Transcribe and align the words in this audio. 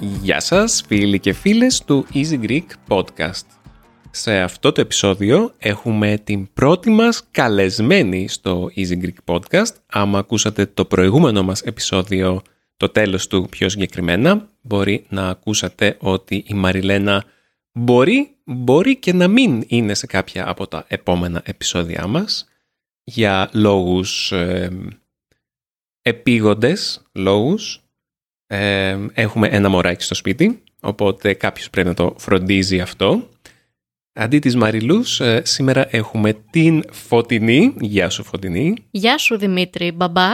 Γεια 0.00 0.40
σας 0.40 0.82
φίλοι 0.86 1.18
και 1.20 1.32
φίλες 1.32 1.84
του 1.84 2.06
Easy 2.14 2.40
Greek 2.42 2.66
Podcast. 2.88 3.46
Σε 4.10 4.38
αυτό 4.40 4.72
το 4.72 4.80
επεισόδιο 4.80 5.54
έχουμε 5.58 6.18
την 6.24 6.52
πρώτη 6.52 6.90
μας 6.90 7.28
καλεσμένη 7.30 8.28
στο 8.28 8.70
Easy 8.76 9.02
Greek 9.02 9.34
Podcast. 9.34 9.72
Άμα 9.86 10.18
ακούσατε 10.18 10.66
το 10.66 10.84
προηγούμενο 10.84 11.42
μας 11.42 11.62
επεισόδιο, 11.62 12.42
το 12.76 12.88
τέλος 12.88 13.26
του 13.26 13.46
πιο 13.50 13.68
συγκεκριμένα, 13.68 14.48
μπορεί 14.60 15.06
να 15.08 15.28
ακούσατε 15.28 15.96
ότι 16.00 16.44
η 16.46 16.54
Μαριλένα 16.54 17.24
μπορεί, 17.72 18.36
μπορεί 18.44 18.96
και 18.96 19.12
να 19.12 19.28
μην 19.28 19.64
είναι 19.66 19.94
σε 19.94 20.06
κάποια 20.06 20.48
από 20.48 20.66
τα 20.66 20.84
επόμενα 20.88 21.42
επεισόδια 21.44 22.06
μας 22.06 22.48
για 23.04 23.50
λόγους 23.52 24.32
ε, 24.32 24.70
επίγοντες 26.02 27.02
λόγους 27.12 27.82
ε, 28.50 28.96
έχουμε 29.12 29.48
ένα 29.48 29.68
μωράκι 29.68 30.04
στο 30.04 30.14
σπίτι, 30.14 30.62
οπότε 30.80 31.34
κάποιος 31.34 31.70
πρέπει 31.70 31.88
να 31.88 31.94
το 31.94 32.14
φροντίζει 32.18 32.80
αυτό. 32.80 33.28
Αντί 34.12 34.38
της 34.38 34.56
Μαριλούς, 34.56 35.20
ε, 35.20 35.42
σήμερα 35.44 35.96
έχουμε 35.96 36.32
την 36.50 36.84
Φωτεινή. 36.92 37.74
Γεια 37.80 38.10
σου 38.10 38.24
Φωτεινή. 38.24 38.74
Γεια 38.90 39.18
σου 39.18 39.38
Δημήτρη, 39.38 39.92
μπαμπά. 39.92 40.28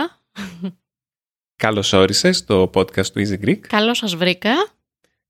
Καλώς 1.57 1.93
όρισες 1.93 2.37
στο 2.37 2.71
podcast 2.75 3.07
του 3.07 3.23
Easy 3.27 3.45
Greek. 3.45 3.59
Καλώς 3.59 3.99
σας 3.99 4.15
βρήκα. 4.15 4.53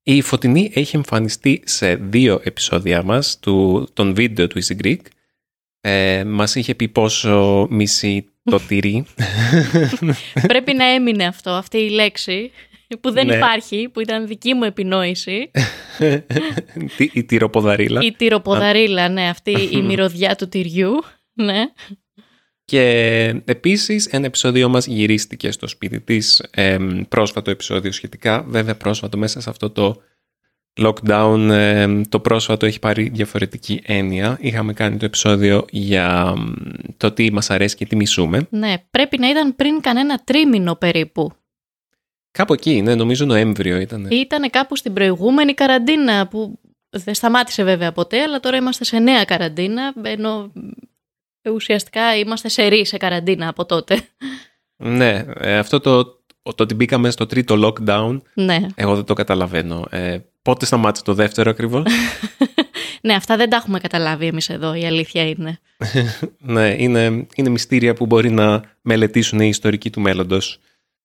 Η 0.03 0.21
Φωτεινή 0.21 0.71
έχει 0.73 0.95
εμφανιστεί 0.95 1.61
σε 1.65 1.95
δύο 1.95 2.41
επεισόδια 2.43 3.03
μας, 3.03 3.39
του, 3.39 3.87
των 3.93 4.13
βίντεο 4.13 4.47
του 4.47 4.61
Easy 4.63 4.83
Greek. 4.83 5.01
Ε, 5.81 6.23
μας 6.23 6.55
είχε 6.55 6.75
πει 6.75 6.87
πόσο 6.87 7.67
μισή 7.69 8.25
το 8.43 8.59
τυρί. 8.67 9.05
Πρέπει 10.47 10.73
να 10.73 10.85
έμεινε 10.85 11.25
αυτό, 11.25 11.49
αυτή 11.49 11.77
η 11.77 11.89
λέξη 11.89 12.51
που 13.01 13.11
δεν 13.11 13.25
ναι. 13.25 13.35
υπάρχει, 13.35 13.89
που 13.93 13.99
ήταν 13.99 14.27
δική 14.27 14.53
μου 14.53 14.63
επινόηση. 14.63 15.51
η 17.13 17.23
τυροποδαρίλα. 17.23 18.01
Η 18.01 18.11
τυροποδαρίλα, 18.11 19.09
ναι, 19.09 19.29
αυτή 19.29 19.51
η 19.71 19.81
μυρωδιά 19.81 20.35
του 20.35 20.47
τυριού, 20.47 21.03
ναι. 21.33 21.63
Και 22.65 22.81
επίσης 23.45 24.05
ένα 24.05 24.25
επεισόδιο 24.25 24.69
μας 24.69 24.87
γυρίστηκε 24.87 25.51
στο 25.51 25.67
σπίτι 25.67 26.01
της, 26.01 26.39
ε, 26.51 26.77
πρόσφατο 27.09 27.51
επεισόδιο 27.51 27.91
σχετικά, 27.91 28.45
βέβαια 28.47 28.75
πρόσφατο 28.75 29.17
μέσα 29.17 29.41
σε 29.41 29.49
αυτό 29.49 29.69
το 29.69 30.01
lockdown, 30.81 32.01
το 32.09 32.19
πρόσφατο 32.19 32.65
έχει 32.65 32.79
πάρει 32.79 33.09
διαφορετική 33.09 33.81
έννοια. 33.85 34.37
Είχαμε 34.41 34.73
κάνει 34.73 34.97
το 34.97 35.05
επεισόδιο 35.05 35.65
για 35.69 36.33
το 36.97 37.11
τι 37.11 37.31
μας 37.31 37.49
αρέσει 37.49 37.75
και 37.75 37.85
τι 37.85 37.95
μισούμε. 37.95 38.47
Ναι, 38.49 38.73
πρέπει 38.91 39.17
να 39.17 39.29
ήταν 39.29 39.55
πριν 39.55 39.81
κανένα 39.81 40.21
τρίμηνο 40.23 40.75
περίπου. 40.75 41.31
Κάπου 42.35 42.53
εκεί, 42.53 42.81
ναι, 42.81 42.95
νομίζω 42.95 43.25
Νοέμβριο 43.25 43.77
ήταν. 43.79 44.07
Ήταν 44.11 44.49
κάπου 44.49 44.75
στην 44.75 44.93
προηγούμενη 44.93 45.53
καραντίνα 45.53 46.27
που 46.27 46.59
δεν 46.89 47.13
σταμάτησε 47.13 47.63
βέβαια 47.63 47.91
ποτέ, 47.91 48.21
αλλά 48.21 48.39
τώρα 48.39 48.57
είμαστε 48.57 48.83
σε 48.83 48.99
νέα 48.99 49.25
καραντίνα, 49.25 49.93
ενώ 50.01 50.51
ουσιαστικά 51.53 52.17
είμαστε 52.17 52.49
σε 52.49 52.65
ρί 52.65 52.85
σε 52.85 52.97
καραντίνα 52.97 53.47
από 53.47 53.65
τότε. 53.65 54.01
Ναι, 54.75 55.25
ε, 55.39 55.57
αυτό 55.57 55.79
το, 55.79 56.03
το 56.43 56.63
ότι 56.63 56.73
μπήκαμε 56.73 57.09
στο 57.09 57.25
τρίτο 57.25 57.55
lockdown, 57.67 58.21
ναι. 58.33 58.65
εγώ 58.75 58.95
δεν 58.95 59.03
το 59.03 59.13
καταλαβαίνω. 59.13 59.85
Ε, 59.89 60.17
πότε 60.41 60.65
σταμάτησε 60.65 61.03
το 61.03 61.13
δεύτερο 61.13 61.49
ακριβώς; 61.49 61.83
ναι, 63.01 63.13
αυτά 63.13 63.35
δεν 63.37 63.49
τα 63.49 63.55
έχουμε 63.55 63.79
καταλάβει 63.79 64.25
εμείς 64.25 64.49
εδώ, 64.49 64.73
η 64.73 64.85
αλήθεια 64.85 65.27
είναι. 65.27 65.59
ναι, 66.55 66.75
είναι, 66.77 67.27
είναι 67.35 67.49
μυστήρια 67.49 67.93
που 67.93 68.05
μπορεί 68.05 68.29
να 68.29 68.61
μελετήσουν 68.81 69.39
οι 69.39 69.47
ιστορικοί 69.47 69.89
του 69.89 70.01
μέλλοντος. 70.01 70.59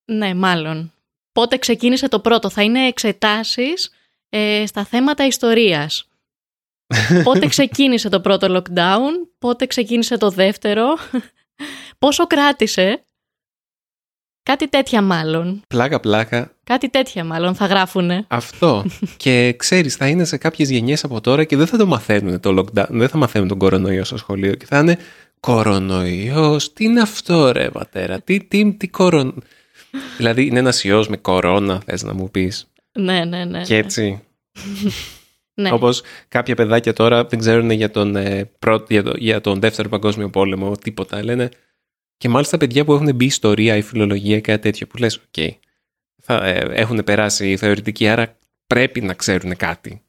Ναι, 0.05 0.35
μάλλον 0.35 0.93
πότε 1.33 1.57
ξεκίνησε 1.59 2.09
το 2.09 2.21
πρώτο. 2.21 2.51
Θα 2.51 2.63
είναι 2.63 2.87
εξετάσεις 2.87 3.91
ε, 4.29 4.65
στα 4.67 4.85
θέματα 4.85 5.27
ιστορίας. 5.27 6.09
πότε 7.25 7.47
ξεκίνησε 7.47 8.09
το 8.09 8.21
πρώτο 8.21 8.57
lockdown, 8.57 9.11
πότε 9.39 9.67
ξεκίνησε 9.67 10.17
το 10.17 10.31
δεύτερο, 10.31 10.97
πόσο 11.99 12.27
κράτησε. 12.27 13.05
Κάτι 14.43 14.69
τέτοια 14.69 15.03
μάλλον. 15.03 15.63
Πλάκα, 15.69 16.01
πλάκα. 16.01 16.53
Κάτι 16.65 16.89
τέτοια 16.89 17.25
μάλλον 17.25 17.55
θα 17.55 17.67
γράφουνε. 17.67 18.25
Αυτό. 18.29 18.85
και 19.17 19.55
ξέρεις, 19.59 19.97
θα 19.97 20.09
είναι 20.09 20.25
σε 20.25 20.37
κάποιες 20.37 20.71
γενιές 20.71 21.05
από 21.05 21.21
τώρα 21.21 21.45
και 21.45 21.57
δεν 21.57 21.67
θα 21.67 21.77
το 21.77 21.87
μαθαίνουν 21.87 22.41
το 22.41 22.59
lockdown, 22.59 22.87
δεν 22.89 23.09
θα 23.09 23.17
μαθαίνουν 23.17 23.49
τον 23.49 23.59
κορονοϊό 23.59 24.05
στο 24.05 24.17
σχολείο 24.17 24.55
και 24.55 24.67
θα 24.67 24.79
είναι 24.79 24.99
κορονοϊός, 25.41 26.73
τι 26.73 26.85
είναι 26.85 27.01
αυτό 27.01 27.53
ρε 27.53 27.71
πατέρα, 27.71 28.21
τι, 28.21 28.45
τι, 28.45 28.73
τι 28.73 28.89
κορονοϊό 28.89 29.43
δηλαδή 30.17 30.47
είναι 30.47 30.59
ένας 30.59 30.85
ιός 30.85 31.09
με 31.09 31.17
κορώνα, 31.17 31.83
θες 31.85 32.03
να 32.03 32.15
μου 32.15 32.31
πεις. 32.31 32.71
Ναι, 32.93 33.25
ναι, 33.25 33.45
ναι. 33.45 33.63
Και 33.63 33.77
έτσι. 33.77 34.23
ναι. 35.61 35.73
Όπως 35.73 36.03
κάποια 36.29 36.55
παιδάκια 36.55 36.93
τώρα 36.93 37.25
δεν 37.25 37.39
ξέρουν 37.39 37.71
για 37.71 37.91
τον, 37.91 38.17
ε, 38.17 38.51
για, 38.89 39.03
το, 39.03 39.15
για 39.17 39.41
τον 39.41 39.61
δεύτερο 39.61 39.89
παγκόσμιο 39.89 40.31
πόλεμο 40.31 40.77
τίποτα. 40.77 41.25
Λένε. 41.25 41.49
Και 42.17 42.29
μάλιστα 42.29 42.57
παιδιά 42.57 42.85
που 42.85 42.93
έχουν 42.93 43.15
μπει 43.15 43.25
ιστορία 43.25 43.77
ή 43.77 43.83
φιλολογία 43.83 44.37
ή 44.37 44.41
κάτι 44.41 44.63
τέτοιο 44.63 44.87
που 44.87 44.97
λες, 44.97 45.17
OK, 45.17 45.23
okay, 45.37 45.51
θα, 46.23 46.47
ε, 46.47 46.69
έχουν 46.71 47.05
περάσει 47.05 47.57
θεωρητική, 47.57 48.09
άρα 48.09 48.39
πρέπει 48.67 49.01
να 49.01 49.15
ξέρουν 49.15 49.57
κάτι. 49.57 50.03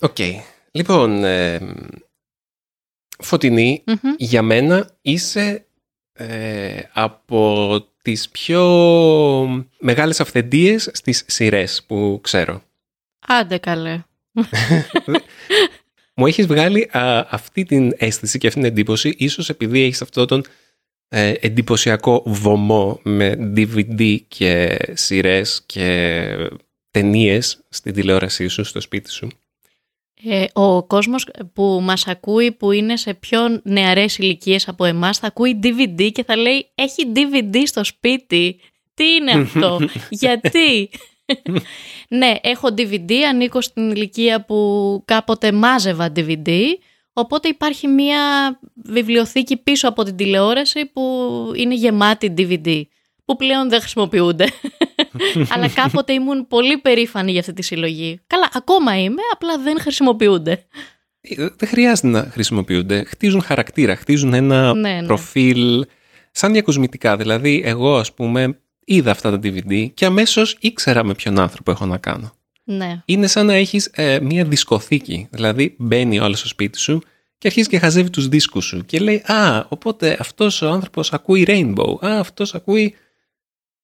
OK. 0.00 0.14
Okay. 0.18 0.32
Λοιπόν, 0.70 1.24
ε, 1.24 1.58
Φωτεινή 3.18 3.84
για 4.16 4.42
μένα 4.42 4.90
είσαι 5.02 5.65
ε, 6.16 6.80
από 6.92 7.80
τις 8.02 8.28
πιο 8.28 8.64
μεγάλες 9.78 10.20
αυθεντίες 10.20 10.90
στις 10.92 11.24
σειρές 11.26 11.84
που 11.86 12.20
ξέρω. 12.22 12.62
Άντε 13.26 13.58
καλέ. 13.58 14.02
Μου 16.14 16.26
έχεις 16.26 16.46
βγάλει 16.46 16.90
αυτή 17.30 17.64
την 17.64 17.94
αίσθηση 17.96 18.38
και 18.38 18.46
αυτή 18.46 18.60
την 18.60 18.68
εντύπωση, 18.68 19.14
ίσως 19.18 19.48
επειδή 19.48 19.82
έχεις 19.82 20.02
αυτό 20.02 20.24
τον 20.24 20.44
ε, 21.08 21.32
εντυπωσιακό 21.40 22.22
βωμό 22.26 23.00
με 23.02 23.52
DVD 23.56 24.18
και 24.28 24.78
σειρές 24.92 25.62
και 25.66 26.50
ταινίες 26.90 27.64
στην 27.68 27.94
τηλεόρασή 27.94 28.48
σου, 28.48 28.64
στο 28.64 28.80
σπίτι 28.80 29.10
σου. 29.10 29.28
Ε, 30.24 30.44
ο 30.52 30.82
κόσμος 30.82 31.26
που 31.52 31.80
μας 31.82 32.06
ακούει 32.06 32.52
που 32.52 32.70
είναι 32.72 32.96
σε 32.96 33.14
πιο 33.14 33.60
νεαρές 33.62 34.18
ηλικίες 34.18 34.68
από 34.68 34.84
εμάς 34.84 35.18
θα 35.18 35.26
ακούει 35.26 35.60
DVD 35.62 36.10
και 36.12 36.24
θα 36.24 36.36
λέει 36.36 36.70
έχει 36.74 37.12
DVD 37.14 37.62
στο 37.64 37.84
σπίτι. 37.84 38.60
Τι 38.94 39.04
είναι 39.04 39.32
αυτό, 39.32 39.80
γιατί; 40.20 40.90
ναι, 42.18 42.34
έχω 42.40 42.68
DVD, 42.76 43.12
ανήκω 43.28 43.60
στην 43.60 43.90
ηλικία 43.90 44.44
που 44.44 45.02
κάποτε 45.04 45.52
μάζευα 45.52 46.12
DVD, 46.16 46.50
οπότε 47.12 47.48
υπάρχει 47.48 47.86
μία 47.86 48.18
βιβλιοθήκη 48.74 49.56
πίσω 49.56 49.88
από 49.88 50.02
την 50.02 50.16
τηλεόραση 50.16 50.86
που 50.86 51.02
είναι 51.56 51.74
γεμάτη 51.74 52.34
DVD 52.38 52.82
που 53.24 53.36
πλέον 53.36 53.68
δεν 53.68 53.80
χρησιμοποιούνται. 53.80 54.46
Αλλά 55.52 55.68
κάποτε 55.68 56.12
ήμουν 56.12 56.46
πολύ 56.48 56.78
περήφανη 56.78 57.30
για 57.30 57.40
αυτή 57.40 57.52
τη 57.52 57.62
συλλογή. 57.62 58.20
Καλά, 58.26 58.48
ακόμα 58.52 59.00
είμαι, 59.00 59.22
απλά 59.32 59.58
δεν 59.58 59.80
χρησιμοποιούνται. 59.80 60.66
Ε, 61.20 61.34
δεν 61.56 61.68
χρειάζεται 61.68 62.08
να 62.08 62.28
χρησιμοποιούνται. 62.30 63.04
Χτίζουν 63.06 63.42
χαρακτήρα, 63.42 63.96
χτίζουν 63.96 64.34
ένα 64.34 64.74
ναι, 64.74 65.00
ναι. 65.00 65.06
προφίλ 65.06 65.86
σαν 66.32 66.52
διακοσμητικά. 66.52 67.16
Δηλαδή, 67.16 67.62
εγώ, 67.64 67.96
ας 67.96 68.12
πούμε, 68.12 68.58
είδα 68.84 69.10
αυτά 69.10 69.30
τα 69.30 69.36
DVD 69.42 69.90
και 69.94 70.04
αμέσως 70.04 70.56
ήξερα 70.60 71.04
με 71.04 71.14
ποιον 71.14 71.38
άνθρωπο 71.38 71.70
έχω 71.70 71.86
να 71.86 71.98
κάνω. 71.98 72.32
Ναι. 72.64 73.02
Είναι 73.04 73.26
σαν 73.26 73.46
να 73.46 73.54
έχεις 73.54 73.90
ε, 73.94 74.18
μία 74.22 74.44
δισκοθήκη. 74.44 75.28
Δηλαδή, 75.30 75.74
μπαίνει 75.78 76.18
άλλος 76.18 76.34
στο 76.34 76.48
σπίτι 76.48 76.78
σου 76.78 77.02
και 77.38 77.46
αρχίζει 77.46 77.68
και 77.68 77.78
χαζεύει 77.78 78.10
τους 78.10 78.28
δίσκους 78.28 78.64
σου 78.64 78.84
και 78.84 78.98
λέει 78.98 79.22
«Α, 79.26 79.64
οπότε 79.68 80.16
αυτός 80.20 80.62
ο 80.62 80.68
άνθρωπος 80.68 81.12
ακούει 81.12 81.44
Rainbow, 81.48 82.06
α, 82.06 82.18
αυτός 82.18 82.54
ακούει 82.54 82.94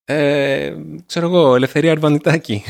ε, 0.05 0.75
ξέρω 1.07 1.27
εγώ, 1.27 1.55
Ελευθερία 1.55 1.91
Αρβανιτάκη. 1.91 2.63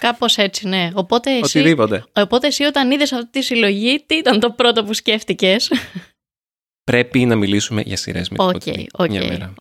Κάπως 0.00 0.36
έτσι, 0.36 0.68
ναι. 0.68 0.90
Οπότε 0.94 1.30
εσύ, 1.30 1.58
Οτιδήποτε. 1.58 2.04
Οπότε 2.12 2.46
εσύ 2.46 2.64
όταν 2.64 2.90
είδες 2.90 3.12
αυτή 3.12 3.30
τη 3.30 3.42
συλλογή, 3.42 4.04
τι 4.06 4.14
ήταν 4.14 4.40
το 4.40 4.50
πρώτο 4.50 4.84
που 4.84 4.92
σκέφτηκες; 4.92 5.70
Πρέπει 6.84 7.24
να 7.24 7.36
μιλήσουμε 7.36 7.82
για 7.86 7.96
σειρές 7.96 8.28
με 8.28 8.36
OK, 8.40 8.62
OK. 8.92 9.10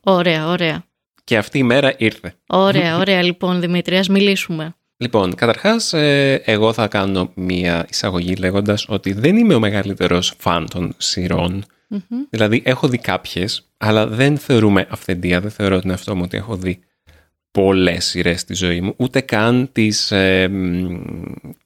Ωραία, 0.02 0.48
ωραία. 0.48 0.84
Και 1.24 1.38
αυτή 1.38 1.58
η 1.58 1.64
μέρα 1.64 1.94
ήρθε. 1.98 2.36
Ωραία, 2.48 2.98
ωραία 2.98 3.24
λοιπόν 3.24 3.60
Δημήτρη, 3.60 3.98
ας 3.98 4.08
μιλήσουμε. 4.08 4.76
Λοιπόν, 4.98 5.36
καταρχάς 5.36 5.94
ε, 5.94 6.42
εγώ 6.46 6.74
θα 6.74 6.88
κάνω 6.88 7.32
μία 7.34 7.86
εισαγωγή 7.90 8.36
λέγοντας 8.36 8.86
ότι 8.88 9.14
δεν 9.14 9.38
είμαι 9.38 9.54
ο 9.54 9.60
μεγαλύτερος 9.60 10.34
φαν 10.38 10.68
των 10.70 10.94
σειρών. 10.98 11.66
Δηλαδή 12.30 12.62
έχω 12.66 12.88
δει 12.88 12.98
κάποιες, 12.98 13.70
αλλά 13.78 14.08
δεν 14.08 14.38
θεωρούμε 14.38 14.88
αυθεντία, 14.90 15.42
δεν 15.42 15.52
θεωρώ 15.52 15.80
την 15.80 15.92
αυτό 15.92 16.16
μου 16.16 16.22
ότι 16.26 16.38
έχω 16.38 16.56
δει 16.56 16.80
πολλές 17.56 18.06
σειρές 18.06 18.40
στη 18.40 18.54
ζωή 18.54 18.82
μου, 18.82 18.94
ούτε 18.98 19.22
καν 19.22 19.70
τις, 19.72 20.12
ε, 20.12 20.50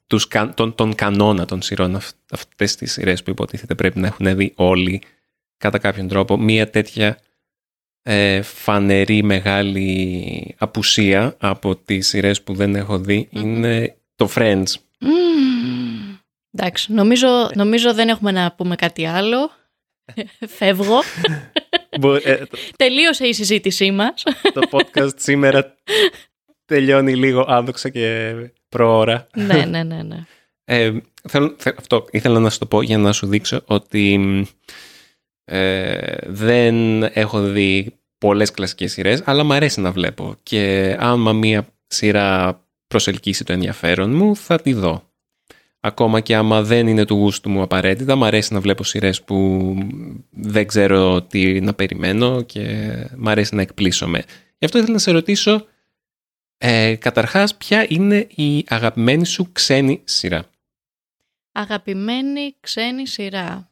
τους, 0.07 0.27
τον, 0.53 0.75
τον 0.75 0.95
κανόνα 0.95 1.45
των 1.45 1.62
σειρών 1.62 1.95
αυ, 1.95 2.09
αυτές 2.31 2.75
τις 2.75 2.91
σειρές 2.91 3.24
που 3.24 3.30
υποτίθεται 3.30 3.75
πρέπει 3.75 4.00
να 4.00 4.07
έχουν 4.07 4.36
δει 4.36 4.53
όλοι 4.56 5.01
κατά 5.57 5.77
κάποιον 5.77 6.07
τρόπο. 6.07 6.38
Μία 6.38 6.69
τέτοια 6.69 7.18
ε, 8.01 8.41
φανερή 8.41 9.24
μεγάλη 9.24 10.56
απουσία 10.57 11.36
από 11.39 11.75
τις 11.75 12.07
σειρές 12.07 12.42
που 12.42 12.53
δεν 12.53 12.75
έχω 12.75 13.00
δει 13.00 13.27
είναι 13.31 13.95
το 14.15 14.30
Friends. 14.35 14.74
Εντάξει, 16.51 16.94
νομίζω, 16.94 17.51
νομίζω 17.53 17.94
δεν 17.94 18.09
έχουμε 18.09 18.31
να 18.31 18.51
πούμε 18.51 18.75
κάτι 18.75 19.06
άλλο. 19.06 19.51
Φεύγω. 20.57 21.00
Ε, 22.24 22.41
Τελείωσε 22.75 23.27
η 23.27 23.33
συζήτησή 23.33 23.91
μας. 23.91 24.24
το 24.53 24.62
podcast 24.71 25.12
σήμερα 25.15 25.75
τελειώνει 26.65 27.15
λίγο 27.15 27.45
άδοξα 27.47 27.89
και 27.89 28.33
προώρα. 28.69 29.27
ναι, 29.36 29.65
ναι, 29.65 29.83
ναι. 29.83 30.03
ναι. 30.03 30.25
Ε, 30.65 30.91
θέλω, 31.30 31.56
αυτό 31.77 32.06
ήθελα 32.12 32.39
να 32.39 32.50
σου 32.50 32.59
το 32.59 32.65
πω 32.65 32.81
για 32.81 32.97
να 32.97 33.12
σου 33.12 33.27
δείξω 33.27 33.62
ότι 33.65 34.19
ε, 35.45 36.15
δεν 36.25 37.03
έχω 37.03 37.41
δει 37.41 38.00
πολλές 38.18 38.51
κλασικές 38.51 38.92
σειρές, 38.92 39.21
αλλά 39.25 39.44
μου 39.44 39.53
αρέσει 39.53 39.81
να 39.81 39.92
βλέπω. 39.92 40.35
Και 40.44 40.95
άμα 41.00 41.33
μία 41.33 41.68
σειρά 41.88 42.59
προσελκύσει 42.88 43.44
το 43.44 43.53
ενδιαφέρον 43.53 44.15
μου, 44.15 44.35
θα 44.35 44.62
τη 44.62 44.74
δω. 44.74 45.08
Ακόμα 45.81 46.20
και 46.20 46.36
άμα 46.36 46.62
δεν 46.64 46.88
είναι 46.88 47.06
του 47.06 47.16
γούστου 47.16 47.50
μου 47.50 47.62
απαραίτητα, 47.62 48.16
μου 48.16 48.26
αρέσει 48.26 48.54
να 48.54 48.60
βλέπω 48.60 48.84
σειρές 48.84 49.22
που 49.22 49.76
δεν 50.30 50.68
ξέρω 50.68 51.22
τι 51.22 51.62
να 51.62 51.74
περιμένω 51.74 52.42
και 52.42 52.94
μου 53.18 53.30
αρέσει 53.30 53.56
να 53.56 53.62
εκπλήσωμαι. 53.62 54.24
Γι' 54.58 54.66
αυτό 54.66 54.78
ήθελα 54.78 54.94
να 54.94 55.00
σε 55.00 55.12
ρωτήσω, 55.12 55.66
ε, 56.58 56.96
καταρχάς, 56.96 57.56
ποια 57.56 57.86
είναι 57.90 58.28
η 58.36 58.66
αγαπημένη 58.68 59.26
σου 59.26 59.52
ξένη 59.52 60.02
σειρά; 60.04 60.50
Αγαπημένη 61.52 62.56
ξένη 62.60 63.08
σειρά. 63.08 63.72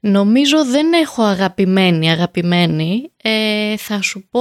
νομίζω 0.00 0.64
δεν 0.64 0.92
έχω 0.92 1.22
αγαπημένη, 1.22 2.10
αγαπημένη. 2.10 3.10
Ε, 3.22 3.76
θα 3.76 4.02
σου 4.02 4.28
πω 4.30 4.40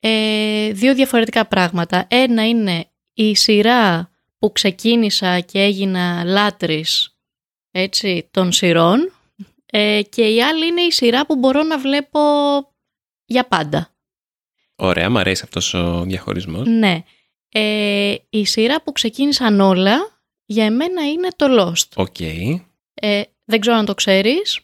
ε, 0.00 0.72
δύο 0.72 0.94
διαφορετικά 0.94 1.46
πράγματα. 1.46 2.06
Ένα 2.08 2.48
είναι 2.48 2.86
η 3.14 3.34
σειρά 3.34 4.10
που 4.38 4.52
ξεκίνησα 4.52 5.40
και 5.40 5.60
έγινα 5.60 6.24
λάτρης 6.24 7.16
έτσι, 7.70 8.28
των 8.30 8.52
σειρών 8.52 9.12
ε, 9.66 10.02
και 10.08 10.28
η 10.28 10.42
άλλη 10.42 10.66
είναι 10.66 10.80
η 10.80 10.90
σειρά 10.90 11.26
που 11.26 11.36
μπορώ 11.36 11.62
να 11.62 11.78
βλέπω 11.78 12.20
για 13.24 13.46
πάντα. 13.46 13.94
Ωραία, 14.76 15.10
μου 15.10 15.18
αρέσει 15.18 15.42
αυτός 15.44 15.74
ο 15.74 16.02
διαχωρισμός. 16.02 16.66
Ναι. 16.68 17.02
Ε, 17.48 18.14
η 18.28 18.46
σειρά 18.46 18.82
που 18.82 18.92
ξεκίνησαν 18.92 19.60
όλα 19.60 20.22
για 20.44 20.64
εμένα 20.64 21.08
είναι 21.08 21.28
το 21.36 21.46
Lost. 21.48 21.88
OK. 21.94 22.20
Ε, 22.94 23.22
δεν 23.44 23.60
ξέρω 23.60 23.76
αν 23.76 23.84
το 23.84 23.94
ξέρεις. 23.94 24.60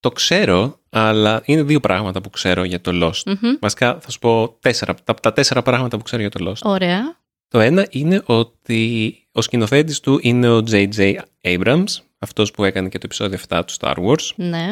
Το 0.00 0.10
ξέρω, 0.10 0.80
αλλά 0.90 1.42
είναι 1.44 1.62
δύο 1.62 1.80
πράγματα 1.80 2.20
που 2.20 2.30
ξέρω 2.30 2.64
για 2.64 2.80
το 2.80 2.90
Lost. 2.94 3.30
mm 3.30 3.58
Βασικά 3.60 4.00
θα 4.00 4.10
σου 4.10 4.18
πω 4.18 4.56
τέσσερα, 4.60 4.94
τα, 4.94 5.14
τα 5.14 5.32
τέσσερα 5.32 5.62
πράγματα 5.62 5.96
που 5.96 6.02
ξέρω 6.02 6.22
για 6.22 6.30
το 6.30 6.50
Lost. 6.50 6.70
Ωραία. 6.70 7.17
Το 7.48 7.60
ένα 7.60 7.86
είναι 7.90 8.22
ότι 8.26 9.12
ο 9.32 9.42
σκηνοθέτης 9.42 10.00
του 10.00 10.18
είναι 10.22 10.50
ο 10.50 10.62
J.J. 10.70 11.18
Abrams, 11.42 11.84
αυτός 12.18 12.50
που 12.50 12.64
έκανε 12.64 12.88
και 12.88 12.98
το 12.98 13.04
επεισόδιο 13.04 13.38
7 13.48 13.62
του 13.66 13.74
Star 13.78 13.94
Wars. 13.94 14.30
Ναι. 14.36 14.66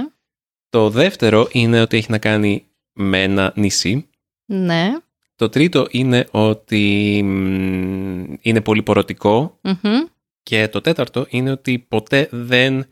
Το 0.68 0.90
δεύτερο 0.90 1.48
είναι 1.52 1.80
ότι 1.80 1.96
έχει 1.96 2.10
να 2.10 2.18
κάνει 2.18 2.66
με 2.92 3.22
ένα 3.22 3.52
νησί. 3.56 4.08
Ναι. 4.44 4.92
Το 5.34 5.48
τρίτο 5.48 5.86
είναι 5.90 6.26
ότι 6.30 7.16
είναι 8.40 8.60
πολύ 8.62 8.82
Και 10.42 10.68
το 10.68 10.80
τέταρτο 10.80 11.26
είναι 11.28 11.50
ότι 11.50 11.78
ποτέ 11.78 12.28
δεν, 12.30 12.86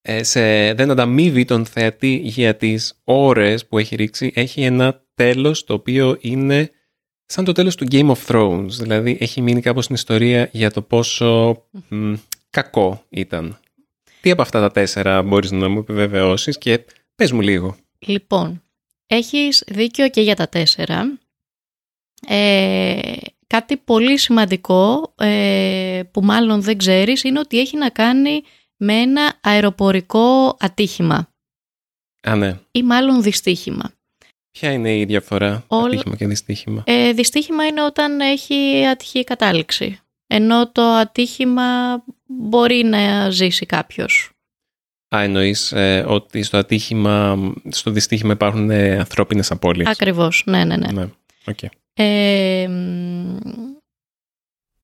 ε, 0.00 0.22
σε, 0.22 0.74
δεν 0.74 0.90
ανταμείβει 0.90 1.44
τον 1.44 1.66
θεατή 1.66 2.20
για 2.24 2.56
τις 2.56 3.00
ώρες 3.04 3.66
που 3.66 3.78
έχει 3.78 3.96
ρίξει. 3.96 4.32
Έχει 4.34 4.62
ένα 4.62 5.04
τέλος 5.14 5.64
το 5.64 5.74
οποίο 5.74 6.16
είναι 6.20 6.70
σαν 7.34 7.44
το 7.44 7.52
τέλος 7.52 7.76
του 7.76 7.86
Game 7.90 8.14
of 8.14 8.26
Thrones. 8.26 8.68
Δηλαδή 8.68 9.16
έχει 9.20 9.40
μείνει 9.40 9.60
κάπως 9.60 9.84
στην 9.84 9.96
ιστορία 9.96 10.48
για 10.52 10.70
το 10.70 10.82
πόσο 10.82 11.62
κακό 12.50 13.04
ήταν. 13.08 13.58
Τι 14.20 14.30
από 14.30 14.42
αυτά 14.42 14.60
τα 14.60 14.70
τέσσερα 14.70 15.22
μπορείς 15.22 15.50
να 15.50 15.68
μου 15.68 15.78
επιβεβαιώσεις 15.78 16.58
και 16.58 16.84
πες 17.14 17.32
μου 17.32 17.40
λίγο. 17.40 17.76
Λοιπόν, 17.98 18.62
έχεις 19.06 19.64
δίκιο 19.66 20.08
και 20.08 20.20
για 20.20 20.34
τα 20.34 20.48
τέσσερα. 20.48 21.18
Ε, 22.26 23.12
κάτι 23.46 23.76
πολύ 23.76 24.18
σημαντικό 24.18 25.14
ε, 25.18 26.02
που 26.10 26.24
μάλλον 26.24 26.62
δεν 26.62 26.78
ξέρεις 26.78 27.22
είναι 27.24 27.38
ότι 27.38 27.58
έχει 27.58 27.76
να 27.76 27.90
κάνει 27.90 28.42
με 28.76 28.94
ένα 28.94 29.38
αεροπορικό 29.40 30.56
ατύχημα. 30.60 31.28
Α, 32.22 32.36
ναι. 32.36 32.58
Ή 32.70 32.82
μάλλον 32.82 33.22
δυστύχημα. 33.22 33.92
Ποια 34.58 34.72
είναι 34.72 34.96
η 34.96 35.04
διαφορά, 35.04 35.64
Όλ... 35.66 35.84
ατύχημα 35.84 36.16
και 36.16 36.26
δυστύχημα; 36.26 36.82
Ε, 36.86 37.12
δυστύχημα 37.12 37.66
είναι 37.66 37.82
όταν 37.82 38.20
έχει 38.20 38.86
ατυχή 38.90 39.24
κατάληξη. 39.24 39.98
Ενώ 40.26 40.70
το 40.72 40.82
ατύχημα 40.82 41.64
μπορεί 42.26 42.84
να 42.84 43.30
ζήσει 43.30 43.66
κάποιος. 43.66 44.30
Α, 45.16 45.22
εννοείς 45.22 45.72
ε, 45.72 46.04
ότι 46.08 46.42
στο 46.42 46.56
ατύχημα, 46.56 47.38
στο 47.68 47.90
δυστύχημα 47.90 48.32
υπάρχουν 48.32 48.70
ε, 48.70 48.98
ανθρώπινες 48.98 49.50
απώλειες. 49.50 49.88
Ακριβώς, 49.88 50.42
ναι, 50.46 50.64
ναι, 50.64 50.76
ναι. 50.76 50.92
ναι. 50.92 51.08
Okay. 51.44 51.68
Ε, 51.94 52.68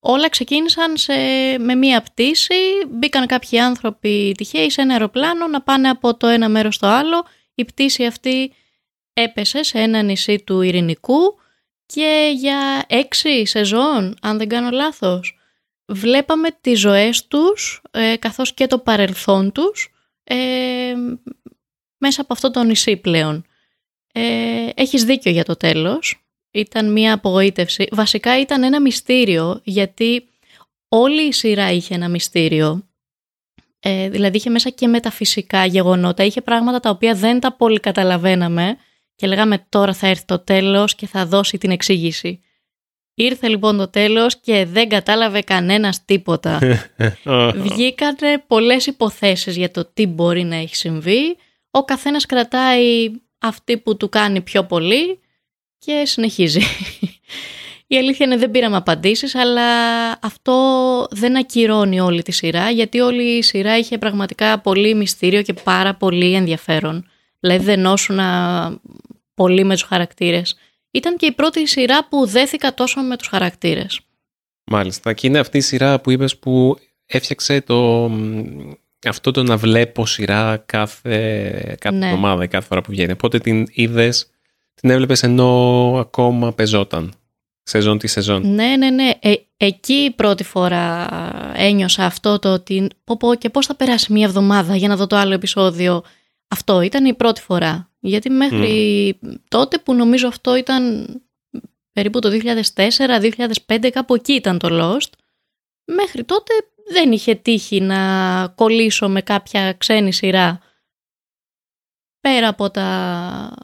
όλα 0.00 0.28
ξεκίνησαν 0.28 0.96
σε, 0.96 1.12
με 1.58 1.74
μία 1.74 2.02
πτήση, 2.02 2.54
μπήκαν 2.88 3.26
κάποιοι 3.26 3.58
άνθρωποι 3.58 4.34
τυχαίοι 4.36 4.70
σε 4.70 4.80
ένα 4.80 4.92
αεροπλάνο 4.92 5.46
να 5.46 5.62
πάνε 5.62 5.88
από 5.88 6.16
το 6.16 6.26
ένα 6.26 6.48
μέρος 6.48 6.74
στο 6.74 6.86
άλλο. 6.86 7.24
Η 7.54 7.64
πτήση 7.64 8.04
αυτή 8.04 8.52
έπεσε 9.22 9.62
σε 9.62 9.78
ένα 9.78 10.02
νησί 10.02 10.42
του 10.44 10.60
Ειρηνικού 10.60 11.38
και 11.86 12.32
για 12.36 12.84
έξι 12.86 13.46
σεζόν, 13.46 14.16
αν 14.22 14.38
δεν 14.38 14.48
κάνω 14.48 14.70
λάθος, 14.70 15.38
βλέπαμε 15.86 16.48
τις 16.60 16.80
ζωές 16.80 17.26
τους 17.26 17.82
ε, 17.90 18.16
καθώς 18.16 18.54
και 18.54 18.66
το 18.66 18.78
παρελθόν 18.78 19.52
τους 19.52 19.92
ε, 20.24 20.94
μέσα 21.98 22.20
από 22.20 22.32
αυτό 22.32 22.50
το 22.50 22.62
νησί 22.62 22.96
πλέον. 22.96 23.44
Ε, 24.12 24.68
έχεις 24.74 25.04
δίκιο 25.04 25.30
για 25.30 25.44
το 25.44 25.56
τέλος. 25.56 26.24
Ήταν 26.50 26.92
μια 26.92 27.12
απογοήτευση. 27.14 27.88
Βασικά 27.90 28.40
ήταν 28.40 28.62
ένα 28.62 28.80
μυστήριο 28.80 29.60
γιατί 29.64 30.28
όλη 30.88 31.22
η 31.22 31.32
σειρά 31.32 31.70
είχε 31.70 31.94
ένα 31.94 32.08
μυστήριο. 32.08 32.88
Ε, 33.80 34.08
δηλαδή 34.08 34.36
είχε 34.36 34.50
μέσα 34.50 34.70
και 34.70 34.86
μεταφυσικά 34.86 35.64
γεγονότα, 35.64 36.24
είχε 36.24 36.40
πράγματα 36.40 36.80
τα 36.80 36.90
οποία 36.90 37.14
δεν 37.14 37.40
τα 37.40 37.52
πολύ 37.52 37.80
καταλαβαίναμε 37.80 38.76
και 39.20 39.26
λέγαμε 39.26 39.66
τώρα 39.68 39.92
θα 39.92 40.06
έρθει 40.06 40.24
το 40.24 40.38
τέλος 40.38 40.94
και 40.94 41.06
θα 41.06 41.26
δώσει 41.26 41.58
την 41.58 41.70
εξήγηση. 41.70 42.42
Ήρθε 43.14 43.48
λοιπόν 43.48 43.76
το 43.76 43.88
τέλος 43.88 44.40
και 44.40 44.64
δεν 44.64 44.88
κατάλαβε 44.88 45.40
κανένας 45.42 46.04
τίποτα. 46.04 46.58
Βγήκανε 47.64 48.44
πολλές 48.46 48.86
υποθέσεις 48.86 49.56
για 49.56 49.70
το 49.70 49.90
τι 49.94 50.06
μπορεί 50.06 50.42
να 50.44 50.56
έχει 50.56 50.76
συμβεί. 50.76 51.36
Ο 51.70 51.84
καθένας 51.84 52.26
κρατάει 52.26 53.10
αυτή 53.38 53.78
που 53.78 53.96
του 53.96 54.08
κάνει 54.08 54.40
πιο 54.40 54.64
πολύ 54.64 55.20
και 55.78 56.02
συνεχίζει. 56.04 56.60
Η 57.86 57.96
αλήθεια 57.96 58.26
είναι 58.26 58.36
δεν 58.36 58.50
πήραμε 58.50 58.76
απαντήσεις, 58.76 59.34
αλλά 59.34 59.62
αυτό 60.22 61.06
δεν 61.10 61.36
ακυρώνει 61.36 62.00
όλη 62.00 62.22
τη 62.22 62.32
σειρά, 62.32 62.70
γιατί 62.70 63.00
όλη 63.00 63.22
η 63.22 63.42
σειρά 63.42 63.78
είχε 63.78 63.98
πραγματικά 63.98 64.60
πολύ 64.60 64.94
μυστήριο 64.94 65.42
και 65.42 65.52
πάρα 65.52 65.94
πολύ 65.94 66.34
ενδιαφέρον. 66.34 67.06
Δηλαδή 67.40 67.64
δεν 67.64 67.86
πολύ 69.40 69.64
με 69.64 69.74
τους 69.74 69.82
χαρακτήρες. 69.82 70.56
Ήταν 70.90 71.16
και 71.16 71.26
η 71.26 71.32
πρώτη 71.32 71.66
σειρά 71.66 72.08
που 72.08 72.26
δέθηκα 72.26 72.74
τόσο 72.74 73.00
με 73.00 73.16
τους 73.16 73.26
χαρακτήρες. 73.26 74.00
Μάλιστα. 74.64 75.12
Και 75.12 75.26
είναι 75.26 75.38
αυτή 75.38 75.58
η 75.58 75.60
σειρά 75.60 76.00
που 76.00 76.10
είπες 76.10 76.38
που 76.38 76.78
έφτιαξε 77.06 77.60
το, 77.60 78.10
αυτό 79.06 79.30
το 79.30 79.42
να 79.42 79.56
βλέπω 79.56 80.06
σειρά 80.06 80.62
κάθε, 80.66 81.76
κάθε 81.80 81.96
ναι. 81.96 82.06
εβδομάδα, 82.06 82.46
κάθε 82.46 82.66
φορά 82.66 82.80
που 82.80 82.90
βγαίνει. 82.90 83.12
Οπότε 83.12 83.38
την 83.38 83.66
είδες, 83.70 84.30
την 84.74 84.90
έβλεπες 84.90 85.22
ενώ 85.22 85.48
ακόμα 85.98 86.52
πεζόταν. 86.52 87.12
Σεζόν 87.62 87.98
τη 87.98 88.06
σεζόν. 88.06 88.54
Ναι, 88.54 88.76
ναι, 88.76 88.90
ναι. 88.90 89.10
Ε, 89.20 89.34
εκεί 89.56 89.92
η 89.92 90.10
πρώτη 90.10 90.44
φορά 90.44 91.08
ένιωσα 91.54 92.04
αυτό 92.04 92.38
το 92.38 92.52
ότι 92.52 92.88
πω, 93.04 93.16
πω 93.16 93.34
και 93.34 93.50
πώς 93.50 93.66
θα 93.66 93.74
περάσει 93.74 94.12
μία 94.12 94.26
εβδομάδα 94.26 94.76
για 94.76 94.88
να 94.88 94.96
δω 94.96 95.06
το 95.06 95.16
άλλο 95.16 95.34
επεισόδιο. 95.34 96.02
Αυτό 96.48 96.80
ήταν 96.80 97.04
η 97.04 97.14
πρώτη 97.14 97.40
φορά. 97.40 97.89
Γιατί 98.00 98.30
μέχρι 98.30 99.18
τότε 99.48 99.78
που 99.78 99.94
νομίζω 99.94 100.28
αυτό 100.28 100.56
ήταν 100.56 101.06
περίπου 101.92 102.18
το 102.18 102.30
2004-2005 103.66 103.90
κάπου 103.92 104.14
εκεί 104.14 104.32
ήταν 104.32 104.58
το 104.58 104.68
Lost, 104.70 105.10
μέχρι 105.84 106.24
τότε 106.24 106.52
δεν 106.90 107.12
είχε 107.12 107.34
τύχει 107.34 107.80
να 107.80 108.52
κολλήσω 108.54 109.08
με 109.08 109.22
κάποια 109.22 109.72
ξένη 109.72 110.12
σειρά. 110.12 110.60
Πέρα 112.20 112.48
από 112.48 112.70
τα 112.70 113.54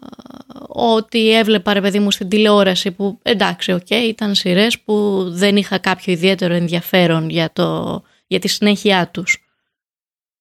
ότι 0.68 1.30
έβλεπα 1.30 1.72
ρε 1.72 1.80
παιδί 1.80 1.98
μου 1.98 2.10
στην 2.10 2.28
τηλεόραση 2.28 2.90
που 2.90 3.18
εντάξει 3.22 3.72
οκ 3.72 3.90
ήταν 3.90 4.34
σειρές 4.34 4.80
που 4.80 5.24
δεν 5.28 5.56
είχα 5.56 5.78
κάποιο 5.78 6.12
ιδιαίτερο 6.12 6.54
ενδιαφέρον 6.54 7.30
για, 7.30 7.52
το, 7.52 8.02
για 8.26 8.38
τη 8.38 8.48
συνέχειά 8.48 9.08
τους. 9.08 9.46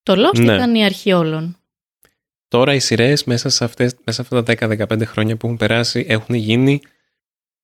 Το 0.03 0.13
Lost 0.13 0.39
ναι. 0.39 0.53
ήταν 0.53 0.75
η 0.75 0.85
αρχή 0.85 1.13
όλων. 1.13 1.57
Τώρα 2.55 2.73
οι 2.73 2.79
σειρές 2.79 3.23
μέσα, 3.23 3.49
σε 3.49 3.63
αυτές, 3.63 3.95
μέσα 4.05 4.23
σε 4.23 4.35
αυτά 4.37 4.55
τα 4.55 4.75
10-15 4.89 5.01
χρόνια 5.05 5.35
που 5.35 5.45
έχουν 5.45 5.57
περάσει 5.57 6.05
έχουν 6.07 6.35
γίνει 6.35 6.79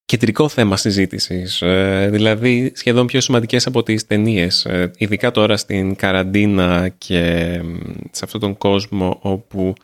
κεντρικό 0.04 0.48
θέμα 0.48 0.76
συζήτησης. 0.76 1.62
Ε, 1.62 2.08
δηλαδή 2.10 2.72
σχεδόν 2.74 3.06
πιο 3.06 3.20
σημαντικές 3.20 3.66
από 3.66 3.82
τις 3.82 4.06
ταινίες. 4.06 4.64
Ε, 4.64 4.90
ειδικά 4.96 5.30
τώρα 5.30 5.56
στην 5.56 5.94
καραντίνα 5.94 6.88
και 6.88 7.52
σε 8.10 8.24
αυτόν 8.24 8.40
τον 8.40 8.56
κόσμο 8.56 9.18
όπου 9.22 9.74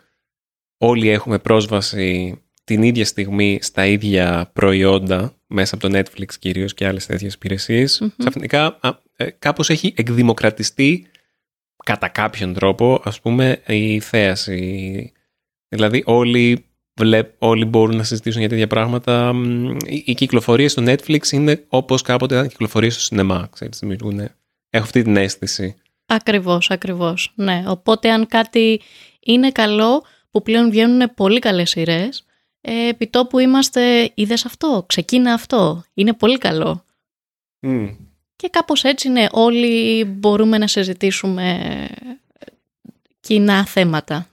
όλοι 0.78 1.08
έχουμε 1.08 1.38
πρόσβαση 1.38 2.38
την 2.64 2.82
ίδια 2.82 3.04
στιγμή 3.04 3.58
στα 3.62 3.86
ίδια 3.86 4.50
προϊόντα 4.52 5.34
μέσα 5.46 5.74
από 5.74 5.88
το 5.88 5.98
Netflix 5.98 6.34
κυρίως 6.38 6.74
και 6.74 6.86
άλλες 6.86 7.06
τέτοιες 7.06 7.34
υπηρεσίες, 7.34 8.02
mm-hmm. 8.02 8.12
ξαφνικά 8.16 8.78
ε, 9.16 9.30
κάπως 9.30 9.70
έχει 9.70 9.94
εκδημοκρατιστεί 9.96 11.06
κατά 11.84 12.08
κάποιον 12.08 12.52
τρόπο 12.52 13.00
ας 13.04 13.20
πούμε 13.20 13.62
η 13.66 14.00
θέαση. 14.00 15.12
Δηλαδή 15.68 16.02
όλοι, 16.06 16.66
βλέπ, 17.00 17.42
όλοι 17.42 17.64
μπορούν 17.64 17.96
να 17.96 18.02
συζητήσουν 18.02 18.40
για 18.40 18.48
τέτοια 18.48 18.66
πράγματα. 18.66 19.34
Οι 19.86 20.14
κυκλοφορίες 20.14 20.72
στο 20.72 20.82
Netflix 20.86 21.30
είναι 21.30 21.64
όπως 21.68 22.02
κάποτε 22.02 22.34
ήταν 22.34 22.48
κυκλοφορίες 22.48 22.94
στο 22.94 23.02
σινεμά. 23.02 23.48
Ξέρεις, 23.52 23.78
δημιουργούν. 23.78 24.18
Έχω 24.70 24.84
αυτή 24.84 25.02
την 25.02 25.16
αίσθηση. 25.16 25.76
Ακριβώς, 26.06 26.70
ακριβώς. 26.70 27.32
Ναι, 27.34 27.62
οπότε 27.66 28.10
αν 28.10 28.26
κάτι 28.26 28.80
είναι 29.20 29.50
καλό 29.50 30.04
που 30.30 30.42
πλέον 30.42 30.70
βγαίνουν 30.70 31.14
πολύ 31.14 31.38
καλές 31.38 31.70
σειρές 31.70 32.26
ε, 32.60 32.88
επί 32.88 33.06
τόπου 33.06 33.38
είμαστε, 33.38 34.10
είδες 34.14 34.44
αυτό, 34.44 34.84
ξεκίνα 34.88 35.32
αυτό, 35.32 35.84
είναι 35.94 36.12
πολύ 36.12 36.38
καλό. 36.38 36.84
Και 38.38 38.48
κάπως 38.48 38.84
έτσι 38.84 39.08
είναι, 39.08 39.28
όλοι 39.30 40.04
μπορούμε 40.04 40.58
να 40.58 40.66
συζητήσουμε 40.66 41.58
κοινά 43.20 43.66
θέματα. 43.66 44.28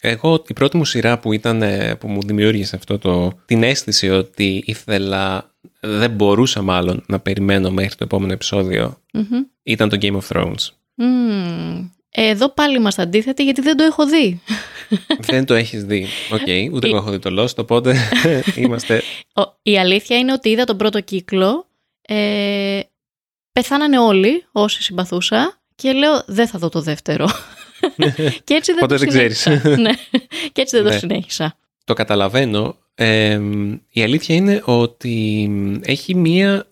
Εγώ 0.00 0.44
η 0.48 0.52
πρώτη 0.52 0.76
μου 0.76 0.84
σειρά 0.84 1.18
που, 1.18 1.32
ήταν, 1.32 1.62
ε, 1.62 1.94
που 1.94 2.08
μου 2.08 2.22
δημιούργησε 2.22 2.76
αυτό 2.76 2.98
το, 2.98 3.32
την 3.46 3.62
αίσθηση 3.62 4.10
ότι 4.10 4.62
ήθελα, 4.66 5.50
δεν 5.80 6.10
μπορούσα 6.10 6.62
μάλλον 6.62 7.04
να 7.06 7.20
περιμένω 7.20 7.70
μέχρι 7.70 7.94
το 7.94 8.04
επόμενο 8.04 8.36
ήταν 9.62 9.88
το 9.88 9.96
Game 10.00 10.18
of 10.18 10.28
Thrones. 10.28 10.68
Εδώ 12.10 12.48
πάλι 12.48 12.76
είμαστε 12.76 13.02
αντίθετοι 13.02 13.44
γιατί 13.44 13.60
δεν 13.60 13.76
το 13.76 13.84
έχω 13.84 14.06
δει. 14.06 14.40
Δεν 15.18 15.44
το 15.44 15.54
έχεις 15.54 15.84
δει. 15.84 16.06
OK, 16.32 16.40
okay, 16.46 16.68
ούτε 16.72 16.86
εγώ 16.86 16.96
έχω 16.96 17.10
δει 17.10 17.18
το 17.18 17.42
Lost, 17.42 17.56
οπότε 17.56 17.96
είμαστε... 18.56 19.02
Η 19.62 19.78
αλήθεια 19.78 20.18
είναι 20.18 20.32
ότι 20.32 20.48
είδα 20.48 20.64
τον 20.64 20.76
πρώτο 20.76 21.00
κύκλο, 21.00 21.66
ε, 22.02 22.80
πεθάνανε 23.54 23.98
όλοι 23.98 24.44
όσοι 24.52 24.82
συμπαθούσα 24.82 25.62
και 25.74 25.92
λέω 25.92 26.22
δεν 26.26 26.48
θα 26.48 26.58
δω 26.58 26.68
το 26.68 26.80
δεύτερο. 26.80 27.28
και 28.44 28.54
έτσι 28.54 28.72
δεν 28.72 28.88
το 28.88 28.98
συνέχισα. 28.98 29.62
ναι. 29.84 29.92
Και 30.52 30.60
έτσι 30.60 30.76
δεν 30.76 30.84
το 30.84 30.90
ναι. 30.90 30.98
συνέχισα. 30.98 31.56
Το 31.84 31.94
καταλαβαίνω. 31.94 32.76
Ε, 32.94 33.40
η 33.88 34.02
αλήθεια 34.02 34.34
είναι 34.34 34.62
ότι 34.64 35.50
έχει 35.84 36.14
μία... 36.14 36.68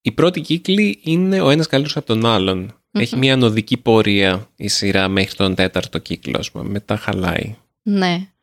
Η 0.00 0.12
πρώτη 0.12 0.40
κύκλη 0.40 1.00
είναι 1.02 1.40
ο 1.40 1.50
ένας 1.50 1.66
καλύτερος 1.66 1.96
από 1.96 2.06
τον 2.06 2.26
άλλον. 2.26 2.74
Έχει 2.90 3.16
μια 3.16 3.32
ανωδική 3.32 3.76
πορεία 3.76 4.50
η 4.56 4.68
σειρά 4.68 5.08
μέχρι 5.08 5.34
τον 5.34 5.54
τέταρτο 5.54 5.98
κύκλο, 5.98 6.44
μετά 6.52 6.96
χαλάει. 6.96 7.56
Ναι. 7.82 8.33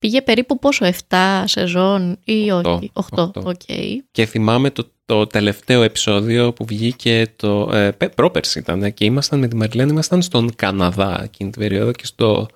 Πήγε 0.00 0.22
περίπου 0.22 0.58
πόσο, 0.58 0.86
7 1.08 1.42
σεζόν 1.44 2.18
ή 2.24 2.50
όχι, 2.50 2.92
8. 3.10 3.30
8. 3.34 3.42
Okay. 3.42 3.96
Και 4.10 4.26
θυμάμαι 4.26 4.70
το, 4.70 4.90
το 5.06 5.26
τελευταίο 5.26 5.82
επεισόδιο 5.82 6.52
που 6.52 6.64
βγήκε 6.64 7.32
το 7.36 7.70
ε, 7.72 7.90
πρόπερση 8.14 8.58
ήταν 8.58 8.94
και 8.94 9.04
ήμασταν 9.04 9.38
με 9.38 9.48
τη 9.48 9.56
Μαριλένα, 9.56 9.90
ήμασταν 9.90 10.22
στον 10.22 10.54
Καναδά 10.56 11.22
εκείνη 11.22 11.50
την 11.50 11.60
περίοδο 11.60 11.92
και 11.92 12.06
στο, 12.06 12.46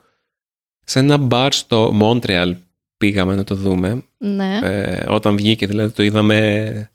σε 0.84 0.98
ένα 0.98 1.16
μπαρ 1.16 1.52
στο 1.52 1.90
Μόντρεαλ 1.92 2.56
πήγαμε 2.96 3.34
να 3.34 3.44
το 3.44 3.54
δούμε. 3.54 4.04
Ναι. 4.18 4.58
Ε, 4.62 5.04
όταν 5.08 5.36
βγήκε 5.36 5.66
δηλαδή 5.66 5.92
το 5.94 6.02
είδαμε 6.02 6.90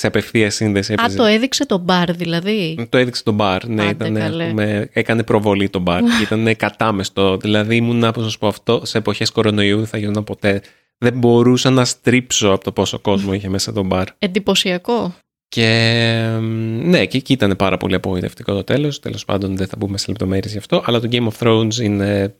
σε 0.00 0.06
απευθείας 0.06 0.54
σύνδεση. 0.54 0.92
Α, 0.92 1.14
το 1.16 1.24
έδειξε 1.24 1.66
το 1.66 1.78
μπαρ 1.78 2.12
δηλαδή. 2.12 2.86
Το 2.88 2.98
έδειξε 2.98 3.22
το 3.22 3.32
μπαρ, 3.32 3.66
ναι. 3.66 3.84
ήταν, 3.84 4.52
με, 4.54 4.88
έκανε 4.92 5.22
προβολή 5.22 5.68
το 5.68 5.78
μπαρ. 5.78 6.02
ήταν 6.24 6.56
κατάμεστο. 6.56 7.36
Δηλαδή 7.36 7.76
ήμουν, 7.76 8.10
πώς 8.12 8.22
να 8.22 8.28
σου 8.28 8.38
πω 8.38 8.46
αυτό, 8.46 8.82
σε 8.84 8.98
εποχές 8.98 9.30
κορονοϊού 9.30 9.76
δεν 9.76 9.86
θα 9.86 9.98
γινόταν 9.98 10.24
ποτέ. 10.24 10.62
Δεν 10.98 11.18
μπορούσα 11.18 11.70
να 11.70 11.84
στρίψω 11.84 12.50
από 12.50 12.64
το 12.64 12.72
πόσο 12.72 12.98
κόσμο 12.98 13.32
είχε 13.32 13.48
μέσα 13.48 13.72
το 13.72 13.82
μπαρ. 13.82 14.06
Εντυπωσιακό. 14.18 15.14
Και 15.48 15.68
ναι, 16.82 17.06
και 17.06 17.16
εκεί 17.16 17.32
ήταν 17.32 17.56
πάρα 17.56 17.76
πολύ 17.76 17.94
απογοητευτικό 17.94 18.54
το 18.54 18.64
τέλος. 18.64 19.00
Τέλος 19.00 19.24
πάντων 19.24 19.56
δεν 19.56 19.66
θα 19.66 19.76
μπούμε 19.78 19.98
σε 19.98 20.06
λεπτομέρειες 20.08 20.52
γι' 20.52 20.58
αυτό. 20.58 20.82
Αλλά 20.86 21.00
το 21.00 21.08
Game 21.12 21.28
of 21.28 21.46
Thrones 21.46 21.74
είναι 21.74 22.34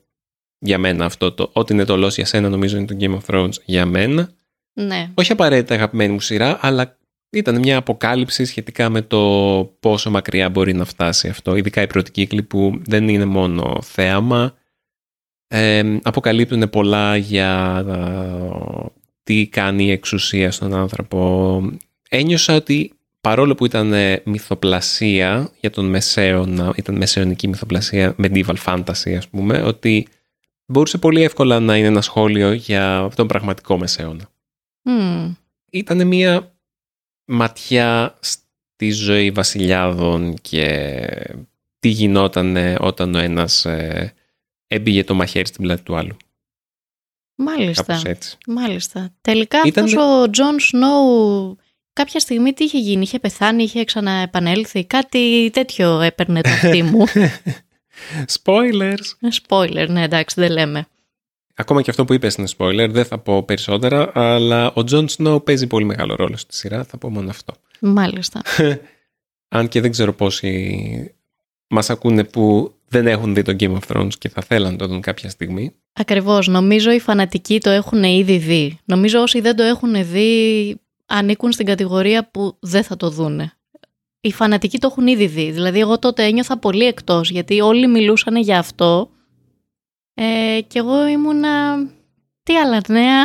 για 0.59 0.79
μένα 0.79 1.05
αυτό. 1.05 1.33
Το, 1.33 1.51
ό,τι 1.53 1.75
είναι 1.75 1.85
το 1.85 2.07
Lost 2.07 2.13
για 2.13 2.27
σένα 2.27 2.49
νομίζω 2.49 2.77
είναι 2.77 2.87
το 2.87 2.97
Game 3.01 3.19
of 3.19 3.35
Thrones 3.35 3.55
για 3.65 3.87
μένα. 3.87 4.31
Ναι. 4.73 5.11
Όχι 5.15 5.33
απαραίτητα 5.33 5.75
αγαπημένη 5.75 6.13
μου 6.13 6.21
σειρά, 6.21 6.59
αλλά 6.61 6.99
ήταν 7.31 7.59
μια 7.59 7.77
αποκάλυψη 7.77 8.45
σχετικά 8.45 8.89
με 8.89 9.03
το 9.03 9.19
πόσο 9.81 10.11
μακριά 10.11 10.51
μπορεί 10.51 10.73
να 10.73 10.85
φτάσει 10.85 11.29
αυτό. 11.29 11.57
Ειδικά 11.57 11.83
η 11.83 11.87
πρώτη 11.87 12.11
κύκλη 12.11 12.43
που 12.43 12.81
δεν 12.85 13.09
είναι 13.09 13.25
μόνο 13.25 13.79
θέαμα. 13.83 14.55
Ε, 15.49 15.99
αποκαλύπτουν 16.03 16.71
πολλά 16.71 17.17
για 17.17 17.85
τι 19.23 19.47
κάνει 19.47 19.85
η 19.85 19.91
εξουσία 19.91 20.51
στον 20.51 20.75
άνθρωπο. 20.75 21.63
Ένιωσα 22.09 22.55
ότι 22.55 22.93
παρόλο 23.21 23.55
που 23.55 23.65
ήταν 23.65 23.95
μυθοπλασία 24.25 25.51
για 25.61 25.71
τον 25.71 25.85
Μεσαίωνα, 25.85 26.73
ήταν 26.77 26.97
μεσαιωνική 26.97 27.49
μυθοπλασία, 27.49 28.15
medieval 28.19 28.57
fantasy 28.65 29.15
ας 29.17 29.29
πούμε, 29.29 29.63
ότι 29.63 30.07
μπορούσε 30.67 30.99
πολύ 30.99 31.23
εύκολα 31.23 31.61
να 31.61 31.77
είναι 31.77 31.87
ένα 31.87 32.01
σχόλιο 32.01 32.53
για 32.53 33.09
τον 33.15 33.27
πραγματικό 33.27 33.79
Μεσαίωνα. 33.79 34.31
Mm. 34.85 35.35
Ήταν 35.71 36.07
μια 36.07 36.55
ματιά 37.31 38.19
στη 38.21 38.91
ζωή 38.91 39.31
βασιλιάδων 39.31 40.35
και 40.41 41.09
τι 41.79 41.89
γινόταν 41.89 42.57
όταν 42.81 43.15
ο 43.15 43.19
ένας 43.19 43.65
ε, 43.65 44.15
έμπηγε 44.67 45.05
το 45.05 45.15
μαχαίρι 45.15 45.47
στην 45.47 45.63
πλάτη 45.63 45.83
του 45.83 45.97
άλλου. 45.97 46.17
Μάλιστα. 47.35 48.03
Έτσι. 48.05 48.37
Μάλιστα. 48.47 49.15
Τελικά 49.21 49.63
Ήταν... 49.65 49.85
αυτός 49.85 50.05
ο 50.05 50.31
Τζον 50.31 50.61
Σνόου 50.61 51.57
κάποια 51.93 52.21
στιγμή 52.21 52.53
τι 52.53 52.65
είχε 52.65 52.79
γίνει, 52.79 53.03
είχε 53.03 53.19
πεθάνει, 53.19 53.63
είχε 53.63 53.85
ξαναεπανέλθει, 53.85 54.85
κάτι 54.85 55.51
τέτοιο 55.53 56.01
έπαιρνε 56.01 56.41
το 56.41 56.51
αυτί 56.51 56.83
μου. 56.83 57.05
Spoilers. 58.43 59.31
Spoiler, 59.49 59.87
ναι 59.89 60.03
εντάξει 60.03 60.41
δεν 60.41 60.51
λέμε. 60.51 60.87
Ακόμα 61.61 61.83
και 61.83 61.91
αυτό 61.91 62.05
που 62.05 62.13
είπες 62.13 62.35
είναι 62.35 62.49
spoiler, 62.57 62.89
δεν 62.91 63.05
θα 63.05 63.19
πω 63.19 63.43
περισσότερα, 63.43 64.11
αλλά 64.15 64.73
ο 64.75 64.85
Τζον 64.85 65.09
Σνόου 65.09 65.43
παίζει 65.43 65.67
πολύ 65.67 65.85
μεγάλο 65.85 66.15
ρόλο 66.15 66.37
στη 66.37 66.55
σειρά, 66.55 66.85
θα 66.85 66.99
πω 66.99 67.11
μόνο 67.11 67.31
αυτό. 67.31 67.55
Μάλιστα. 67.81 68.43
Αν 69.57 69.69
και 69.69 69.81
δεν 69.81 69.91
ξέρω 69.91 70.13
πόσοι 70.13 71.15
μας 71.67 71.91
ακούνε 71.91 72.25
που 72.25 72.75
δεν 72.89 73.07
έχουν 73.07 73.35
δει 73.35 73.43
το 73.43 73.57
Game 73.61 73.79
of 73.79 73.97
Thrones 73.97 74.13
και 74.19 74.29
θα 74.29 74.43
θέλαν 74.43 74.73
να 74.73 74.79
το 74.79 74.87
δουν 74.87 75.01
κάποια 75.01 75.31
στιγμή. 75.31 75.75
Ακριβώς, 75.93 76.47
νομίζω 76.47 76.91
οι 76.91 77.01
φανατικοί 77.01 77.61
το 77.61 77.71
έχουν 77.71 78.03
ήδη 78.03 78.37
δει. 78.37 78.79
Νομίζω 78.85 79.21
όσοι 79.21 79.41
δεν 79.41 79.57
το 79.57 79.63
έχουν 79.63 80.11
δει 80.11 80.81
ανήκουν 81.07 81.53
στην 81.53 81.67
κατηγορία 81.67 82.31
που 82.31 82.57
δεν 82.61 82.83
θα 82.83 82.97
το 82.97 83.11
δούνε. 83.11 83.53
Οι 84.21 84.33
φανατικοί 84.33 84.79
το 84.79 84.87
έχουν 84.91 85.07
ήδη 85.07 85.27
δει. 85.27 85.51
Δηλαδή 85.51 85.81
εγώ 85.81 85.99
τότε 85.99 86.25
ένιωθα 86.25 86.59
πολύ 86.59 86.87
εκτός 86.87 87.31
γιατί 87.31 87.61
όλοι 87.61 87.87
μιλούσαν 87.87 88.37
για 88.37 88.59
αυτό 88.59 89.11
ε, 90.23 90.61
και 90.67 90.79
εγώ 90.79 91.07
ήμουνα... 91.07 91.77
Τι 92.43 92.57
άλλα 92.57 92.81
νέα. 92.89 93.25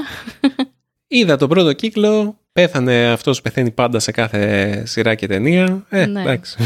Είδα 1.08 1.38
το 1.38 1.48
πρώτο 1.48 1.74
κύκλο, 1.74 2.40
πέθανε 2.52 3.08
αυτός 3.08 3.38
που 3.38 3.44
πεθαίνει 3.44 3.72
πάντα 3.72 4.00
σε 4.00 4.12
κάθε 4.12 4.84
σειρά 4.86 5.16
και 5.16 5.28
ταινία. 5.28 5.86
Ε, 5.90 6.06
ναι. 6.06 6.22
εντάξει. 6.22 6.58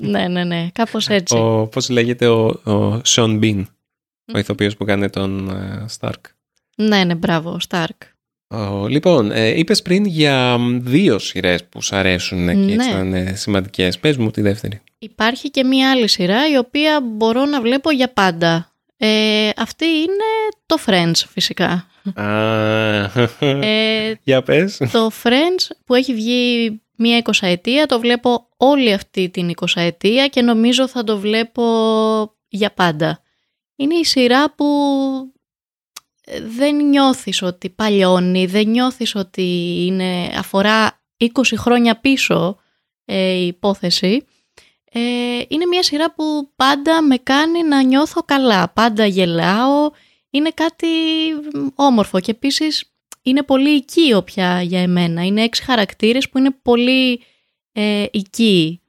ναι, 0.00 0.28
ναι, 0.28 0.44
ναι, 0.44 0.68
κάπως 0.72 1.08
έτσι. 1.08 1.36
Ο, 1.36 1.68
πώς 1.72 1.88
λέγεται 1.88 2.26
ο, 2.26 2.46
ο 2.46 3.00
Sean 3.04 3.40
Bean, 3.40 3.64
ο 4.34 4.38
ηθοποιός 4.38 4.76
που 4.76 4.84
κάνει 4.84 5.10
τον 5.10 5.50
Σταρκ. 5.86 6.24
Stark. 6.24 6.30
Ναι, 6.76 7.04
ναι, 7.04 7.14
μπράβο, 7.14 7.58
Stark. 7.68 7.98
λοιπόν, 8.88 9.30
ε, 9.30 9.58
είπες 9.58 9.82
πριν 9.82 10.04
για 10.04 10.58
δύο 10.80 11.18
σειρές 11.18 11.64
που 11.64 11.82
σου 11.82 11.96
αρέσουν 11.96 12.46
και 12.46 12.54
ναι. 12.54 12.84
ήταν 12.84 13.36
σημαντικές. 13.36 13.98
Πες 13.98 14.16
μου 14.16 14.30
τη 14.30 14.40
δεύτερη. 14.40 14.80
Υπάρχει 14.98 15.50
και 15.50 15.64
μία 15.64 15.90
άλλη 15.90 16.08
σειρά 16.08 16.50
η 16.50 16.56
οποία 16.56 17.00
μπορώ 17.00 17.44
να 17.44 17.60
βλέπω 17.60 17.90
για 17.90 18.12
πάντα. 18.12 18.69
Ε, 19.02 19.50
αυτή 19.56 19.84
είναι 19.84 20.48
το 20.66 20.76
Friends 20.86 21.26
φυσικά. 21.28 21.86
ε, 22.14 24.12
Για 24.22 24.42
πες. 24.42 24.76
Το 24.76 25.10
Friends 25.22 25.70
που 25.84 25.94
έχει 25.94 26.14
βγει 26.14 26.80
μία 26.96 27.16
εικοσαετία 27.16 27.86
το 27.86 28.00
βλέπω 28.00 28.48
όλη 28.56 28.92
αυτή 28.92 29.28
την 29.28 29.48
εικοσαετία 29.48 30.26
και 30.26 30.42
νομίζω 30.42 30.88
θα 30.88 31.04
το 31.04 31.18
βλέπω 31.18 31.64
για 32.48 32.72
πάντα. 32.72 33.22
Είναι 33.76 33.94
η 33.94 34.04
σειρά 34.04 34.54
που 34.54 34.66
δεν 36.42 36.76
νιώθεις 36.76 37.42
ότι 37.42 37.70
παλιώνει, 37.70 38.46
δεν 38.46 38.68
νιώθεις 38.68 39.14
ότι 39.14 39.76
είναι, 39.86 40.32
αφορά 40.36 41.02
20 41.18 41.28
χρόνια 41.56 42.00
πίσω 42.00 42.56
ε, 43.04 43.32
η 43.32 43.46
υπόθεση 43.46 44.24
ε, 44.92 45.42
είναι 45.48 45.66
μια 45.66 45.82
σειρά 45.82 46.14
που 46.14 46.52
πάντα 46.56 47.02
με 47.02 47.16
κάνει 47.16 47.62
να 47.62 47.82
νιώθω 47.82 48.22
καλά, 48.22 48.68
πάντα 48.68 49.06
γελάω, 49.06 49.90
είναι 50.30 50.50
κάτι 50.50 50.86
όμορφο 51.74 52.20
και 52.20 52.30
επίσης 52.30 52.80
η 52.80 53.30
είναι 53.30 53.42
πολύ 53.42 53.70
οικείο 53.70 54.22
πια 54.22 54.62
για 54.62 54.80
εμένα. 54.80 55.22
Είναι 55.24 55.42
έξι 55.42 55.62
χαρακτήρες 55.62 56.28
που 56.28 56.38
είναι 56.38 56.50
πολύ 56.50 57.22
ε, 57.72 58.06
οικείοι. 58.10 58.80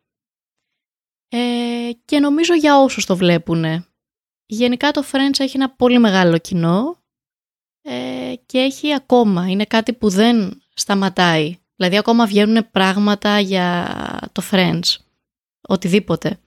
Ε, 1.29 1.89
και 2.05 2.19
νομίζω 2.19 2.53
για 2.53 2.79
όσους 2.79 3.05
το 3.05 3.15
βλέπουν. 3.15 3.85
Γενικά 4.45 4.91
το 4.91 5.03
Friends 5.11 5.39
έχει 5.39 5.57
ένα 5.57 5.69
πολύ 5.69 5.99
μεγάλο 5.99 6.37
κοινό 6.37 7.03
ε, 7.81 8.33
και 8.45 8.57
έχει 8.57 8.93
ακόμα, 8.93 9.49
είναι 9.49 9.65
κάτι 9.65 9.93
που 9.93 10.09
δεν 10.09 10.61
σταματάει. 10.73 11.59
Δηλαδή 11.75 11.97
ακόμα 11.97 12.25
βγαίνουν 12.25 12.71
πράγματα 12.71 13.39
για 13.39 13.87
το 14.31 14.43
Friends, 14.51 14.95
οτιδήποτε. 15.61 16.39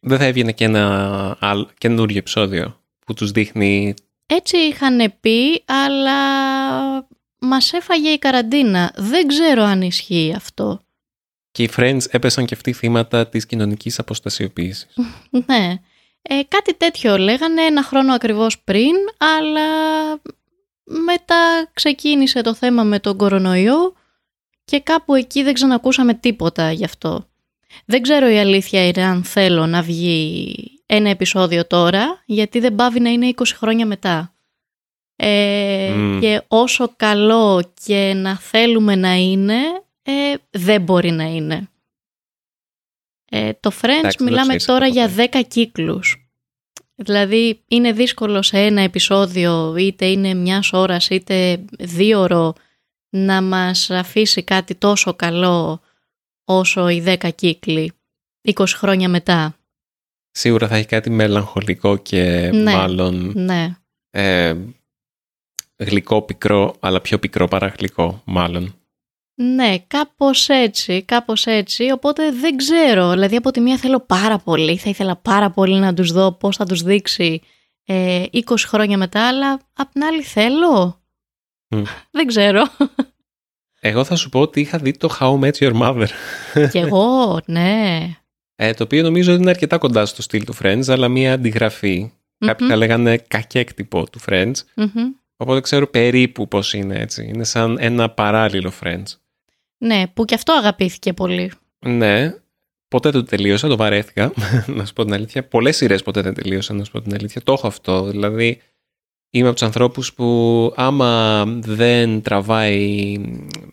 Δεν 0.00 0.18
θα 0.18 0.24
έβγαινε 0.24 0.52
και 0.52 0.64
ένα 0.64 1.68
καινούριο 1.78 2.18
επεισόδιο 2.18 2.80
που 3.06 3.14
τους 3.14 3.30
δείχνει... 3.30 3.94
Έτσι 4.26 4.56
είχαν 4.56 5.12
πει, 5.20 5.62
αλλά 5.66 6.18
μας 7.38 7.72
έφαγε 7.72 8.08
η 8.08 8.18
καραντίνα. 8.18 8.92
Δεν 8.96 9.26
ξέρω 9.26 9.62
αν 9.62 9.82
ισχύει 9.82 10.32
αυτό. 10.36 10.80
Και 11.50 11.62
οι 11.62 11.70
Friends 11.76 12.00
έπεσαν 12.10 12.44
και 12.44 12.54
αυτοί 12.54 12.72
θύματα 12.72 13.26
της 13.26 13.46
κοινωνικής 13.46 13.98
αποστασιοποίησης. 13.98 14.86
ναι. 15.46 15.74
Ε, 16.22 16.40
κάτι 16.48 16.74
τέτοιο 16.74 17.18
λέγανε 17.18 17.62
ένα 17.62 17.82
χρόνο 17.82 18.14
ακριβώς 18.14 18.60
πριν, 18.60 18.94
αλλά 19.18 19.68
μετά 20.82 21.70
ξεκίνησε 21.72 22.40
το 22.40 22.54
θέμα 22.54 22.82
με 22.82 22.98
τον 22.98 23.16
κορονοϊό 23.16 23.94
και 24.64 24.80
κάπου 24.80 25.14
εκεί 25.14 25.42
δεν 25.42 25.54
ξανακούσαμε 25.54 26.14
τίποτα 26.14 26.72
γι' 26.72 26.84
αυτό. 26.84 27.29
Δεν 27.84 28.02
ξέρω 28.02 28.28
η 28.28 28.38
αλήθεια 28.38 28.86
είναι 28.86 29.02
αν 29.04 29.24
θέλω 29.24 29.66
να 29.66 29.82
βγει 29.82 30.54
ένα 30.86 31.10
επεισόδιο 31.10 31.66
τώρα, 31.66 32.22
γιατί 32.26 32.58
δεν 32.58 32.74
πάβει 32.74 33.00
να 33.00 33.10
είναι 33.10 33.30
20 33.36 33.42
χρόνια 33.54 33.86
μετά. 33.86 34.34
Ε, 35.16 35.92
Και 36.20 36.42
όσο 36.48 36.92
καλό 36.96 37.72
και 37.84 38.12
να 38.16 38.38
θέλουμε 38.38 38.96
να 38.96 39.14
είναι, 39.14 39.58
ε, 40.02 40.34
δεν 40.50 40.82
μπορεί 40.82 41.10
να 41.10 41.24
είναι. 41.24 41.68
Ε, 43.30 43.52
το 43.60 43.70
Friends 43.80 44.12
μιλάμε 44.20 44.56
τώρα 44.56 44.86
για 44.86 45.10
10 45.16 45.42
κύκλους. 45.48 46.30
Δηλαδή 46.94 47.62
είναι 47.68 47.92
δύσκολο 47.92 48.42
σε 48.42 48.58
ένα 48.58 48.80
επεισόδιο, 48.80 49.76
είτε 49.76 50.06
είναι 50.06 50.34
μιας 50.34 50.72
ώρας 50.72 51.08
είτε 51.08 51.64
δύο 51.78 52.20
ώρο, 52.20 52.52
να 53.08 53.42
μας 53.42 53.90
αφήσει 53.90 54.42
κάτι 54.42 54.74
τόσο 54.74 55.14
καλό 55.14 55.80
όσο 56.50 56.88
οι 56.88 57.04
10 57.06 57.30
κύκλοι 57.34 57.92
20 58.52 58.64
χρόνια 58.66 59.08
μετά. 59.08 59.54
Σίγουρα 60.30 60.68
θα 60.68 60.76
έχει 60.76 60.86
κάτι 60.86 61.10
μελαγχολικό 61.10 61.96
και 61.96 62.50
ναι, 62.52 62.72
μάλλον 62.72 63.32
ναι. 63.34 63.76
Ε, 64.10 64.56
γλυκό 65.76 66.22
πικρό, 66.22 66.76
αλλά 66.80 67.00
πιο 67.00 67.18
πικρό 67.18 67.48
παρά 67.48 67.66
γλυκό 67.78 68.22
μάλλον. 68.24 68.74
Ναι, 69.34 69.78
κάπως 69.78 70.48
έτσι, 70.48 71.02
κάπως 71.02 71.46
έτσι, 71.46 71.90
οπότε 71.90 72.30
δεν 72.32 72.56
ξέρω. 72.56 73.10
Δηλαδή 73.10 73.36
από 73.36 73.50
τη 73.50 73.60
μία 73.60 73.76
θέλω 73.76 74.00
πάρα 74.00 74.38
πολύ, 74.38 74.76
θα 74.76 74.90
ήθελα 74.90 75.16
πάρα 75.16 75.50
πολύ 75.50 75.78
να 75.78 75.94
τους 75.94 76.12
δω 76.12 76.32
πώς 76.32 76.56
θα 76.56 76.66
τους 76.66 76.82
δείξει 76.82 77.40
ε, 77.84 78.24
20 78.32 78.40
χρόνια 78.58 78.98
μετά, 78.98 79.28
αλλά 79.28 79.60
απ' 79.72 79.92
την 79.92 80.04
άλλη 80.04 80.22
θέλω. 80.22 81.00
δεν 82.10 82.26
ξέρω. 82.26 82.62
Εγώ 83.82 84.04
θα 84.04 84.16
σου 84.16 84.28
πω 84.28 84.40
ότι 84.40 84.60
είχα 84.60 84.78
δει 84.78 84.92
το 84.92 85.16
How 85.20 85.38
Met 85.38 85.52
Your 85.52 85.80
Mother. 85.80 86.06
Κι 86.70 86.78
εγώ, 86.78 87.40
ναι. 87.46 87.98
Ε, 88.56 88.72
το 88.72 88.84
οποίο 88.84 89.02
νομίζω 89.02 89.32
ότι 89.32 89.40
είναι 89.40 89.50
αρκετά 89.50 89.78
κοντά 89.78 90.06
στο 90.06 90.22
στυλ 90.22 90.44
του 90.44 90.54
Friends, 90.62 90.82
αλλά 90.86 91.08
μία 91.08 91.32
αντιγραφή. 91.32 92.12
Mm-hmm. 92.12 92.46
Κάποιοι 92.46 92.68
θα 92.68 92.76
λέγανε 92.76 93.16
κακέκτυπο 93.16 94.10
του 94.10 94.20
Friends. 94.26 94.52
Οπότε 95.36 95.60
ξέρω 95.60 95.86
περίπου 95.86 96.48
πώς 96.48 96.72
είναι 96.72 96.98
έτσι. 96.98 97.30
Είναι 97.34 97.44
σαν 97.44 97.76
ένα 97.80 98.10
παράλληλο 98.10 98.72
Friends. 98.82 99.04
Ναι, 99.78 100.06
που 100.14 100.24
και 100.24 100.34
αυτό 100.34 100.52
αγαπήθηκε 100.52 101.12
πολύ. 101.12 101.52
Ναι. 101.78 102.34
Ποτέ 102.88 103.10
δεν 103.10 103.20
το 103.20 103.26
τελείωσα, 103.26 103.68
το 103.68 103.76
βαρέθηκα, 103.76 104.32
να 104.76 104.84
σου 104.84 104.92
πω 104.92 105.04
την 105.04 105.14
αλήθεια. 105.14 105.48
Πολλές 105.48 105.76
σειρές 105.76 106.02
ποτέ 106.02 106.20
δεν 106.20 106.34
τελείωσα, 106.34 106.74
να 106.74 106.84
σου 106.84 106.90
πω 106.90 107.00
την 107.00 107.14
αλήθεια. 107.14 107.42
Το 107.42 107.52
έχω 107.52 107.66
αυτό. 107.66 108.02
Δηλαδή, 108.02 108.60
είμαι 109.30 109.46
από 109.46 109.56
τους 109.56 109.66
ανθρώπους 109.66 110.12
που 110.12 110.72
άμα 110.76 111.44
δεν 111.60 112.22
τραβάει 112.22 113.16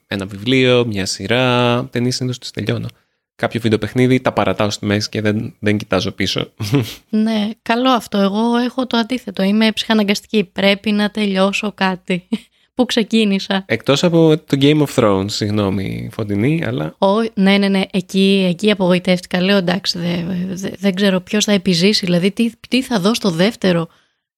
ένα 0.08 0.26
βιβλίο, 0.26 0.86
μια 0.86 1.06
σειρά, 1.06 1.86
ταινίες 1.92 2.16
συνήθως 2.16 2.40
τις 2.40 2.52
τελειώνω. 2.52 2.88
Κάποιο 3.36 3.60
βίντεο 3.60 3.78
παιχνίδι, 3.78 4.20
τα 4.20 4.32
παρατάω 4.32 4.70
στη 4.70 4.86
μέση 4.86 5.10
και 5.10 5.22
δεν, 5.22 5.56
δεν 5.60 5.78
κοιτάζω 5.78 6.12
πίσω. 6.12 6.54
Ναι, 7.10 7.50
καλό 7.62 7.90
αυτό. 7.90 8.18
Εγώ 8.18 8.56
έχω 8.56 8.88
το 8.88 8.98
αντίθετο. 8.98 9.44
Είμαι 9.44 9.72
ψυχαναγκαστική. 9.72 10.44
Πρέπει 10.44 10.92
να 10.92 11.10
τελειώσω 11.10 11.72
κάτι 11.76 12.28
που 12.76 12.86
ξεκίνησα; 12.86 13.64
Εκτός 13.68 14.04
από 14.04 14.38
το 14.38 14.58
Game 14.62 14.84
of 14.86 14.96
Thrones, 14.96 15.32
συγγνώμη 15.32 16.10
Φωτεινή, 16.12 16.64
αλλά... 16.66 16.96
Ο, 16.98 17.22
ναι, 17.34 17.58
ναι, 17.58 17.68
ναι, 17.68 17.82
εκεί, 17.92 18.46
εκεί 18.50 18.72
απογοητεύτηκα. 18.72 19.42
Λέω 19.42 19.58
εντάξει, 19.58 20.00
δεν 20.00 20.48
δε, 20.50 20.70
δε 20.80 20.92
ξέρω 20.92 21.20
ποιος 21.20 21.46
θα 21.46 21.52
επιζήσει, 21.52 22.06
δηλαδή 22.06 22.32
τι, 22.32 22.52
τι 22.70 22.82
θα 22.82 23.00
δω 23.00 23.14
στο 23.14 23.30
δεύτερο; 23.30 23.88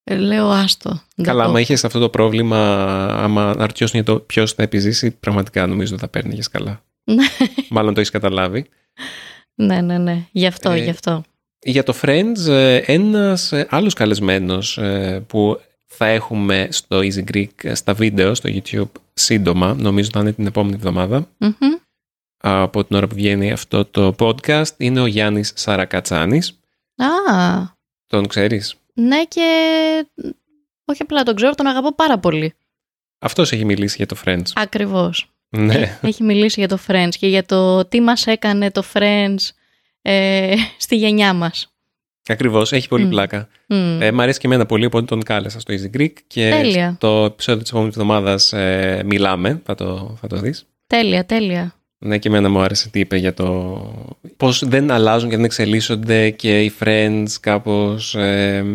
Ε, 0.10 0.16
λέω 0.16 0.50
άστο. 0.50 1.02
Καλά, 1.22 1.44
άμα 1.44 1.60
είχες 1.60 1.84
αυτό 1.84 2.00
το 2.00 2.10
πρόβλημα, 2.10 2.86
άμα 3.06 3.56
αρτιώσουν 3.58 3.96
για 4.02 4.14
το 4.14 4.20
ποιος 4.20 4.54
θα 4.54 4.64
επιζήσει, 4.64 5.12
πραγματικά 5.12 5.68
νομίζω 5.68 5.98
θα 5.98 6.08
παίρνει 6.08 6.38
καλά. 6.52 6.84
Ναι. 7.04 7.24
Μάλλον 7.70 7.94
το 7.94 8.00
έχεις 8.00 8.12
καταλάβει. 8.12 8.66
ναι, 9.56 9.82
ναι, 9.82 9.98
ναι. 9.98 10.26
Γι' 10.32 10.46
αυτό, 10.46 10.72
ε, 10.72 10.84
γι' 10.84 10.90
αυτό. 10.90 11.24
Για 11.60 11.84
το 11.84 11.94
Friends, 12.02 12.48
ε, 12.48 12.76
ένας 12.76 13.54
άλλος 13.70 13.94
καλεσμένος 13.94 14.80
που 15.28 15.62
θα 15.86 16.06
έχουμε 16.06 16.68
στο 16.72 17.00
Easy 17.00 17.24
Greek 17.34 17.72
στα 17.74 17.94
βίντεο, 17.94 18.34
στο 18.34 18.50
YouTube 18.54 18.92
σύντομα, 19.14 19.74
νομίζω 19.74 20.10
θα 20.14 20.20
είναι 20.20 20.34
την 20.34 20.46
επόμενη 20.46 20.80
Από 22.38 22.86
την 22.86 22.96
ώρα 22.96 23.08
που 23.08 23.16
βγαίνει 23.16 23.52
αυτό 23.52 23.86
το 23.86 24.16
podcast, 24.20 24.78
είναι 24.78 25.00
ο 25.00 25.06
Γιάννης 25.06 25.52
Σαρακατσάνης. 25.56 26.60
Α. 26.96 27.78
Τον 28.08 28.28
ξέρεις; 28.28 28.76
Ναι 29.00 29.24
και 29.24 29.48
όχι 30.86 31.02
απλά 31.02 31.24
τον 31.24 31.36
ξέρω, 31.36 31.56
τον 31.56 31.68
αγαπώ 31.68 31.96
πάρα 31.96 32.20
πολύ. 32.20 32.54
Αυτός 33.20 33.52
έχει 33.52 33.66
μιλήσει 33.66 33.96
για 33.98 34.06
το 34.06 34.16
Friends. 34.26 34.52
Ακριβώς. 34.56 35.30
Ναι. 35.50 36.00
Έχει 36.02 36.24
μιλήσει 36.24 36.60
για 36.60 36.70
το 36.70 36.78
Friends 36.88 37.14
και 37.20 37.28
για 37.28 37.46
το 37.46 37.86
τι 37.86 38.02
μας 38.02 38.28
έκανε 38.28 38.72
το 38.72 38.84
Friends 38.94 39.38
ε, 40.02 40.56
στη 40.78 40.96
γενιά 40.96 41.34
μας. 41.34 41.74
Ακριβώς, 42.28 42.72
έχει 42.72 42.88
πολύ 42.88 43.08
πλάκα. 43.08 43.48
Mm. 43.68 43.98
Ε, 44.00 44.12
μ' 44.12 44.22
αρέσει 44.22 44.40
και 44.40 44.48
εμένα 44.48 44.66
πολύ, 44.66 44.86
οπότε 44.86 45.06
τον 45.06 45.24
κάλεσα 45.24 45.60
στο 45.60 45.74
Easy 45.74 45.98
Greek. 45.98 46.14
Και 46.28 46.50
τέλεια. 46.50 46.94
στο 46.96 47.24
επεισόδιο 47.32 47.62
της 47.62 47.72
επόμενης 47.72 47.96
εβδομάδας 47.96 48.54
ε, 48.54 49.02
μιλάμε, 49.06 49.62
θα 49.66 49.76
το, 49.76 50.18
θα 50.22 50.28
το 50.28 50.38
δεις. 50.38 50.66
Τέλεια, 50.88 51.26
τέλεια. 51.26 51.74
Ναι, 52.00 52.18
και 52.18 52.28
εμένα 52.28 52.50
μου 52.50 52.60
άρεσε 52.60 52.90
τι 52.90 53.00
είπε 53.00 53.18
για 53.18 53.34
το 53.34 53.80
πώς 54.38 54.68
δεν 54.68 54.92
αλλάζουν 54.92 55.30
και 55.30 55.36
δεν 55.36 55.46
εξελίσσονται 55.46 56.30
και 56.30 56.64
οι 56.64 56.74
friends 56.80 57.28
κάπως. 57.40 58.16
Ε, 58.16 58.66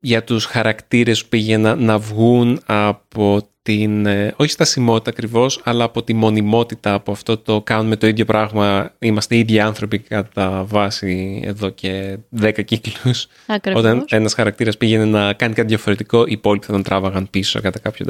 για 0.00 0.24
τους 0.24 0.44
χαρακτήρες 0.44 1.22
που 1.22 1.28
πήγαιναν 1.28 1.84
να 1.84 1.98
βγουν 1.98 2.60
από 2.66 3.48
την, 3.62 4.06
ε, 4.06 4.34
όχι 4.36 4.50
στασιμότητα 4.50 5.10
ακριβώς, 5.10 5.60
αλλά 5.64 5.84
από 5.84 6.02
τη 6.02 6.14
μονιμότητα, 6.14 6.94
από 6.94 7.12
αυτό 7.12 7.38
το 7.38 7.62
κάνουμε 7.62 7.96
το 7.96 8.06
ίδιο 8.06 8.24
πράγμα, 8.24 8.92
είμαστε 8.98 9.34
οι 9.34 9.38
ίδιοι 9.38 9.60
άνθρωποι 9.60 9.98
κατά 9.98 10.64
βάση 10.64 11.42
εδώ 11.44 11.68
και 11.68 12.18
δέκα 12.28 12.62
κύκλους. 12.62 13.26
Ακριβώς. 13.46 13.82
Όταν 13.82 14.04
ένας 14.08 14.34
χαρακτήρας 14.34 14.76
πήγαινε 14.76 15.04
να 15.04 15.32
κάνει 15.32 15.54
κάτι 15.54 15.68
διαφορετικό, 15.68 16.22
οι 16.26 16.32
υπόλοιποι 16.32 16.66
θα 16.66 16.72
τον 16.72 16.82
τράβαγαν 16.82 17.30
πίσω 17.30 17.60
κατά 17.60 17.78
κάποιο 17.78 18.04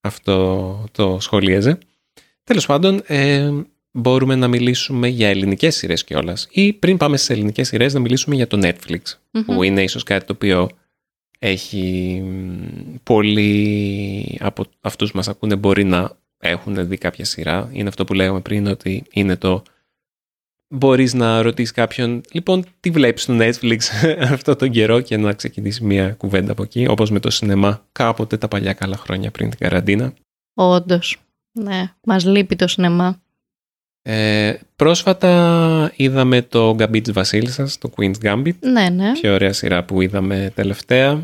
Αυτό 0.00 0.84
το 0.92 1.18
σχολίαζε. 1.20 1.78
Τέλος 2.46 2.66
πάντων, 2.66 3.02
ε, 3.06 3.50
μπορούμε 3.90 4.34
να 4.34 4.48
μιλήσουμε 4.48 5.08
για 5.08 5.28
ελληνικές 5.28 5.76
σειρές 5.76 6.04
κιόλας. 6.04 6.48
Ή 6.50 6.72
πριν 6.72 6.96
πάμε 6.96 7.16
στις 7.16 7.30
ελληνικές 7.30 7.68
σειρές 7.68 7.94
να 7.94 8.00
μιλήσουμε 8.00 8.34
για 8.34 8.46
το 8.46 8.58
Netflix, 8.62 9.00
που 9.46 9.62
είναι 9.62 9.82
ίσως 9.82 10.02
κάτι 10.02 10.26
το 10.26 10.32
οποίο 10.32 10.68
έχει 11.38 12.22
πολλοί 13.02 14.38
από 14.40 14.64
αυτούς 14.80 15.10
που 15.10 15.16
μας 15.16 15.28
ακούνε 15.28 15.56
μπορεί 15.56 15.84
να 15.84 16.16
έχουν 16.38 16.88
δει 16.88 16.98
κάποια 16.98 17.24
σειρά. 17.24 17.70
Είναι 17.72 17.88
αυτό 17.88 18.04
που 18.04 18.14
λέγαμε 18.14 18.40
πριν 18.40 18.66
ότι 18.66 19.04
είναι 19.10 19.36
το 19.36 19.62
μπορείς 20.68 21.14
να 21.14 21.42
ρωτήσεις 21.42 21.72
κάποιον 21.72 22.20
λοιπόν 22.32 22.64
τι 22.80 22.90
βλέπεις 22.90 23.22
στο 23.22 23.36
Netflix 23.38 23.78
αυτό 24.34 24.56
τον 24.56 24.70
καιρό 24.70 25.00
και 25.00 25.16
να 25.16 25.32
ξεκινήσει 25.32 25.84
μια 25.84 26.10
κουβέντα 26.10 26.52
από 26.52 26.62
εκεί 26.62 26.86
όπως 26.88 27.10
με 27.10 27.20
το 27.20 27.30
σινεμά 27.30 27.86
κάποτε 27.92 28.36
τα 28.36 28.48
παλιά 28.48 28.72
καλά 28.72 28.96
χρόνια 28.96 29.30
πριν 29.30 29.50
την 29.50 29.58
καραντίνα. 29.58 30.14
Όντως. 30.54 31.25
Ναι, 31.56 31.92
μας 32.04 32.24
λείπει 32.24 32.56
το 32.56 32.66
σινεμά. 32.66 33.20
Ε, 34.02 34.58
πρόσφατα 34.76 35.92
είδαμε 35.96 36.42
το 36.42 36.70
Gambit 36.70 37.02
της 37.02 37.12
Βασίλισσας, 37.12 37.78
το 37.78 37.90
Queen's 37.96 38.18
Gambit. 38.22 38.58
Ναι, 38.60 38.88
ναι. 38.88 39.12
Πιο 39.12 39.34
ωραία 39.34 39.52
σειρά 39.52 39.84
που 39.84 40.00
είδαμε 40.00 40.52
τελευταία. 40.54 41.22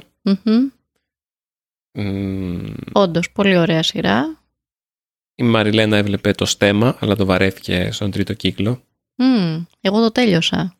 Όντως, 2.92 3.30
πολύ 3.32 3.56
ωραία 3.56 3.82
σειρά. 3.82 4.42
Η 5.34 5.42
Μαριλένα 5.42 5.96
έβλεπε 5.96 6.32
το 6.32 6.44
στέμα, 6.44 6.96
αλλά 7.00 7.16
το 7.16 7.24
βαρέθηκε 7.24 7.88
στον 7.92 8.10
τρίτο 8.10 8.32
κύκλο. 8.34 8.82
εγώ 9.80 10.00
το 10.00 10.12
τέλειωσα. 10.12 10.76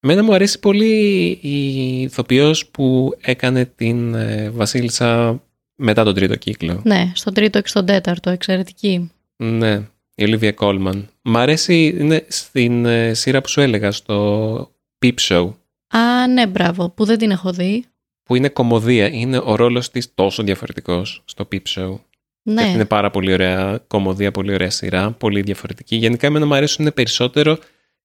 Μένα 0.00 0.22
μου 0.22 0.34
αρέσει 0.34 0.58
πολύ 0.58 1.28
η 1.42 2.00
ηθοποιός 2.02 2.66
που 2.66 3.16
έκανε 3.20 3.64
την 3.64 4.14
ε, 4.14 4.50
Βασίλισσα 4.50 5.42
Μετά 5.76 6.04
τον 6.04 6.14
τρίτο 6.14 6.36
κύκλο. 6.36 6.80
Ναι, 6.84 7.12
στον 7.14 7.34
τρίτο 7.34 7.60
και 7.60 7.68
στον 7.68 7.86
τέταρτο, 7.86 8.30
εξαιρετική. 8.30 9.10
Ναι, 9.36 9.74
η 10.14 10.24
Olivia 10.26 10.52
Colman. 10.54 11.04
Μ' 11.22 11.36
αρέσει, 11.36 11.96
είναι 11.98 12.24
στην 12.28 12.84
ε, 12.84 13.14
σειρά 13.14 13.40
που 13.40 13.48
σου 13.48 13.60
έλεγα, 13.60 13.92
στο 13.92 14.70
Peep 15.04 15.14
Show. 15.20 15.52
Α, 15.88 16.26
ναι, 16.26 16.46
μπράβο, 16.46 16.90
που 16.90 17.04
δεν 17.04 17.18
την 17.18 17.30
έχω 17.30 17.52
δει. 17.52 17.84
Που 18.22 18.34
είναι 18.34 18.48
κομμωδία. 18.48 19.06
Είναι 19.06 19.40
ο 19.44 19.54
ρόλος 19.54 19.90
της 19.90 20.14
τόσο 20.14 20.42
διαφορετικός 20.42 21.22
στο 21.24 21.48
Peep 21.52 21.62
Show. 21.74 21.98
Ναι, 22.42 22.54
Και 22.54 22.60
αυτή 22.60 22.74
είναι 22.74 22.84
πάρα 22.84 23.10
πολύ 23.10 23.32
ωραία 23.32 23.80
κομμωδία, 23.86 24.30
πολύ 24.30 24.52
ωραία 24.52 24.70
σειρά, 24.70 25.10
πολύ 25.10 25.40
διαφορετική. 25.40 25.96
Γενικά 25.96 26.26
εμένα 26.26 26.46
μου 26.46 26.54
αρέσουν 26.54 26.92
περισσότερο. 26.94 27.58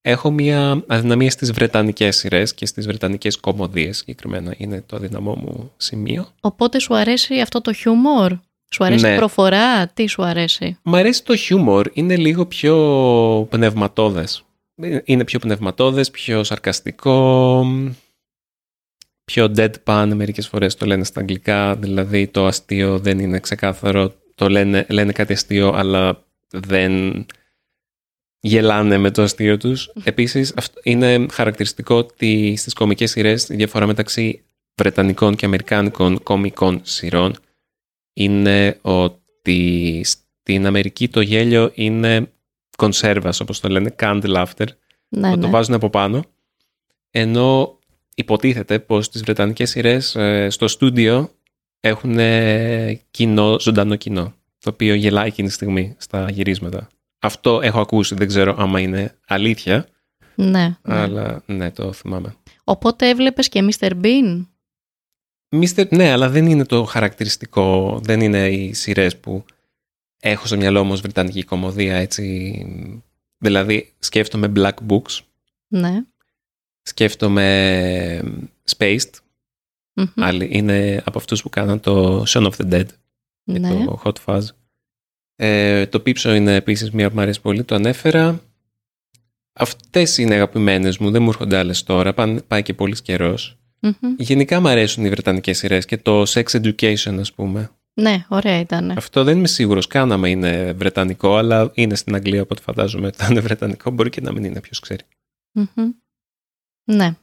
Έχω 0.04 0.32
μια 0.32 0.84
αδυναμία 0.88 1.30
στις 1.32 1.52
βρετανικές 1.52 2.16
σειρές 2.18 2.54
και 2.54 2.66
στις 2.66 2.86
βρετανικές 2.86 3.38
κομμωδίες 3.38 3.98
συγκεκριμένα. 3.98 4.54
Είναι 4.58 4.84
το 4.86 4.96
αδυναμό 4.96 5.36
μου 5.36 5.72
σημείο. 5.78 6.28
οπότε 6.42 6.80
σου 6.80 6.96
αρέσει 6.96 7.40
αυτό 7.40 7.62
το 7.62 7.74
χιούμορ; 7.74 8.34
Σου 8.74 8.84
αρέσει 8.84 9.06
Ναι. 9.06 9.14
η 9.14 9.18
προφορά, 9.18 9.88
τι 9.88 10.08
σου 10.08 10.24
αρέσει; 10.24 10.78
Μ' 10.84 10.96
αρέσει 10.96 11.24
το 11.24 11.36
χιούμορ, 11.36 11.90
είναι 11.94 12.16
λίγο 12.16 12.46
πιο 12.46 13.48
πνευματώδες. 13.50 14.44
Είναι 15.04 15.24
πιο 15.24 15.40
πνευματώδες, 15.40 16.12
πιο 16.12 16.44
σαρκαστικό, 16.44 17.66
πιο 19.26 19.52
deadpan 19.58 20.12
μερικές 20.16 20.48
φορές 20.48 20.76
το 20.76 20.86
λένε 20.86 21.04
στα 21.04 21.20
αγγλικά, 21.20 21.76
δηλαδή 21.76 22.28
το 22.28 22.46
αστείο 22.46 23.00
δεν 23.00 23.20
είναι 23.20 23.40
ξεκάθαρο, 23.40 24.14
το 24.36 24.50
λένε, 24.50 24.86
λένε 24.90 25.12
κάτι 25.12 25.34
αστείο 25.34 25.72
αλλά 25.76 26.24
δεν 26.50 27.26
γελάνε 28.42 28.98
με 28.98 29.12
το 29.12 29.22
αστείο 29.22 29.58
τους. 29.58 29.92
Επίσης 30.04 30.54
αυτό 30.56 30.80
είναι 30.84 31.26
χαρακτηριστικό 31.32 31.96
ότι 31.96 32.56
στις 32.58 32.74
κομικές 32.74 33.12
σειρές 33.12 33.50
η 33.50 33.56
διαφορά 33.56 33.86
μεταξύ 33.86 34.44
βρετανικών 34.76 35.36
και 35.36 35.46
αμερικάνικων 35.46 36.24
κομικών 36.24 36.80
σειρών 36.84 37.36
είναι 38.14 38.78
ότι 38.82 40.02
στην 40.06 40.66
Αμερική 40.66 41.08
το 41.08 41.22
γέλιο 41.22 41.72
είναι 41.74 42.32
κονσέρβας 42.78 43.40
όπως 43.40 43.60
το 43.60 43.70
λένε, 43.70 43.96
canned 44.00 44.24
laughter, 44.24 44.66
Ναι, 45.08 45.30
το, 45.30 45.38
το 45.40 45.46
ναι. 45.46 45.50
βάζουν 45.50 45.74
από 45.74 45.90
πάνω. 45.90 46.24
Ενώ 47.12 47.80
υποτίθεται 48.16 48.80
πως 48.80 49.06
στις 49.06 49.22
βρετανικές 49.22 49.70
σειρές 49.70 50.16
ε, 50.16 50.50
στο 50.50 50.68
στούντιο 50.68 51.32
έχουν 51.80 52.20
ε, 52.20 53.02
κοινό, 53.12 53.60
ζωντανό 53.60 53.96
κοινό, 53.96 54.34
το 54.60 54.70
οποίο 54.70 54.94
γελάει 54.94 55.28
εκείνη 55.28 55.48
τη 55.48 55.54
στιγμή 55.54 55.96
στα 55.98 56.30
γυρίσματα. 56.30 56.88
Αυτό 57.24 57.62
έχω 57.62 57.80
ακούσει, 57.80 58.16
δεν 58.16 58.28
ξέρω 58.28 58.56
άμα 58.58 58.80
είναι 58.80 59.18
αλήθεια, 59.28 59.88
ναι, 60.36 60.66
ναι. 60.66 60.76
αλλά 60.84 61.44
ναι, 61.46 61.72
το 61.72 61.94
θυμάμαι. 61.94 62.36
Οπότε 62.64 63.10
έβλεπες 63.10 63.50
και 63.50 63.70
Mr. 63.80 63.92
Bean; 64.02 64.46
Mr. 65.56 65.88
Ναι, 65.90 66.12
αλλά 66.12 66.30
δεν 66.30 66.46
είναι 66.46 66.66
το 66.66 66.84
χαρακτηριστικό, 66.84 68.00
δεν 68.04 68.22
είναι 68.22 68.48
οι 68.50 68.74
σειρές 68.74 69.18
που 69.18 69.46
έχω 70.20 70.46
στο 70.46 70.58
μυαλό 70.58 70.84
μου 70.84 70.92
ως 70.92 71.02
βρετανική 71.02 71.44
κομμωδία, 71.44 71.96
έτσι. 71.96 72.66
Δηλαδή, 73.38 73.94
σκέφτομαι 74.00 74.52
Black 74.56 74.74
Books, 74.90 75.20
Ναι. 75.68 76.04
σκέφτομαι 76.82 78.22
Spaced, 78.78 79.10
Μμμ. 79.94 80.06
άλλοι 80.16 80.50
είναι 80.52 81.02
από 81.06 81.18
αυτούς 81.18 81.42
που 81.42 81.50
κάναν 81.50 81.80
το 81.80 82.24
Shaun 82.28 82.52
of 82.52 82.52
the 82.58 82.74
Dead 82.74 82.86
και 83.44 83.60
Ναι. 83.60 83.86
το 83.86 84.02
Hot 84.04 84.14
Fuzz. 84.26 84.42
Ε, 85.44 85.86
το 85.88 86.02
Pipso 86.06 86.34
είναι 86.36 86.56
επίσης 86.56 86.92
μία 86.92 87.10
που 87.10 87.16
μου 87.16 87.22
αρέσει 87.22 87.42
πολύ, 87.42 87.64
το 87.64 87.76
ανέφερα. 87.76 88.42
Αυτές 89.54 90.18
είναι 90.18 90.34
αγαπημένες 90.34 90.98
μου, 90.98 91.12
δεν 91.12 91.22
μου 91.22 91.30
έρχονται 91.30 91.58
άλλες 91.58 91.84
τώρα, 91.84 92.14
πάνε- 92.14 92.42
πάει 92.42 92.64
και 92.64 92.74
πολύς 92.74 93.02
καιρός. 93.02 93.58
Μμμ. 93.80 94.16
Γενικά 94.18 94.60
μου 94.60 94.68
αρέσουν 94.68 95.06
οι 95.06 95.10
βρετανικές 95.10 95.58
σειρές 95.58 95.86
και 95.86 95.98
το 95.98 96.24
Sex 96.28 96.44
Education 96.44 97.18
ας 97.20 97.34
πούμε. 97.34 97.72
Ναι, 97.94 98.26
ωραία 98.28 98.60
ήταν. 98.60 98.92
Αυτό 98.92 99.24
δεν 99.24 99.38
είμαι 99.38 99.48
σίγουρος 99.48 99.88
καν 99.88 100.12
άμα 100.12 100.28
είναι 100.28 100.74
βρετανικό, 100.74 101.36
αλλά 101.36 101.72
είναι 101.74 101.96
στην 101.96 102.16
Αγγλία, 102.16 102.42
οπότε 102.42 102.62
φαντάζομαι 102.62 103.08
ότι 103.08 103.18
θα 103.18 103.28
είναι 103.32 103.40
βρετανικό. 103.40 103.92
Μπορεί 103.92 104.10
και 104.10 104.22
να 104.22 104.32
μην 104.32 104.44
είναι, 104.44 104.62
ποιος 104.62 104.80
ξέρει. 104.80 105.04
Μμμ. 105.52 105.92
Ναι. 106.92 107.16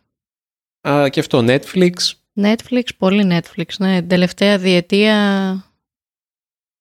Α, 0.89 1.09
και 1.09 1.21
αυτό, 1.21 1.45
Netflix. 1.49 1.93
Netflix, 2.41 2.85
πολύ 2.99 3.27
Netflix. 3.31 3.67
Ναι, 3.79 3.99
την 3.99 4.09
τελευταία 4.09 4.59
διετία 4.59 5.17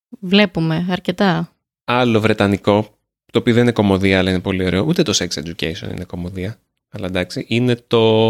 βλέπουμε 0.09 0.87
αρκετά. 0.89 1.51
Άλλο 1.83 2.21
βρετανικό, 2.21 2.97
το 3.31 3.39
οποίο 3.39 3.53
δεν 3.53 3.63
είναι 3.63 3.71
κομμωδία, 3.71 4.19
αλλά 4.19 4.29
είναι 4.29 4.39
πολύ 4.39 4.65
ωραίο. 4.65 4.85
Ούτε 4.85 5.03
το 5.03 5.13
Sex 5.15 5.27
Education 5.27 5.91
είναι 5.91 6.03
κομμωδία. 6.03 6.59
Αλλά 6.89 7.05
εντάξει, 7.05 7.45
είναι 7.47 7.75
το 7.75 8.29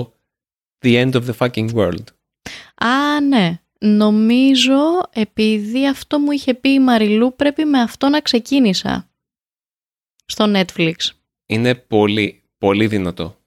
The 0.85 1.03
End 1.03 1.11
of 1.11 1.23
the 1.23 1.33
Fucking 1.37 1.73
World. 1.73 2.03
Α, 2.75 3.21
ναι. 3.21 3.59
Νομίζω 3.79 5.09
επειδή 5.13 5.87
αυτό 5.87 6.19
μου 6.19 6.31
είχε 6.31 6.53
πει 6.53 6.69
η 6.69 6.79
Μαριλού 6.79 7.35
πρέπει 7.35 7.65
με 7.65 7.81
αυτό 7.81 8.09
να 8.09 8.21
ξεκίνησα. 8.21 9.09
Στο 10.25 10.45
Netflix. 10.55 10.93
Είναι 11.45 11.75
πολύ, 11.75 12.43
πολύ 12.57 12.87
δυνατό. 12.87 13.37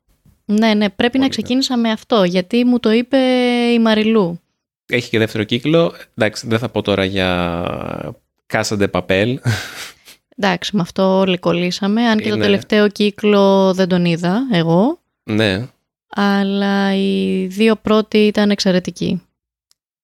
Ναι, 0.45 0.75
ναι, 0.75 0.90
πρέπει 0.90 1.19
να 1.19 1.25
Πολύ 1.25 1.29
ξεκίνησα 1.29 1.77
με 1.77 1.90
αυτό 1.90 2.25
γιατί 2.25 2.64
μου 2.64 2.81
το 2.81 2.90
είπε 2.90 3.19
η 3.73 3.79
Μαριλού. 3.79 4.39
Έχει 4.90 5.11
και 5.11 5.18
δεύτερο 5.18 5.44
κύκλο. 5.44 5.94
Εντάξει, 6.14 6.46
δεν 6.46 6.59
θα 6.59 6.68
πω 6.68 6.83
τώρα 6.83 7.05
για 7.05 7.64
Casa 8.53 8.79
de 8.79 8.87
Papel. 8.90 9.35
Εντάξει, 10.37 10.76
με 10.76 10.83
αυτό 10.83 11.18
όλοι 11.18 11.38
κολλήσαμε. 11.38 12.03
Αν 12.09 12.18
και 12.18 12.29
το 12.29 12.35
Είναι- 12.35 12.44
τελευταίο 12.44 12.88
κύκλο 12.88 13.72
δεν 13.74 13.88
τον 13.88 14.05
είδα 14.05 14.40
εγώ. 14.53 15.00
ναι, 15.22 15.66
Αλλά 16.09 16.94
οι 16.96 17.46
δύο 17.46 17.76
πρώτοι 17.76 18.18
ήταν 18.18 18.50
εξαιρετικοί. 18.50 19.22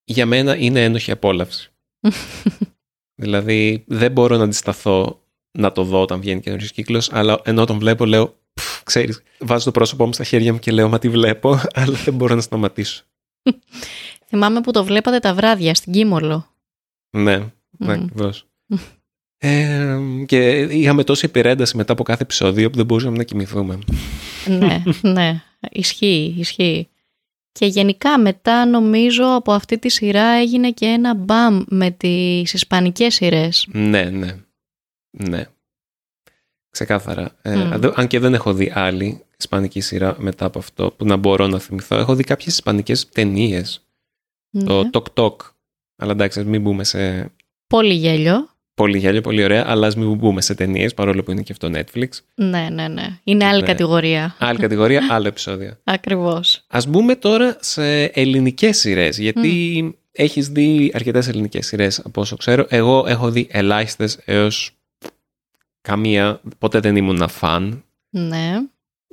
για 0.05 0.27
μένα 0.27 0.57
είναι 0.57 0.85
ένοχη 0.85 1.11
απόλαυση. 1.11 1.71
δηλαδή 3.23 3.85
δεν 3.87 4.13
μπορώ 4.13 4.37
να 4.37 4.45
αντισταθώ 4.45 5.21
να 5.59 5.73
το 5.73 5.83
δω 5.85 6.01
όταν 6.01 6.21
βγαίνει 6.21 6.41
καινούριο 6.41 6.69
κύκλος, 6.75 7.13
αλλά 7.13 7.41
ενώ 7.45 7.65
τον 7.65 7.79
βλέπω 7.79 8.05
λέω, 8.07 8.37
«Πφ, 8.55 8.83
ξέρεις, 8.83 9.23
βάζω 9.39 9.65
το 9.65 9.71
πρόσωπό 9.71 10.07
μου 10.07 10.13
στα 10.13 10.25
χέρια 10.25 10.53
μου 10.53 10.59
και 10.59 10.71
λέω 10.71 10.89
Μα 10.89 10.99
τι 10.99 11.09
βλέπω, 11.09 11.61
αλλά 11.75 11.97
δεν 12.05 12.15
μπορώ 12.15 12.35
να 12.35 12.41
σταματήσω. 12.41 13.05
Θυμάμαι 14.29 14.61
που 14.61 14.71
το 14.71 14.85
βλέπατε 14.85 15.19
τα 15.19 15.35
βράδια 15.35 15.75
στην 15.75 15.93
Κίμολο. 15.93 16.47
Ναι, 17.11 17.37
ναι 17.37 17.47
Μμμ. 17.79 17.91
ακριβώς. 17.91 18.47
Ε, 19.39 19.99
και 20.27 20.59
είχαμε 20.61 21.05
τόση 21.05 21.27
υπερένταση 21.27 21.77
μετά 21.77 21.93
από 21.93 22.03
κάθε 22.03 22.23
επεισόδιο 22.23 22.71
που 22.71 22.77
δεν 22.77 22.87
μπορούσαμε 22.87 23.17
να 23.17 23.23
κοιμηθούμε. 23.23 23.79
ναι, 24.49 24.83
ναι, 25.03 25.43
ισχύει, 25.71 26.35
ισχύει. 26.39 26.89
Και 27.53 27.67
γενικά 27.67 28.19
μετά 28.19 28.67
νομίζω 28.67 29.35
από 29.35 29.53
αυτή 29.53 29.79
τη 29.79 29.89
σειρά 29.89 30.25
έγινε 30.27 30.71
και 30.71 30.87
ένα 30.87 31.15
μπαμ 31.15 31.63
με 31.69 31.91
τις 31.91 32.53
ισπανικές 32.55 33.15
σειρές. 33.15 33.67
Ναι, 33.73 34.05
ναι. 34.05 34.37
Ναι. 35.11 35.45
Ξεκάθαρα. 36.71 37.37
Ε, 37.43 37.55
Μμμ. 37.57 37.79
δε- 37.79 37.91
αν 37.95 38.07
και 38.07 38.19
δεν 38.19 38.35
έχω 38.35 38.53
δει 38.55 38.73
άλλη 38.75 39.25
ισπανική 39.39 39.81
σειρά 39.81 40.17
μετά 40.19 40.45
από 40.45 40.59
αυτό 40.59 40.91
που 40.93 41.05
να 41.05 41.17
μπορώ 41.17 41.47
να 41.47 41.59
θυμηθώ. 41.59 41.97
Έχω 41.97 42.15
δει 42.15 42.25
κάποιες 42.25 42.55
ισπανικές 42.55 43.09
ταινίες. 43.09 43.86
Ναι. 44.59 44.65
Το 44.65 44.91
Tok 44.93 45.23
Tok. 45.23 45.37
Αλλά 45.97 46.13
εντάξει, 46.13 46.41
ας 46.41 46.45
μην 46.47 46.61
μπούμε 46.63 46.85
σε 46.85 47.31
Πολύ 47.67 47.95
γέλιο. 47.95 48.49
πολύ 48.75 48.99
γέλιο, 48.99 49.21
πολύ 49.21 49.45
ωραία, 49.45 49.65
αλλά 49.67 49.87
ας 49.87 49.97
μην 49.97 50.15
μπούμε 50.15 50.41
σε 50.41 50.55
ταινίες 50.55 50.95
παρόλο 50.95 51.23
που 51.23 51.31
είναι 51.31 51.43
και 51.43 51.53
αυτό 51.53 51.71
Netflix. 51.75 52.09
Ναι, 52.35 52.69
ναι, 52.73 52.89
ναι. 52.89 53.19
Είναι 53.25 53.45
άλλη 53.45 53.61
Ναι. 53.61 53.67
κατηγορία. 53.67 54.37
Άλλη 54.39 54.59
κατηγορία, 54.59 55.07
άλλο 55.15 55.27
επεισόδιο. 55.29 55.77
Ακριβώς. 55.85 56.65
Ας 56.69 56.87
μπούμε 56.87 57.15
τώρα 57.17 57.57
σε 57.61 58.05
ελληνικές 58.05 58.79
σειρές, 58.79 59.19
γιατί 59.19 59.97
έχεις 60.13 60.49
δει 60.49 60.91
αρκετές 60.95 61.29
ελληνικές 61.29 61.67
σειρές 61.67 61.99
από 61.99 62.21
όσο 62.21 62.37
ξέρω. 62.37 62.67
Εγώ 62.69 63.05
έχω 63.09 63.31
δει 63.31 63.47
ελάχιστες 63.51 64.19
έως 64.25 64.71
καμία, 65.81 66.41
ποτέ 66.59 66.81
δεν 66.81 66.97
ήμουν 66.97 67.29
φαν. 67.29 67.85
Ναι. 68.11 68.53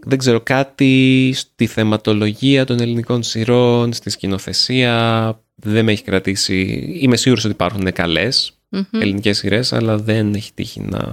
Δεν 0.06 0.18
ξέρω 0.18 0.42
κάτι 0.42 1.32
στη 1.36 1.68
θεματολογία 1.68 2.66
των 2.66 2.80
ελληνικών 2.80 3.24
σειρών, 3.24 3.94
στη 3.94 4.10
σκηνοθεσία, 4.10 5.40
δεν 5.56 5.86
με 5.86 5.92
έχει 5.92 6.04
κρατήσει. 6.04 6.62
Είμαι 7.00 7.16
σίγουρος 7.16 7.44
ότι 7.44 7.54
υπάρχουν 7.54 7.92
καλές 7.92 8.58
Μμμ. 8.70 9.02
ελληνικές 9.02 9.38
σειρές, 9.38 9.74
αλλά 9.74 9.98
δεν 9.98 10.34
έχει 10.34 10.54
τύχει 10.54 10.82
να, 10.82 11.10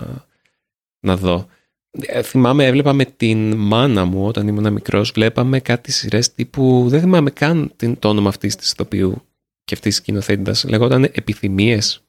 να 1.01 1.17
δω. 1.17 1.47
Ε, 1.91 2.23
Θυμάμαι, 2.23 2.67
έβλεπα 2.67 2.93
με 2.93 3.05
την 3.05 3.55
μάνα 3.57 4.05
μου 4.05 4.27
όταν 4.27 4.49
ήμουν 4.49 4.73
μικρός, 4.73 5.11
βλέπαμε 5.11 5.61
κάτι 5.61 5.93
σειρές 5.93 6.35
τύπου, 6.35 6.85
δεν 6.89 7.01
θυμάμαι 7.01 7.31
καν 7.31 7.73
την, 7.77 7.99
το 7.99 8.09
όνομα 8.09 8.29
αυτής 8.29 8.57
της 8.57 8.71
ηθοποιού 8.71 9.23
και 9.65 9.75
αυτής 9.75 9.95
της 9.95 9.97
σκηνοθέτητας, 9.97 10.65
λεγόταν 10.65 11.05
Επιθυμίες. 11.05 12.03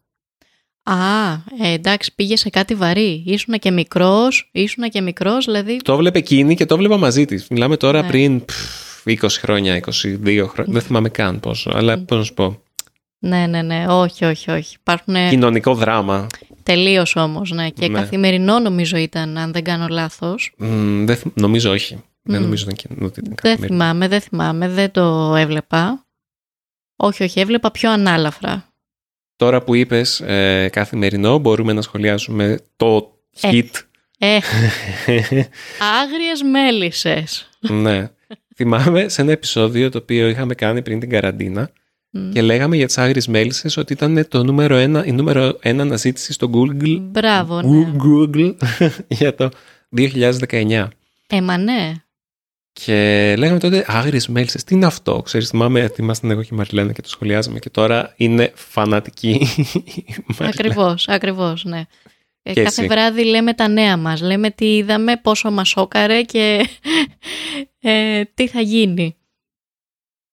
Α, 0.83 1.31
ε, 1.63 1.71
εντάξει, 1.73 2.15
πήγε 2.15 2.35
σε 2.35 2.49
κάτι 2.49 2.75
βαρύ. 2.75 3.23
Ήσουνα 3.25 3.57
και 3.57 3.71
μικρός, 3.71 4.49
ήσουνα 4.51 4.87
και 4.87 5.01
μικρός, 5.01 5.45
δηλαδή... 5.45 5.77
Το 5.77 5.93
έβλεπε 5.93 6.17
εκείνη 6.17 6.55
και 6.55 6.65
το 6.65 6.73
έβλεπα 6.73 6.97
μαζί 6.97 7.25
της. 7.25 7.47
Μιλάμε 7.49 7.77
τώρα 7.77 8.01
Ναι. 8.01 8.07
πριν 8.07 8.45
πφ, 8.45 9.03
20 9.05 9.15
χρόνια, 9.29 9.79
22 9.79 10.45
χρόνια, 10.47 10.73
δεν 10.73 10.81
θυμάμαι 10.81 11.09
καν 11.09 11.39
πόσο, 11.39 11.71
αλλά 11.73 11.97
πώς 11.99 12.17
να 12.17 12.23
σου 12.23 12.33
πω, 12.33 12.61
Ναι, 13.19 13.47
ναι, 13.47 13.61
ναι, 13.61 13.85
όχι, 13.89 14.25
όχι, 14.25 14.51
όχι. 14.51 14.75
Υπάρχουν 14.79 15.15
κοινωνικό 15.29 15.75
δράμα. 15.75 16.27
τελείως 16.63 17.15
όμως, 17.15 17.51
ναι. 17.51 17.69
Και 17.69 17.87
Ναι. 17.87 17.99
καθημερινό 17.99 18.59
νομίζω 18.59 18.97
ήταν, 18.97 19.37
αν 19.37 19.51
δεν 19.51 19.63
κάνω 19.63 19.87
λάθος. 19.87 20.53
Μ, 20.57 21.05
δεν, 21.05 21.15
θυμ- 21.15 21.39
νομίζω 21.39 21.71
όχι. 21.71 22.03
Δεν 22.23 22.39
Μμ. 22.39 22.43
νομίζω 22.43 22.65
ότι 22.71 22.83
ήταν- 22.85 23.05
ότι 23.05 23.19
ήταν 23.19 23.35
Δεν 23.41 23.51
καθημερινό. 23.51 23.67
θυμάμαι, 23.83 24.07
δεν 24.07 24.21
θυμάμαι, 24.21 24.69
δεν 24.69 24.91
το 24.91 25.35
έβλεπα. 25.35 26.05
Όχι, 26.95 27.23
όχι, 27.23 27.39
έβλεπα 27.39 27.71
πιο 27.71 27.91
ανάλαφρα. 27.91 28.65
Τώρα 29.41 29.61
που 29.61 29.75
είπες 29.75 30.19
ε, 30.19 30.69
καθημερινό 30.71 31.37
μπορούμε 31.37 31.73
να 31.73 31.81
σχολιάσουμε 31.81 32.59
το 32.77 33.17
Ε. 33.41 33.49
hit. 33.51 33.69
Ε, 34.17 34.37
άγριες 36.01 36.41
μέλισσες. 36.51 37.49
ναι. 37.59 38.09
Θυμάμαι 38.55 39.09
σε 39.09 39.21
ένα 39.21 39.31
επεισόδιο 39.31 39.89
το 39.89 39.97
οποίο 39.97 40.27
είχαμε 40.27 40.53
κάνει 40.55 40.81
πριν 40.81 40.99
την 40.99 41.09
καραντίνα 41.09 41.69
Μμ. 42.09 42.31
και 42.31 42.41
λέγαμε 42.41 42.75
για 42.75 42.85
τις 42.85 42.97
άγριες 42.97 43.27
μέλισσες 43.27 43.77
ότι 43.77 43.93
ήταν 43.93 44.25
το 44.27 44.43
νούμερο 44.43 44.75
ένα, 44.75 45.05
η 45.05 45.11
νούμερο 45.11 45.57
ένα 45.61 45.81
αναζήτηση 45.81 46.33
στο 46.33 46.49
Google, 46.53 46.97
Μπράβο, 47.01 47.61
ναι. 47.61 47.91
Google 48.03 48.55
για 49.19 49.35
το 49.35 49.49
2019. 49.97 50.87
Ε, 51.27 51.41
μα 51.41 51.57
ναι. 51.57 51.91
Και 52.73 53.35
λέγαμε 53.37 53.59
τότε 53.59 53.85
άγριες 53.87 54.27
μέλισσες. 54.27 54.63
Τι 54.63 54.75
είναι 54.75 54.85
αυτό, 54.85 55.21
ξέρεις, 55.21 55.49
θυμάμαι, 55.49 55.87
θυμάσταν 55.87 56.31
εγώ 56.31 56.41
και 56.41 56.49
η 56.51 56.55
Μαριλένα 56.55 56.91
και 56.91 57.01
το 57.01 57.09
σχολιάζαμε 57.09 57.59
και 57.59 57.69
τώρα 57.69 58.13
είναι 58.17 58.51
φανατική 58.55 59.29
η 59.29 60.15
Μαριλένα. 60.27 60.49
Ακριβώς, 60.49 61.07
ακριβώς, 61.07 61.63
ναι. 61.63 61.83
Ε, 62.43 62.53
Και 62.53 62.63
κάθε 62.63 62.81
εσύ; 62.81 62.89
βράδυ 62.93 63.25
λέμε 63.25 63.53
τα 63.53 63.67
νέα 63.67 63.97
μας, 63.97 64.21
λέμε 64.21 64.49
τι 64.49 64.75
είδαμε, 64.75 65.17
πόσο 65.17 65.51
μας 65.51 65.69
σόκαρε 65.69 66.21
και 66.21 66.67
ε, 67.81 68.23
τι 68.33 68.47
θα 68.47 68.61
γίνει. 68.61 69.15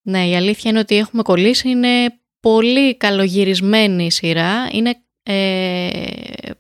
Ναι, 0.03 0.29
η 0.29 0.37
αλήθεια 0.37 0.71
είναι 0.71 0.79
ότι 0.81 0.97
έχουμε 0.97 1.23
κολλήσει, 1.23 1.69
είναι 1.69 2.21
πολύ 2.41 2.97
καλογυρισμένη 2.97 4.05
η 4.05 4.11
σειρά, 4.11 4.69
είναι, 4.73 4.95
ε, 5.23 5.91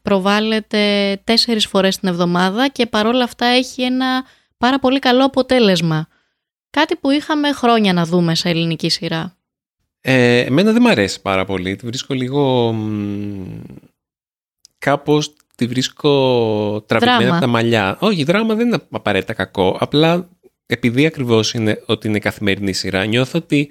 προβάλλεται 0.03 1.17
τέσσερις 1.25 1.67
φορές 1.67 1.99
την 1.99 2.09
εβδομάδα 2.09 2.69
και 2.69 2.87
παρόλα 2.87 3.25
αυτά 3.25 3.47
έχει 3.47 3.83
ένα 3.83 4.25
πάρα 4.59 4.79
πολύ 4.79 4.99
καλό 4.99 5.25
αποτέλεσμα. 5.25 6.09
Κάτι 6.71 6.97
που 6.97 7.11
είχαμε 7.11 7.53
χρόνια 7.53 7.92
να 7.92 8.05
δούμε 8.05 8.35
σε 8.35 8.49
ελληνική 8.49 8.88
σειρά. 8.88 9.37
Ε, 10.01 10.38
εμένα 10.38 10.73
δεν 10.73 10.83
μ' 10.83 10.87
αρέσει 10.87 11.21
πάρα 11.23 11.44
πολύ. 11.44 11.77
Τη 11.77 11.87
βρίσκω 11.87 12.14
λίγο... 12.14 12.73
μ, 12.73 13.61
κάπως 14.79 15.33
τη 15.55 15.66
βρίσκω 15.66 16.11
τραβηγμένη 16.87 17.23
Δράμα. 17.23 17.37
από 17.37 17.44
τα 17.44 17.51
μαλλιά. 17.51 17.97
Όχι, 18.01 18.25
δράμα 18.25 18.55
δεν 18.55 18.66
είναι 18.66 18.79
απαραίτητα 18.90 19.33
κακό. 19.33 19.77
Απλά 19.81 20.29
επειδή 20.66 21.07
ακριβώς 21.07 21.55
είναι 21.55 21.83
ότι 21.87 22.09
είναι 22.09 22.18
καθημερινή 22.18 22.73
σειρά, 22.73 23.05
νιώθω 23.05 23.38
ότι 23.38 23.71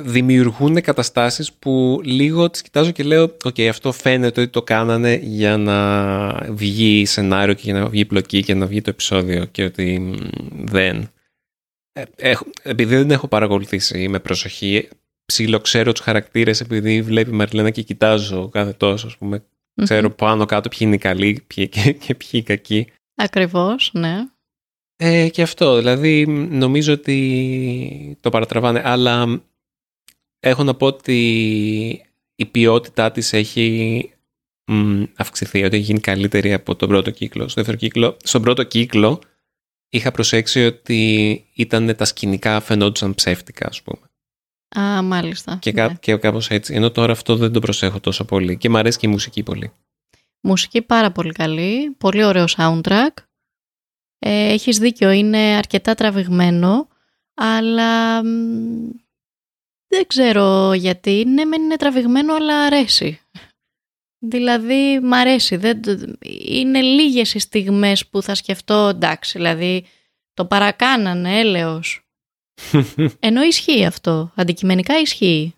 δημιουργούν 0.00 0.80
καταστάσεις 0.80 1.52
που 1.52 2.00
λίγο 2.04 2.50
τις 2.50 2.62
κοιτάζω 2.62 2.90
και 2.90 3.02
λέω 3.02 3.36
«ΟΚ, 3.44 3.60
αυτό 3.60 3.92
φαίνεται 3.92 4.40
ότι 4.40 4.50
το 4.50 4.62
κάνανε 4.62 5.20
για 5.22 5.56
να 5.56 6.30
βγει 6.52 7.04
σενάριο 7.06 7.54
και 7.54 7.62
για 7.64 7.74
να 7.74 7.88
βγει 7.88 8.04
πλοκή 8.04 8.42
και 8.42 8.54
να 8.54 8.66
βγει 8.66 8.80
το 8.80 8.90
επεισόδιο 8.90 9.44
και 9.44 9.64
ότι 9.64 9.98
μ, 9.98 10.14
δεν». 10.50 11.08
Ε, 11.92 12.02
έχω- 12.16 12.46
επειδή 12.62 12.96
δεν 12.96 13.10
έχω 13.10 13.28
παρακολουθήσει 13.28 14.08
με 14.08 14.18
προσοχή, 14.18 14.88
ψήλο 15.26 15.60
ξέρω 15.60 15.92
τους 15.92 16.00
χαρακτήρες 16.00 16.60
επειδή 16.60 17.02
βλέπει 17.02 17.30
η 17.30 17.34
Μαριλένα 17.34 17.70
και 17.70 17.82
κοιτάζω 17.82 18.48
κάθε 18.48 18.72
τόσο, 18.72 19.06
ας 19.06 19.16
πούμε, 19.16 19.44
ξέρω 19.82 20.10
πάνω 20.10 20.44
κάτω 20.44 20.68
ποιοι 20.68 20.78
είναι 20.80 20.94
οι 20.94 20.98
καλοί 20.98 21.44
ποιοι, 21.46 21.68
και, 21.68 21.92
και 21.92 22.14
ποιοι 22.14 22.28
οι 22.32 22.42
κακοί. 22.42 22.86
Ακριβώς, 23.14 23.90
ναι. 23.92 24.16
Ε, 24.96 25.28
και 25.28 25.42
αυτό, 25.42 25.76
δηλαδή 25.76 26.26
νομίζω 26.50 26.92
ότι 26.92 28.18
το 28.20 28.30
παρατραβάνε, 28.30 28.82
αλλά 28.84 29.42
έχω 30.44 30.62
να 30.62 30.74
πω 30.74 30.86
ότι 30.86 32.06
η 32.34 32.46
ποιότητά 32.46 33.10
της 33.10 33.32
έχει 33.32 34.10
μ, 34.66 35.02
αυξηθεί, 35.16 35.64
ότι 35.64 35.76
έχει 35.76 35.84
γίνει 35.84 36.00
καλύτερη 36.00 36.52
από 36.52 36.76
τον 36.76 36.88
πρώτο 36.88 37.10
κύκλο. 37.10 37.48
Στο 37.48 37.54
δεύτερο 37.54 37.76
κύκλο, 37.76 38.16
στον 38.22 38.42
πρώτο 38.42 38.62
κύκλο 38.62 39.20
είχα 39.88 40.10
προσέξει 40.10 40.64
ότι 40.64 41.44
ήταν 41.54 41.96
τα 41.96 42.04
σκηνικά 42.04 42.60
φαινόντουσαν 42.60 43.14
ψεύτικα, 43.14 43.66
ας 43.68 43.82
πούμε. 43.82 44.10
Α, 44.86 45.02
μάλιστα. 45.02 45.58
Και, 45.60 45.72
ναι. 45.72 45.86
κά, 45.86 45.94
και 45.94 46.16
κάπως 46.16 46.50
έτσι. 46.50 46.74
Ενώ 46.74 46.90
τώρα 46.90 47.12
αυτό 47.12 47.36
δεν 47.36 47.52
το 47.52 47.60
προσέχω 47.60 48.00
τόσο 48.00 48.24
πολύ. 48.24 48.56
Και 48.56 48.68
μου 48.68 48.78
αρέσει 48.78 48.98
και 48.98 49.06
η 49.06 49.10
μουσική 49.10 49.42
πολύ. 49.42 49.72
Μουσική 50.40 50.82
πάρα 50.82 51.12
πολύ 51.12 51.32
καλή, 51.32 51.90
πολύ 51.90 52.24
ωραίο 52.24 52.44
soundtrack. 52.56 53.14
Ε, 54.18 54.52
έχεις 54.52 54.78
δίκιο, 54.78 55.10
είναι 55.10 55.38
αρκετά 55.38 55.94
τραβηγμένο, 55.94 56.88
αλλά 57.34 58.24
μ, 58.24 58.90
δεν 59.94 60.06
ξέρω 60.06 60.72
γιατί. 60.72 61.24
Ναι, 61.26 61.44
μεν 61.44 61.62
είναι 61.62 61.76
τραβηγμένο, 61.76 62.34
αλλά 62.34 62.64
αρέσει. 62.64 63.20
Δηλαδή, 64.18 65.00
μ' 65.02 65.14
αρέσει. 65.14 65.56
Δεν, 65.56 65.80
είναι 66.44 66.80
λίγες 66.80 67.34
οι 67.34 67.38
στιγμές 67.38 68.06
που 68.06 68.22
θα 68.22 68.34
σκεφτώ, 68.34 68.88
εντάξει, 68.88 69.38
δηλαδή, 69.38 69.86
το 70.34 70.44
παρακάνανε, 70.44 71.38
έλεος. 71.38 72.06
Ενώ 73.18 73.42
ισχύει 73.42 73.84
αυτό. 73.84 74.32
Αντικειμενικά 74.34 75.00
ισχύει. 75.00 75.54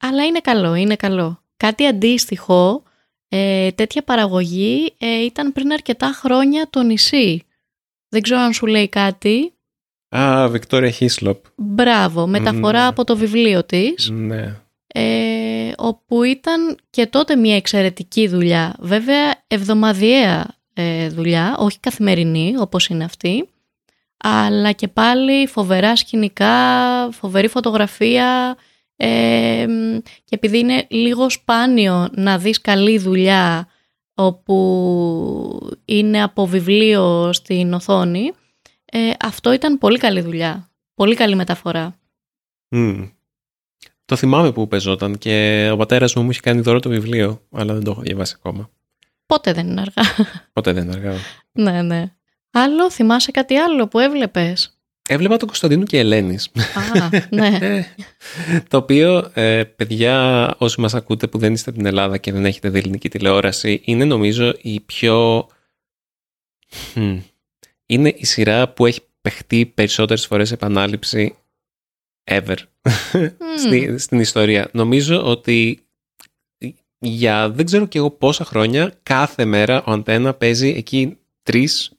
Αλλά 0.00 0.26
είναι 0.26 0.40
καλό, 0.40 0.74
είναι 0.74 0.96
καλό. 0.96 1.42
Κάτι 1.56 1.86
αντίστοιχο, 1.86 2.82
ε, 3.28 3.70
τέτοια 3.72 4.02
παραγωγή 4.02 4.94
ε, 4.98 5.24
ήταν 5.24 5.52
πριν 5.52 5.72
αρκετά 5.72 6.12
χρόνια 6.12 6.70
το 6.70 6.82
νησί. 6.82 7.42
Δεν 8.08 8.22
ξέρω 8.22 8.40
αν 8.40 8.52
σου 8.52 8.66
λέει 8.66 8.88
κάτι. 8.88 9.54
Α, 10.16 10.48
Βικτόρια 10.48 10.90
Χίσλοπ. 10.90 11.44
Μπράβο, 11.56 12.26
μεταφορά 12.26 12.80
Ναι. 12.80 12.86
από 12.86 13.04
το 13.04 13.16
βιβλίο 13.16 13.64
της, 13.64 14.08
Ναι. 14.12 14.56
ε, 14.86 15.72
όπου 15.76 16.22
ήταν 16.22 16.76
και 16.90 17.06
τότε 17.06 17.36
μια 17.36 17.56
εξαιρετική 17.56 18.28
δουλειά. 18.28 18.74
Βέβαια, 18.78 19.34
εβδομαδιαία 19.46 20.46
ε, 20.74 21.08
δουλειά, 21.08 21.56
όχι 21.58 21.80
καθημερινή 21.80 22.54
όπως 22.58 22.86
είναι 22.88 23.04
αυτή, 23.04 23.48
αλλά 24.16 24.72
και 24.72 24.88
πάλι 24.88 25.46
φοβερά 25.46 25.96
σκηνικά, 25.96 26.54
φοβερή 27.10 27.48
φωτογραφία 27.48 28.56
ε, 28.96 29.66
μ, 29.68 29.98
και 30.24 30.34
επειδή 30.34 30.58
είναι 30.58 30.86
λίγο 30.88 31.30
σπάνιο 31.30 32.08
να 32.12 32.38
δεις 32.38 32.60
καλή 32.60 32.98
δουλειά 32.98 33.68
όπου 34.14 35.70
είναι 35.84 36.22
από 36.22 36.46
βιβλίο 36.46 37.32
στην 37.32 37.72
οθόνη, 37.72 38.32
ε, 38.90 39.10
αυτό 39.20 39.52
ήταν 39.52 39.78
πολύ 39.78 39.98
καλή 39.98 40.20
δουλειά, 40.20 40.70
πολύ 40.94 41.14
καλή 41.14 41.34
μεταφορά. 41.34 41.98
Μμ. 42.68 43.04
Το 44.04 44.16
θυμάμαι 44.16 44.52
που 44.52 44.68
παίζονταν 44.68 45.18
και 45.18 45.68
ο 45.72 45.76
πατέρας 45.76 46.14
μου 46.14 46.22
μου 46.22 46.30
είχε 46.30 46.40
κάνει 46.40 46.60
δώρο 46.60 46.80
το 46.80 46.88
βιβλίο, 46.88 47.42
αλλά 47.50 47.74
δεν 47.74 47.84
το 47.84 47.90
έχω 47.90 48.00
διαβάσει 48.00 48.34
ακόμα. 48.38 48.70
Πότε 49.26 49.52
δεν 49.52 49.66
είναι 49.66 49.80
αργά. 49.80 50.02
Ποτέ 50.52 50.72
δεν 50.72 50.84
είναι 50.84 50.92
αργά. 50.92 51.14
ναι, 51.52 51.82
ναι. 51.82 52.14
Άλλο, 52.50 52.90
θυμάσαι 52.90 53.30
κάτι 53.30 53.56
άλλο 53.56 53.88
που 53.88 53.98
έβλεπες; 53.98 54.80
Έβλεπα 55.12 55.36
τον 55.36 55.46
Κωνσταντίνο 55.46 55.84
και 55.84 55.98
Ελένης. 55.98 56.50
Α, 56.74 57.08
ναι. 57.30 57.58
Ε, 57.60 57.84
το 58.68 58.76
οποίο, 58.76 59.30
ε, 59.34 59.64
παιδιά, 59.64 60.46
όσοι 60.58 60.80
μας 60.80 60.94
ακούτε 60.94 61.26
που 61.26 61.38
δεν 61.38 61.52
είστε 61.52 61.70
από 61.70 61.78
την 61.78 61.86
Ελλάδα 61.88 62.18
και 62.18 62.32
δεν 62.32 62.44
έχετε 62.44 62.68
δει 62.68 62.78
ελληνική 62.78 63.08
τηλεόραση, 63.08 63.80
είναι 63.84 64.04
νομίζω 64.04 64.54
η 64.62 64.80
πιο... 64.80 65.46
Μμ. 66.94 67.18
Είναι 67.90 68.14
η 68.16 68.24
σειρά 68.24 68.68
που 68.68 68.86
έχει 68.86 69.00
παιχτεί 69.20 69.66
περισσότερες 69.66 70.26
φορές 70.26 70.52
επανάληψη 70.52 71.36
ever 72.30 72.56
στη, 73.64 73.98
στην 73.98 74.20
ιστορία. 74.20 74.68
Νομίζω 74.72 75.24
ότι 75.24 75.84
για 76.98 77.50
δεν 77.50 77.64
ξέρω 77.64 77.86
και 77.86 77.98
εγώ 77.98 78.10
πόσα 78.10 78.44
χρόνια 78.44 78.94
κάθε 79.02 79.44
μέρα 79.44 79.82
ο 79.84 79.90
Αντένα 79.92 80.34
παίζει 80.34 80.68
εκεί 80.68 81.18
τρεις 81.42 81.92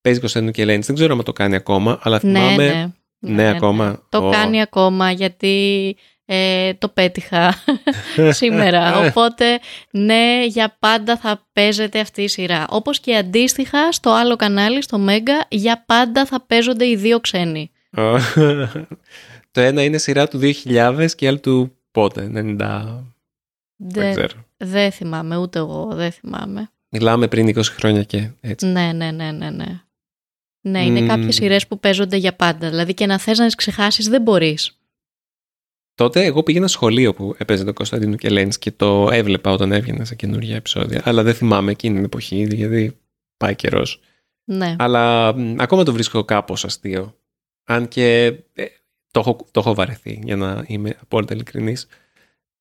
παίζει 0.00 0.20
Κωνσταντίνο 0.20 0.52
και 0.52 0.62
Ελένης. 0.62 0.86
Δεν 0.86 0.94
ξέρω 0.94 1.14
αν 1.14 1.24
το 1.24 1.32
κάνει 1.32 1.54
ακόμα, 1.54 1.98
αλλά 2.02 2.20
ναι, 2.22 2.38
θυμάμαι 2.38 2.92
ναι. 3.18 3.32
ναι, 3.32 3.48
ακόμα. 3.48 4.06
Το 4.08 4.26
Ω. 4.26 4.30
κάνει 4.30 4.60
ακόμα 4.60 5.10
γιατί 5.10 5.96
ε, 6.24 6.74
το 6.74 6.88
πέτυχα 6.88 7.54
σήμερα. 8.40 8.98
Οπότε, 8.98 9.60
ναι, 9.90 10.44
για 10.46 10.76
πάντα 10.78 11.16
θα 11.16 11.46
παίζεται 11.52 12.00
αυτή 12.00 12.22
η 12.22 12.28
σειρά. 12.28 12.66
Όπως 12.68 13.00
και 13.00 13.16
αντίστοιχα 13.16 13.92
στο 13.92 14.10
άλλο 14.10 14.36
κανάλι, 14.36 14.82
στο 14.82 14.98
Μέγκα, 14.98 15.44
για 15.48 15.84
πάντα 15.86 16.26
θα 16.26 16.40
παίζονται 16.46 16.86
οι 16.86 16.96
δύο 16.96 17.20
ξένοι. 17.20 17.70
το 19.50 19.60
ένα 19.60 19.82
είναι 19.82 19.98
σειρά 19.98 20.28
του 20.28 20.40
2000 20.64 21.06
και 21.16 21.24
η 21.24 21.28
άλλη 21.28 21.40
του 21.40 21.76
πότε, 21.90 22.30
90... 22.34 22.56
Δεν 23.84 24.02
Δεν, 24.02 24.10
ξέρω. 24.14 24.46
δεν 24.56 24.92
θυμάμαι, 24.92 25.36
ούτε 25.36 25.58
εγώ 25.58 25.88
δεν 25.92 26.12
θυμάμαι. 26.12 26.70
Μιλάμε 26.88 27.28
πριν 27.28 27.48
20 27.48 27.62
χρόνια 27.64 28.02
και 28.02 28.30
έτσι. 28.40 28.66
Ναι, 28.66 28.92
ναι, 28.92 29.10
ναι, 29.10 29.30
ναι, 29.32 29.50
ναι. 29.50 29.80
Ναι, 30.60 30.84
είναι 30.84 31.00
Μμμ. 31.00 31.08
κάποιες 31.08 31.34
σειρές 31.34 31.66
που 31.66 31.80
παίζονται 31.80 32.16
για 32.16 32.32
πάντα. 32.36 32.68
Δηλαδή 32.68 32.94
και 32.94 33.06
να 33.06 33.18
θες 33.18 33.38
να 33.38 33.44
τις 33.44 33.54
ξεχάσεις 33.54 34.08
δεν 34.08 34.22
μπορείς. 34.22 34.76
Τότε 35.94 36.24
εγώ 36.24 36.42
πήγαινα 36.42 36.66
σχολείο 36.66 37.14
που 37.14 37.34
έπαιζε 37.38 37.64
το 37.64 37.72
Κωνσταντίνο 37.72 38.16
και 38.16 38.26
Ελένης 38.26 38.58
και 38.58 38.70
το 38.70 39.08
έβλεπα 39.12 39.50
όταν 39.50 39.72
έβγαινε 39.72 40.04
σε 40.04 40.14
καινούργια 40.14 40.56
επεισόδια. 40.56 41.02
Αλλά 41.04 41.22
δεν 41.22 41.34
θυμάμαι 41.34 41.70
εκείνη 41.70 41.94
την 41.94 42.04
εποχή, 42.04 42.46
γιατί 42.54 42.98
πάει 43.36 43.54
καιρός. 43.54 44.00
Ναι. 44.44 44.76
Αλλά 44.78 45.34
μ, 45.36 45.60
ακόμα 45.60 45.82
το 45.84 45.92
βρίσκω 45.92 46.24
κάπως 46.24 46.64
αστείο. 46.64 47.16
Αν 47.64 47.88
και 47.88 48.24
ε, 48.54 48.64
το, 49.10 49.20
έχω, 49.20 49.36
το 49.50 49.60
έχω 49.60 49.74
βαρεθεί, 49.74 50.20
για 50.24 50.36
να 50.36 50.64
είμαι 50.66 50.96
απόλυτα 51.00 51.34
ειλικρινής. 51.34 51.86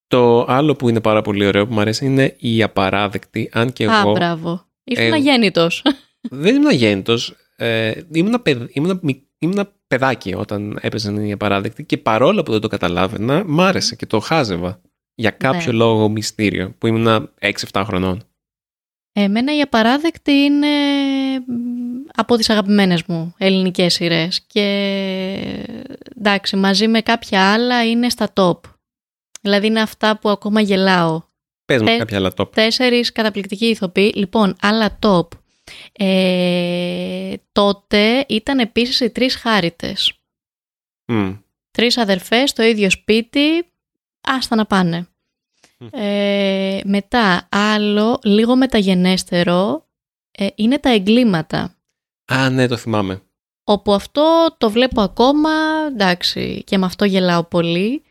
Το 0.08 0.46
άλλο 0.48 0.76
που 0.76 0.89
είναι 0.89 1.02
πάρα 1.02 1.22
πολύ 1.22 1.46
ωραίο 1.46 1.67
που 1.67 1.74
μου 1.74 1.80
αρέσει 1.80 2.06
είναι 2.06 2.36
η 2.39 2.63
απαράδεκτη. 2.63 3.50
Αν 3.54 3.74
και 3.74 3.86
Α, 3.88 4.00
εγώ 4.00 4.12
μπράβο. 4.12 4.65
Ήσουν 4.84 5.04
εγώ- 5.06 5.15
αγέννητος. 5.15 5.84
δεν 6.30 6.56
ήμουν 6.56 6.67
αγέννητος. 6.67 7.36
Ε, 7.56 7.94
ήμουνα, 8.12 8.39
παιδ, 8.39 8.62
ήμουνα, 8.70 9.00
μι- 9.41 9.54
ήμουνα 9.54 9.71
παιδάκι 9.88 10.34
όταν 10.34 10.77
έπαιζαν 10.82 11.15
οι 11.25 11.32
απαράδεκτοι 11.32 11.84
και 11.84 11.97
παρόλο 11.97 12.43
που 12.43 12.51
δεν 12.51 12.62
το 12.62 12.67
καταλάβαινα, 12.67 13.43
μ' 13.45 13.62
άρεσε 13.62 13.95
και 13.95 14.06
το 14.06 14.19
χάζευα. 14.19 14.82
για 15.15 15.32
κάποιο 15.32 15.71
Ναι. 15.71 15.77
λόγο 15.77 16.10
μυστήριο 16.10 16.75
που 16.77 16.88
ήμουν 16.88 17.30
6-7 17.39 17.84
χρονών. 17.86 18.23
Εμένα 19.13 19.56
η 19.58 19.62
απαράδεκτη 19.62 20.32
είναι 20.32 20.67
μ, 21.39 21.54
από 22.15 22.36
τις 22.36 22.49
αγαπημένες 22.49 23.04
μου 23.08 23.34
ελληνικές 23.38 23.93
σειρές 23.93 24.41
και 24.47 24.65
εντάξει 26.17 26.56
μαζί 26.56 26.88
με 26.88 27.01
κάποια 27.01 27.54
άλλα 27.54 27.86
είναι 27.89 28.10
στα 28.10 28.34
top. 28.34 28.60
Δηλαδή 29.41 29.67
είναι 29.67 29.82
αυτά 29.82 30.17
που 30.19 30.30
ακόμα 30.30 30.62
γελάω. 30.62 31.21
Πες 31.65 31.80
μου 31.82 31.86
Πες. 31.88 31.97
κάποια 31.97 32.17
άλλα 32.17 32.32
top. 32.38 32.51
Τέσσερις 32.51 33.12
καταπληκτικοί 33.12 33.65
ηθοποιοί. 33.65 34.12
Λοιπόν, 34.15 34.56
άλλα 34.62 34.99
top. 35.01 35.27
Ε, 35.91 37.34
τότε 37.51 38.25
ήταν 38.29 38.60
επίσης 38.60 38.99
οι 38.99 39.10
τρεις 39.10 39.36
χάριτες. 39.36 40.13
Μμ. 41.05 41.34
Τρεις 41.71 41.97
αδερφές 41.97 42.49
στο 42.49 42.63
ίδιο 42.63 42.89
σπίτι, 42.89 43.71
άστα 44.21 44.55
να 44.55 44.65
πάνε. 44.65 45.07
Ε, 45.91 46.79
μετά, 46.84 47.47
άλλο, 47.51 48.19
λίγο 48.23 48.55
μεταγενέστερο, 48.55 49.88
ε, 50.31 50.47
είναι 50.55 50.79
τα 50.79 50.89
εγκλήματα. 50.89 51.75
Α, 52.25 52.49
ναι, 52.49 52.67
το 52.67 52.77
θυμάμαι. 52.77 53.21
Όπου 53.63 53.93
αυτό 53.93 54.55
το 54.57 54.69
βλέπω 54.69 55.01
ακόμα, 55.01 55.49
εντάξει, 55.88 56.63
και 56.65 56.77
με 56.77 56.86
αυτό 56.86 57.05
γελάω 57.05 57.43
πολύ. 57.43 58.03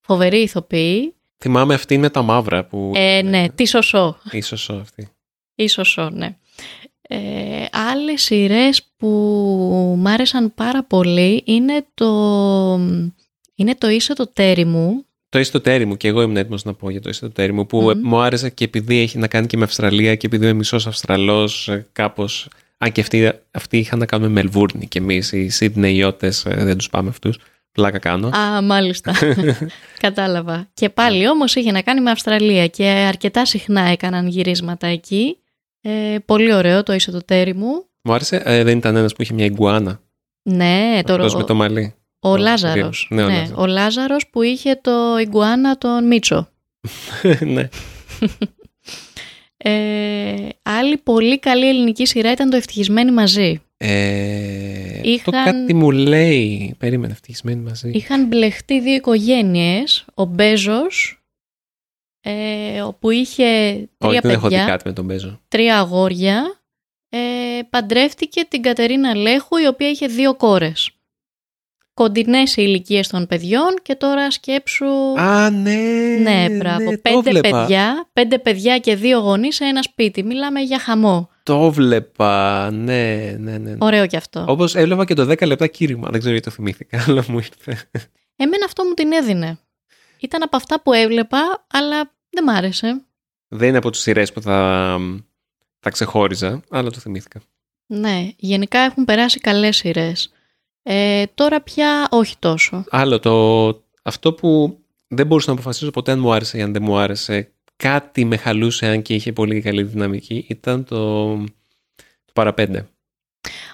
Φοβερή 0.00 0.40
ηθοποιή. 0.40 1.14
Θυμάμαι 1.38 1.74
αυτή 1.74 1.98
με 1.98 2.10
τα 2.10 2.22
μαύρα 2.22 2.64
που. 2.64 2.92
Ε, 2.94 3.22
ναι, 3.22 3.48
τι 3.48 3.66
σωσό. 3.66 4.18
Ίσως 4.30 4.70
αυτή. 4.70 5.08
Ίσως, 5.54 5.98
ω, 5.98 6.10
ναι. 6.10 6.36
Ε, 7.08 7.64
άλλες 7.72 8.22
σειρές 8.22 8.82
που 8.96 9.08
μ' 9.98 10.06
άρεσαν 10.06 10.54
πάρα 10.54 10.84
πολύ 10.84 11.42
είναι 11.46 11.86
το, 11.94 12.10
είναι 13.54 13.74
το 13.78 13.88
«Είσαι 13.88 14.14
το 14.14 14.26
τέρι 14.26 14.64
μου». 14.64 15.04
Το 15.28 15.38
είσαι 15.40 15.52
το 15.52 15.60
τέρι 15.60 15.84
μου 15.84 15.96
και 15.96 16.08
εγώ 16.08 16.22
ήμουν 16.22 16.36
έτοιμος 16.36 16.64
να 16.64 16.74
πω 16.74 16.90
για 16.90 17.00
το 17.00 17.08
είσαι 17.08 17.20
το 17.20 17.30
τέρι 17.30 17.52
μου 17.52 17.66
που 17.66 17.80
Μμμ. 17.80 18.00
μου 18.02 18.20
άρεσε 18.20 18.50
και 18.50 18.64
επειδή 18.64 18.98
έχει 18.98 19.18
να 19.18 19.26
κάνει 19.26 19.46
και 19.46 19.56
με 19.56 19.64
Αυστραλία 19.64 20.14
και 20.14 20.26
επειδή 20.26 20.44
είμαι 20.44 20.54
μισός 20.54 20.86
Αυστραλός, 20.86 21.70
κάπως. 21.92 22.48
Αν 22.78 22.92
και 22.92 23.00
αυτοί, 23.00 23.32
αυτοί 23.50 23.78
είχαν 23.78 23.98
να 23.98 24.06
κάνουν 24.06 24.26
με 24.26 24.32
Μελβούρνη 24.32 24.88
και 24.88 24.98
εμείς 24.98 25.32
οι 25.32 25.48
Σίδνεϊότε 25.48 26.32
δεν 26.44 26.76
τους 26.76 26.90
πάμε 26.90 27.08
αυτούς. 27.08 27.38
Πλάκα 27.72 27.98
κάνω. 27.98 28.28
Α, 28.28 28.62
μάλιστα. 28.62 29.12
Κατάλαβα. 29.98 30.68
Και 30.74 30.88
πάλι 30.88 31.28
όμως 31.28 31.54
είχε 31.54 31.70
να 31.70 31.82
κάνει 31.82 32.00
με 32.00 32.10
Αυστραλία 32.10 32.66
και 32.66 32.84
αρκετά 32.84 33.44
συχνά 33.44 33.80
έκαναν 33.80 34.26
γυρίσματα 34.26 34.86
εκεί. 34.86 35.38
Ε, 35.86 36.16
πολύ 36.24 36.54
ωραίο 36.54 36.82
το 36.82 36.92
«Είσαι 36.92 37.10
το 37.10 37.24
τέρι 37.24 37.54
μου». 37.54 37.86
Μου 38.02 38.12
άρεσε, 38.12 38.42
ε, 38.44 38.62
δεν 38.64 38.78
ήταν 38.78 38.96
ένας 38.96 39.12
που 39.14 39.22
είχε 39.22 39.34
μια 39.34 39.44
ιγκουάνα. 39.44 40.00
Ναι, 40.42 41.00
το, 41.06 41.12
Αυτός 41.14 41.34
με 41.34 41.42
το 41.44 41.54
μαλλί. 41.54 41.94
ο 42.18 42.30
το 42.30 42.36
Λάζαρος. 42.42 43.06
Ναι, 43.10 43.22
ο 43.22 43.26
ναι, 43.26 43.32
Λάζαρος. 43.32 43.62
ο 43.62 43.66
Λάζαρος 43.66 44.28
που 44.28 44.42
είχε 44.42 44.74
το 44.82 45.18
ιγκουάνα 45.20 45.78
τον 45.78 46.06
Μίτσο. 46.06 46.48
ναι. 47.54 47.68
Ε, 49.56 50.48
άλλη 50.62 50.96
πολύ 50.96 51.38
καλή 51.38 51.68
ελληνική 51.68 52.06
σειρά 52.06 52.32
ήταν 52.32 52.50
το 52.50 52.56
«Ευτυχισμένοι 52.56 53.10
μαζί». 53.12 53.60
Ε, 53.76 55.00
Το 55.02 55.08
Είχαν- 55.10 55.44
κάτι 55.44 55.74
μου 55.74 55.90
λέει. 55.90 56.74
Περίμενε, 56.78 57.12
ευτυχισμένοι 57.12 57.60
μαζί. 57.60 57.90
Είχαν 57.94 58.26
μπλεχτεί 58.26 58.80
δύο 58.80 58.94
οικογένειες, 58.94 60.04
ο 60.14 60.24
Μπέζος, 60.24 61.23
ε, 62.26 62.80
όπου 62.80 63.10
είχε 63.10 63.44
τρία 63.98 64.10
Όχι, 64.10 64.18
δεν 64.20 64.30
έχω 64.30 64.48
δει 64.48 64.54
παιδιά, 64.54 64.70
κάτι 64.70 64.82
με 64.86 64.92
τον 64.92 65.04
Μπέζο. 65.04 65.40
τρία 65.48 65.78
αγόρια, 65.78 66.60
ε, 67.08 67.18
παντρεύτηκε 67.70 68.44
την 68.48 68.62
Κατερίνα 68.62 69.14
Λέχου, 69.14 69.56
η 69.56 69.66
οποία 69.66 69.90
είχε 69.90 70.06
δύο 70.06 70.34
κόρες. 70.34 70.90
Κοντινές 71.94 72.56
οι 72.56 72.62
ηλικίες 72.66 73.08
των 73.08 73.26
παιδιών 73.26 73.74
και 73.82 73.94
τώρα 73.94 74.30
σκέψου... 74.30 74.86
Α, 75.18 75.50
ναι. 75.50 75.74
ναι, 76.22 76.46
μπράβο. 76.50 76.90
το 76.90 76.98
πέντε, 77.02 77.30
βλέπα. 77.30 77.48
παιδιά, 77.50 78.08
πέντε 78.12 78.38
παιδιά 78.38 78.78
και 78.78 78.96
δύο 78.96 79.18
γονείς 79.18 79.54
σε 79.54 79.64
ένα 79.64 79.82
σπίτι. 79.82 80.22
Μιλάμε 80.22 80.60
για 80.60 80.78
χαμό. 80.78 81.30
Το 81.42 81.70
βλέπα. 81.70 82.70
Ναι, 82.70 83.36
ναι, 83.38 83.58
ναι. 83.58 83.58
ναι. 83.58 83.76
Ωραίο 83.78 84.06
κι 84.06 84.16
αυτό. 84.16 84.44
Όπως 84.48 84.74
έβλεπα 84.74 85.04
και 85.04 85.14
το 85.14 85.22
10 85.22 85.46
λεπτά 85.46 85.66
κήρυγμα. 85.66 86.08
Δεν 86.10 86.18
ξέρω 86.18 86.32
γιατί 86.32 86.48
το 86.48 86.54
θυμήθηκα, 86.54 87.02
αλλά 87.06 87.24
μου 87.28 87.38
ήρθε. 87.38 87.88
Εμένα 88.36 88.64
αυτό 88.64 88.84
μου 88.84 88.94
την 88.94 89.12
έδινε. 89.12 89.58
Ήταν 90.20 90.42
από 90.42 90.56
αυτά 90.56 90.80
που 90.80 90.92
έβλεπα, 90.92 91.66
αλλά 91.72 92.13
δεν 92.34 92.44
μ' 92.44 92.48
άρεσε. 92.48 93.04
Δεν 93.48 93.68
είναι 93.68 93.76
από 93.76 93.90
τις 93.90 94.00
σειρές 94.00 94.32
που 94.32 94.40
θα, 94.40 94.98
θα 95.78 95.90
ξεχώριζα, 95.90 96.60
αλλά 96.70 96.90
το 96.90 96.98
θυμήθηκα. 96.98 97.40
Ναι, 97.86 98.28
γενικά 98.36 98.78
έχουν 98.78 99.04
περάσει 99.04 99.40
καλές 99.40 99.76
σειρές. 99.76 100.32
Ε, 100.82 101.24
τώρα 101.34 101.60
πια 101.60 102.08
όχι 102.10 102.36
τόσο. 102.38 102.84
Άλλο 102.90 103.18
το. 103.18 103.84
Αυτό 104.02 104.32
που 104.32 104.78
δεν 105.08 105.26
μπορούσα 105.26 105.48
να 105.48 105.54
αποφασίσω 105.54 105.90
ποτέ 105.90 106.12
αν 106.12 106.18
μου 106.18 106.32
άρεσε 106.32 106.58
ή 106.58 106.62
αν 106.62 106.72
δεν 106.72 106.82
μου 106.82 106.96
άρεσε. 106.96 107.48
Κάτι 107.76 108.24
με 108.24 108.36
χαλούσε, 108.36 108.86
αν 108.86 109.02
και 109.02 109.14
είχε 109.14 109.32
πολύ 109.32 109.60
καλή 109.60 109.82
δυναμική, 109.82 110.44
ήταν 110.48 110.84
το, 110.84 111.36
το 112.24 112.32
παραπέντε. 112.32 112.88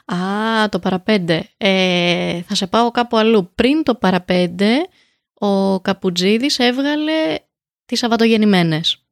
Α, 0.05 0.69
το 0.69 0.79
παραπέντε. 0.79 1.49
Ε, 1.57 2.43
θα 2.43 2.55
σε 2.55 2.67
πάω 2.67 2.91
κάπου 2.91 3.17
αλλού. 3.17 3.51
Πριν 3.55 3.83
το 3.83 3.95
παραπέντε, 3.95 4.89
ο 5.35 5.81
Καπουτζίδης 5.81 6.59
έβγαλε 6.59 7.13
τις 7.91 7.99
Σαββατογεννημένες. 7.99 9.03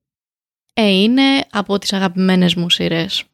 Ε, 0.74 0.86
είναι 0.88 1.22
από 1.50 1.78
τις 1.78 1.92
αγαπημένες 1.92 2.54
μου 2.54 2.70
σειρές. 2.70 3.24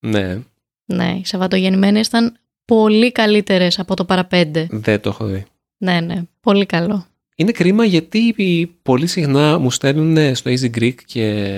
Ναι, 0.00 0.38
Ναι, 0.84 1.16
οι 1.20 1.24
Σαββατογεννημένες 1.24 2.06
ήταν 2.06 2.36
πολύ 2.64 3.12
καλύτερες 3.12 3.78
από 3.78 3.94
το 3.94 4.04
παραπέντε. 4.04 4.66
δεν 4.70 5.00
το 5.00 5.08
έχω 5.08 5.24
δει. 5.24 5.44
Ναι, 5.76 6.00
ναι, 6.00 6.22
πολύ 6.40 6.66
καλό. 6.66 7.06
Είναι 7.36 7.52
κρίμα 7.52 7.84
γιατί 7.84 8.34
πολύ 8.82 9.06
συχνά 9.06 9.58
μου 9.58 9.70
στέλνουν 9.70 10.34
στο 10.34 10.50
Easy 10.50 10.78
Greek 10.78 10.94
και 11.06 11.56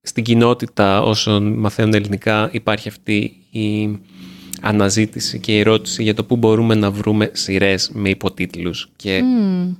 στην 0.00 0.24
κοινότητα 0.24 1.02
όσων 1.02 1.52
μαθαίνουν 1.52 1.94
ελληνικά 1.94 2.48
υπάρχει 2.52 2.88
αυτή 2.88 3.36
η 3.50 3.98
αναζήτηση 4.60 5.38
και 5.40 5.52
η 5.52 5.58
ερώτηση 5.58 6.02
για 6.02 6.14
το 6.14 6.24
πού 6.24 6.36
μπορούμε 6.36 6.74
να 6.74 6.90
βρούμε 6.90 7.30
σειρές 7.32 7.90
με 7.92 8.08
υποτίτλους. 8.08 8.90
Και 8.96 9.22
Μμμ. 9.22 9.74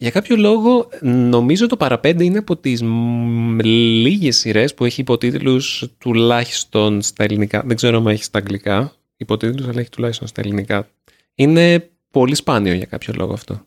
Για 0.00 0.10
κάποιο 0.10 0.36
λόγο 0.36 0.88
νομίζω 1.02 1.66
το 1.66 1.76
παραπέντε 1.76 2.24
είναι 2.24 2.38
από 2.38 2.56
τις 2.56 2.82
μ, 2.82 3.58
λίγες 3.60 4.36
σειρές 4.36 4.74
που 4.74 4.84
έχει 4.84 5.00
υποτίτλους 5.00 5.88
τουλάχιστον 5.98 7.02
στα 7.02 7.24
ελληνικά. 7.24 7.62
Δεν 7.66 7.76
ξέρω 7.76 7.96
αν 7.98 8.06
έχει 8.06 8.22
στα 8.22 8.38
αγγλικά 8.38 8.92
υποτίτλους, 9.16 9.68
αλλά 9.68 9.80
έχει 9.80 9.88
τουλάχιστον 9.90 10.26
στα 10.26 10.40
ελληνικά. 10.40 10.88
Είναι 11.34 11.90
πολύ 12.10 12.34
σπάνιο 12.34 12.72
για 12.74 12.86
κάποιο 12.86 13.14
λόγο 13.16 13.32
αυτό. 13.32 13.66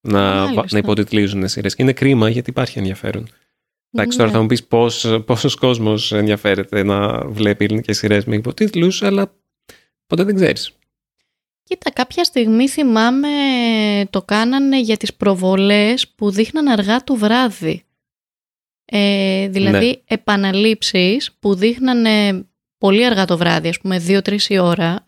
Να, 0.00 0.20
Μάλιστα. 0.34 0.64
να 0.70 0.78
υποτιτλίζουν 0.78 1.48
σειρές. 1.48 1.74
Και 1.74 1.82
είναι 1.82 1.92
κρίμα 1.92 2.28
γιατί 2.28 2.50
υπάρχει 2.50 2.78
ενδιαφέρον. 2.78 3.26
Εντάξει, 3.92 4.16
τώρα 4.16 4.30
Ναι. 4.30 4.36
θα 4.36 4.42
μου 4.42 4.48
πεις 4.48 4.64
πώς, 4.64 5.22
πόσος 5.26 5.54
κόσμος 5.54 6.12
ενδιαφέρεται 6.12 6.82
να 6.82 7.26
βλέπει 7.26 7.64
ελληνικές 7.64 7.98
σειρές 7.98 8.24
με 8.24 8.34
υποτίτλους, 8.36 9.02
αλλά 9.02 9.34
ποτέ 10.06 10.24
δεν 10.24 10.34
ξέρεις. 10.34 10.72
Κοίτα, 11.70 11.90
κάποια 11.90 12.24
στιγμή 12.24 12.68
θυμάμαι 12.68 13.28
το 14.10 14.22
κάνανε 14.22 14.80
για 14.80 14.96
τις 14.96 15.14
προβολές 15.14 16.08
που 16.08 16.30
δείχναν 16.30 16.68
αργά 16.68 17.04
το 17.04 17.14
βράδυ. 17.14 17.84
Ε, 18.84 19.48
δηλαδή 19.48 19.86
Ναι. 19.86 19.94
επαναλήψεις 20.06 21.32
που 21.40 21.54
δείχνανε 21.54 22.46
πολύ 22.78 23.04
αργά 23.06 23.24
το 23.24 23.36
βράδυ, 23.36 23.68
ας 23.68 23.78
πούμε 23.80 23.98
2-3 23.98 24.50
η 24.50 24.58
ώρα. 24.58 25.04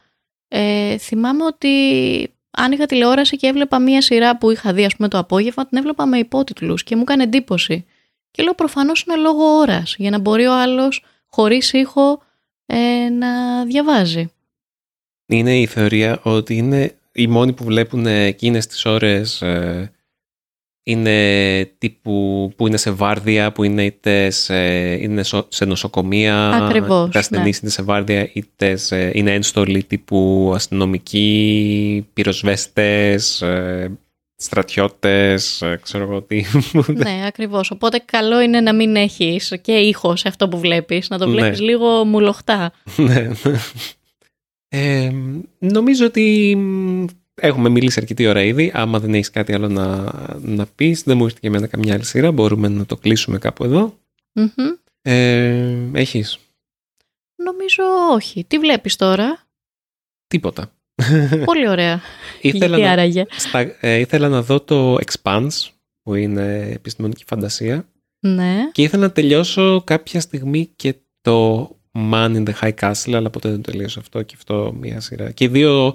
Ε, 0.48 0.98
θυμάμαι 0.98 1.44
ότι 1.44 1.68
αν 2.51 2.72
είχα 2.72 2.87
τηλεόραση 2.87 3.37
και 3.37 3.46
έβλεπα 3.46 3.79
μία 3.79 4.03
σειρά 4.03 4.38
που 4.38 4.51
είχα 4.51 4.72
δει 4.72 4.85
ας 4.85 4.96
πούμε 4.96 5.09
το 5.09 5.19
απόγευμα, 5.19 5.67
την 5.67 5.79
έβλεπα 5.79 6.06
με 6.06 6.19
υπότιτλους 6.19 6.83
και 6.83 6.96
μου 6.96 7.02
έκανε 7.02 7.23
εντύπωση. 7.23 7.87
Και 8.31 8.42
λέω 8.42 8.54
προφανώς 8.54 9.02
είναι 9.02 9.17
λόγω 9.17 9.44
ώρας, 9.44 9.94
για 9.98 10.10
να 10.10 10.19
μπορεί 10.19 10.46
ο 10.46 10.54
άλλος 10.60 11.04
χωρίς 11.27 11.73
ήχο 11.73 12.23
ε, 12.67 13.08
να 13.08 13.65
διαβάζει. 13.65 14.33
Είναι 15.27 15.58
η 15.60 15.66
θεωρία 15.66 16.18
ότι 16.23 16.56
είναι 16.56 16.94
οι 17.12 17.27
μόνοι 17.27 17.52
που 17.52 17.64
βλέπουν 17.64 18.06
εκείνες 18.06 18.66
τις 18.66 18.85
ώρες 18.85 19.42
ε, 19.42 19.92
είναι 20.85 21.64
τύπου 21.79 22.52
που 22.56 22.66
είναι 22.66 22.77
σε 22.77 22.90
βάρδια, 22.90 23.52
που 23.52 23.64
είναι 23.64 23.85
είτε 23.85 24.31
σε, 24.31 24.56
είναι 24.94 25.23
σο- 25.23 25.46
σε 25.48 25.64
νοσοκομεία, 25.64 26.48
Ακριβώς, 26.50 27.08
είτε 27.08 27.18
ασθενείς 27.18 27.58
είναι 27.58 27.70
σε 27.70 27.83
βάρδια, 27.83 28.31
είτε 28.33 28.77
σε, 28.77 29.10
είναι 29.14 29.35
ένστολοι 29.35 29.85
τύπου 29.85 30.52
αστυνομικοί, 30.54 32.06
πυροσβέστες, 32.12 33.42
ε, 33.42 33.98
στρατιώτες, 34.37 35.62
ε, 35.62 35.79
ξέρω 35.83 36.04
εγώ 36.04 36.23
τι. 36.23 36.44
ναι, 36.87 37.23
ακριβώς. 37.27 37.70
Οπότε 37.70 38.02
καλό 38.04 38.40
είναι 38.40 38.60
να 38.60 38.75
μην 38.75 38.96
έχεις 38.96 39.52
και 39.62 39.73
ήχος 39.73 40.20
σε 40.20 40.29
αυτό 40.29 40.48
που 40.48 40.58
βλέπεις, 40.58 41.08
να 41.08 41.18
το 41.18 41.27
Ναι. 41.27 41.33
βλέπεις 41.33 41.60
λίγο 41.60 42.04
μουλοχτά. 42.04 42.73
Ναι. 42.96 43.29
Ε, 44.75 45.12
νομίζω 45.58 46.06
ότι 46.06 46.54
μ, 46.56 47.04
έχουμε 47.35 47.68
μιλήσει 47.68 48.00
αρκετή 48.00 48.27
ώρα 48.27 48.42
ήδη. 48.42 48.70
Άμα 48.75 48.98
δεν 48.98 49.14
έχεις 49.14 49.31
κάτι 49.31 49.52
άλλο 49.52 49.68
να, 49.68 50.12
να 50.40 50.66
πεις, 50.66 51.02
δεν 51.02 51.16
μου 51.16 51.25
ήρθε 51.25 51.38
και 51.40 51.46
εμένα 51.46 51.66
καμιά 51.66 51.94
άλλη 51.94 52.04
σειρά. 52.04 52.33
Μπορούμε 52.33 52.68
να 52.68 52.87
το 52.87 52.96
κλείσουμε 52.96 53.38
κάπου 53.38 53.64
εδώ. 53.64 53.98
Μμμ. 54.33 54.73
Ε, 55.02 55.88
έχεις; 55.92 56.38
Νομίζω 57.37 57.83
όχι. 58.12 58.44
Τι 58.44 58.58
βλέπεις 58.58 58.96
τώρα; 58.96 59.46
τίποτα. 60.27 60.73
Πολύ 61.44 61.68
ωραία. 61.68 62.00
ήθελα, 62.40 62.66
Γιατί 62.66 62.83
να, 62.83 62.90
άραγε; 62.90 63.25
στα, 63.31 63.77
ε, 63.81 63.98
ήθελα 63.98 64.29
να 64.29 64.42
δω 64.42 64.60
το 64.60 64.94
Expanse 64.94 65.68
που 66.02 66.14
είναι 66.14 66.70
επιστημονική 66.73 67.25
φαντασία. 67.27 67.88
Ναι. 68.20 68.70
Και 68.73 68.83
ήθελα 68.83 69.02
να 69.02 69.12
τελειώσω 69.12 69.83
κάποια 69.85 70.20
στιγμή 70.20 70.73
και 70.77 70.94
το 71.20 71.68
Man 71.93 72.35
in 72.35 72.45
the 72.45 72.53
High 72.61 72.75
Castle, 72.81 73.13
αλλά 73.13 73.31
ποτέ 73.31 73.51
δεν 73.51 73.63
τελείωσα 73.63 74.01
αυτό 74.01 74.23
και 74.23 74.35
αυτό 74.37 74.75
μία 74.81 75.01
σειρά. 75.01 75.31
Και 75.31 75.45
οι 75.45 75.49
δύο 75.49 75.95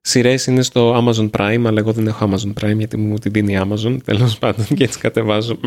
σειρές 0.00 0.46
είναι 0.46 0.62
στο 0.62 1.04
Amazon 1.04 1.30
Prime, 1.30 1.62
αλλά 1.66 1.78
εγώ 1.78 1.92
δεν 1.92 2.06
έχω 2.06 2.30
Amazon 2.30 2.64
Prime 2.64 2.76
γιατί 2.76 2.96
μου 2.96 3.18
την 3.18 3.32
δίνει 3.32 3.52
η 3.52 3.60
Amazon. 3.62 3.98
Τέλος 4.04 4.38
πάντων 4.38 4.66
και 4.66 4.84
έτσι 4.84 4.98
κατεβάζω. 4.98 5.58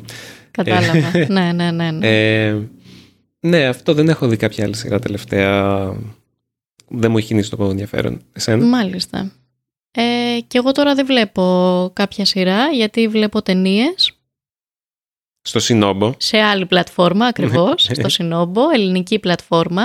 Κατάλαβα. 0.50 1.26
ναι, 1.28 1.52
ναι, 1.52 1.70
ναι. 1.70 1.90
Ναι. 1.90 2.08
Ε, 2.46 2.56
ναι, 3.40 3.66
αυτό 3.66 3.94
δεν 3.94 4.08
έχω 4.08 4.28
δει 4.28 4.36
κάποια 4.36 4.64
άλλη 4.64 4.76
σειρά 4.76 4.98
τελευταία. 4.98 5.84
Δεν 6.88 7.10
μου 7.10 7.18
έχει 7.18 7.26
κινήσει 7.26 7.50
το 7.50 7.64
ενδιαφέρον. 7.64 8.20
Εσένα; 8.32 8.64
Μάλιστα. 8.64 9.32
Ε, 9.90 10.40
και 10.46 10.58
εγώ 10.58 10.72
τώρα 10.72 10.94
δεν 10.94 11.06
βλέπω 11.06 11.90
κάποια 11.92 12.24
σειρά 12.24 12.66
γιατί 12.66 13.08
βλέπω 13.08 13.42
ταινίες 13.42 14.07
Στο 15.48 15.58
Σινόμπο. 15.60 16.14
σε 16.18 16.38
άλλη 16.38 16.66
πλατφόρμα 16.66 17.26
ακριβώς, 17.26 17.88
στο 17.92 18.08
Σινόμπο, 18.08 18.70
ελληνική 18.70 19.18
πλατφόρμα. 19.18 19.82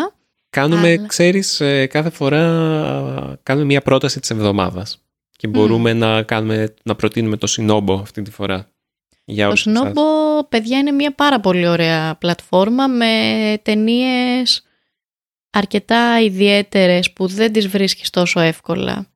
Κάνουμε, 0.49 0.91
Αλλά- 0.91 1.05
ξέρεις, 1.07 1.59
ε, 1.61 1.85
κάθε 1.85 2.09
φορά 2.09 2.41
α, 2.41 3.37
κάνουμε 3.43 3.65
μια 3.65 3.81
πρόταση 3.81 4.19
της 4.19 4.29
εβδομάδας. 4.29 4.97
Και 5.37 5.47
μπορούμε 5.47 5.93
να, 5.93 6.23
κάνουμε, 6.23 6.73
να 6.83 6.95
προτείνουμε 6.95 7.37
το 7.37 7.47
Σινόμπο 7.47 7.93
αυτή 7.93 8.21
τη 8.21 8.31
φορά. 8.31 8.67
Για 9.25 9.43
Το 9.43 9.47
όλους 9.49 9.65
εσάς. 9.67 9.77
Σινόμπο, 9.79 10.03
παιδιά, 10.49 10.77
είναι 10.77 10.91
μια 10.91 11.13
πάρα 11.15 11.39
πολύ 11.39 11.67
ωραία 11.67 12.15
πλατφόρμα 12.15 12.87
με 12.87 13.11
ταινίες 13.61 14.63
αρκετά 15.49 16.21
ιδιαίτερες 16.21 17.11
που 17.13 17.27
δεν 17.27 17.51
τις 17.51 17.67
βρίσκεις 17.67 18.09
τόσο 18.09 18.39
εύκολα. 18.39 19.07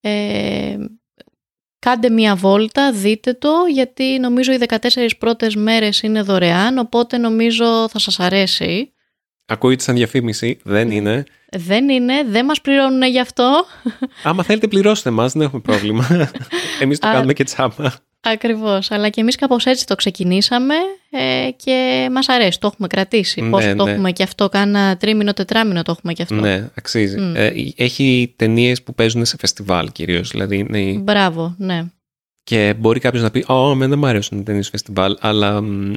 Ε, 0.00 0.76
κάντε 1.78 2.10
μια 2.10 2.34
βόλτα, 2.34 2.92
δείτε 2.92 3.32
το, 3.32 3.50
γιατί 3.72 4.18
νομίζω 4.20 4.52
οι 4.52 4.58
14 4.68 4.76
πρώτες 5.18 5.54
μέρες 5.54 6.02
είναι 6.02 6.22
δωρεάν, 6.22 6.78
οπότε 6.78 7.18
νομίζω 7.18 7.88
θα 7.88 7.98
σας 7.98 8.20
αρέσει. 8.20 8.92
Ακούγεται 9.46 9.82
σαν 9.82 9.94
διαφήμιση, 9.94 10.58
δεν 10.62 10.90
είναι. 10.90 11.24
Δεν 11.50 11.88
είναι, 11.88 12.22
δεν 12.26 12.44
μας 12.44 12.60
πληρώνουν 12.60 13.02
γι' 13.02 13.20
αυτό. 13.20 13.64
Άμα 14.22 14.42
θέλετε 14.42 14.68
πληρώστε 14.68 15.10
μας, 15.10 15.32
δεν 15.32 15.42
έχουμε 15.42 15.60
πρόβλημα. 15.60 16.06
Εμείς 16.82 16.98
το 16.98 17.08
Α, 17.08 17.12
κάνουμε 17.12 17.32
και 17.32 17.44
τσάμπα. 17.44 17.90
Ακριβώς, 18.32 18.90
αλλά 18.90 19.08
και 19.08 19.20
εμείς 19.20 19.36
κάπως 19.36 19.66
έτσι 19.66 19.86
το 19.86 19.94
ξεκινήσαμε 19.94 20.74
ε, 21.10 21.50
και 21.56 22.08
μας 22.12 22.28
αρέσει, 22.28 22.60
το 22.60 22.66
έχουμε 22.66 22.88
κρατήσει. 22.88 23.40
Ναι, 23.40 23.50
Πόσο 23.50 23.74
το 23.76 23.84
ναι. 23.84 23.90
έχουμε 23.90 24.12
και 24.12 24.22
αυτό, 24.22 24.48
κάνα 24.48 24.96
τρίμηνο, 24.96 25.32
τετράμινο 25.32 25.82
το 25.82 25.90
έχουμε 25.90 26.12
και 26.12 26.22
αυτό. 26.22 26.34
Ναι, 26.34 26.68
αξίζει. 26.74 27.20
Μμ. 27.20 27.36
Ε, 27.36 27.52
έχει 27.76 28.34
ταινίες 28.36 28.82
που 28.82 28.94
παίζουν 28.94 29.24
σε 29.24 29.36
φεστιβάλ 29.36 29.92
κυρίως. 29.92 30.30
Δηλαδή 30.30 30.56
είναι... 30.58 30.98
Μπράβο, 30.98 31.54
ναι. 31.58 31.84
Και 32.44 32.74
μπορεί 32.78 33.00
κάποιος 33.00 33.22
να 33.22 33.30
πει: 33.30 33.44
Ω, 33.48 33.70
εμένα 33.70 33.88
δεν 33.88 33.98
μου 33.98 34.06
αρέσουν 34.06 34.38
οι 34.38 34.42
ταινίες 34.42 34.68
φεστιβάλ, 34.68 35.16
αλλά 35.20 35.62
μ, 35.62 35.92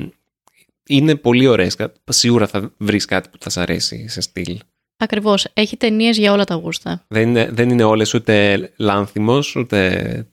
είναι 0.88 1.16
πολύ 1.16 1.48
ωραίες. 1.48 1.76
Σίγουρα 2.10 2.48
θα 2.48 2.72
βρεις 2.78 3.06
κάτι 3.06 3.30
που 3.30 3.38
θα 3.40 3.50
σ' 3.50 3.58
αρέσει 3.58 4.08
σε 4.08 4.22
στυλ. 4.22 4.60
Ακριβώς, 4.98 5.48
έχει 5.54 5.78
ταινίες 5.78 6.18
για 6.18 6.32
όλα 6.32 6.44
τα 6.44 6.56
γούστα. 6.56 7.06
Δεν 7.08 7.30
είναι, 7.30 7.50
δεν 7.52 7.70
είναι 7.70 7.84
όλες 7.84 8.14
ούτε 8.14 8.70
λάνθιμος, 8.78 9.56
ούτε 9.56 10.28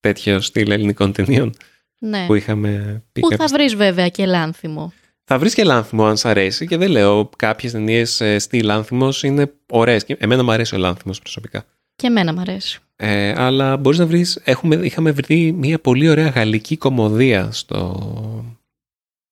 τέτοιο 0.00 0.40
στυλ 0.40 0.70
ελληνικών 0.70 1.12
ταινίων 1.12 1.54
Ναι. 1.98 2.26
που 2.26 2.34
είχαμε 2.34 3.02
πει. 3.12 3.20
Που 3.20 3.28
θα 3.30 3.36
κάποιες- 3.36 3.52
βρεις 3.52 3.74
βέβαια 3.74 4.08
και 4.08 4.26
λάνθιμο; 4.26 4.92
θα 5.24 5.38
βρεις 5.38 5.54
και 5.54 5.64
λάνθιμο 5.64 6.06
αν 6.06 6.16
σ' 6.16 6.24
αρέσει 6.24 6.66
και 6.66 6.76
δεν 6.76 6.90
λέω 6.90 7.30
κάποιες 7.36 7.72
ταινίες 7.72 8.22
στυλ 8.38 8.64
λάνθιμος 8.64 9.22
είναι 9.22 9.52
ωραίες. 9.70 10.04
Εμένα 10.18 10.42
μου 10.44 10.50
αρέσει 10.52 10.74
ο 10.74 10.78
λάνθιμος 10.78 11.18
προσωπικά. 11.18 11.64
Και 11.96 12.06
εμένα 12.06 12.32
μ' 12.32 12.38
αρέσει. 12.38 12.78
Ε, 12.96 13.32
αλλά 13.42 13.76
μπορείς 13.76 13.98
να 13.98 14.06
βρεις, 14.06 14.40
έχουμε, 14.44 14.74
είχαμε 14.74 15.10
βρει 15.10 15.52
μια 15.52 15.78
πολύ 15.78 16.08
ωραία 16.08 16.28
γαλλική 16.28 16.76
κομμωδία 16.76 17.48
στο, 17.52 18.54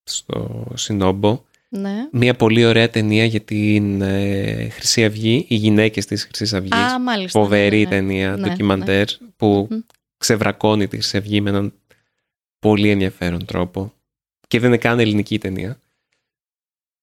στο 0.03 0.67
Σινόμπο. 0.75 1.43
Ναι. 1.71 1.95
Μια 2.13 2.35
πολύ 2.35 2.65
ωραία 2.65 2.91
ταινία 2.91 3.25
για 3.25 3.41
την 3.41 4.03
ε, 4.03 4.69
Χρυσή 4.71 5.05
Αυγή, 5.05 5.45
οι 5.49 5.55
γυναίκες 5.55 6.07
της 6.07 6.25
Χρυσής 6.25 6.55
Αυγής. 6.55 6.73
Α, 6.73 7.01
μάλιστα. 7.01 7.41
Φοβερή 7.41 7.77
ναι, 7.77 7.83
ναι. 7.83 7.89
ταινία, 7.89 8.37
Ναι, 8.37 8.49
ντοκιμαντέρ, 8.49 9.05
που 9.37 9.67
Μμμ. 9.71 9.79
Ξεβρακώνει 10.19 10.89
τη 10.89 10.97
Χρυσή 10.97 11.17
Αυγή 11.17 11.41
με 11.41 11.51
έναν 11.51 11.73
πολύ 12.59 12.91
ενδιαφέρον 12.91 13.45
τρόπο. 13.45 13.93
Και 14.49 14.61
δεν 14.61 14.69
είναι 14.69 14.79
καν 14.79 15.01
ελληνική 15.01 15.39
ταινία. 15.39 15.81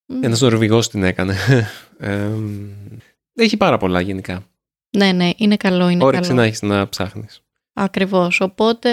Μμ. 0.06 0.24
Ένας 0.24 0.42
Νορβηγός 0.42 0.90
την 0.90 1.04
έκανε. 1.04 1.36
Ε, 2.00 2.30
έχει 3.34 3.58
πάρα 3.58 3.78
πολλά 3.78 4.02
γενικά. 4.02 4.44
Ναι, 4.98 5.12
ναι, 5.12 5.30
είναι 5.38 5.58
καλό, 5.58 5.90
είναι 5.90 6.04
Όρεξη 6.04 6.30
καλό. 6.30 6.42
να 6.42 6.46
έχεις 6.46 6.62
να 6.62 6.90
ψάχνεις. 6.90 7.42
Ακριβώς, 7.74 8.42
οπότε 8.42 8.90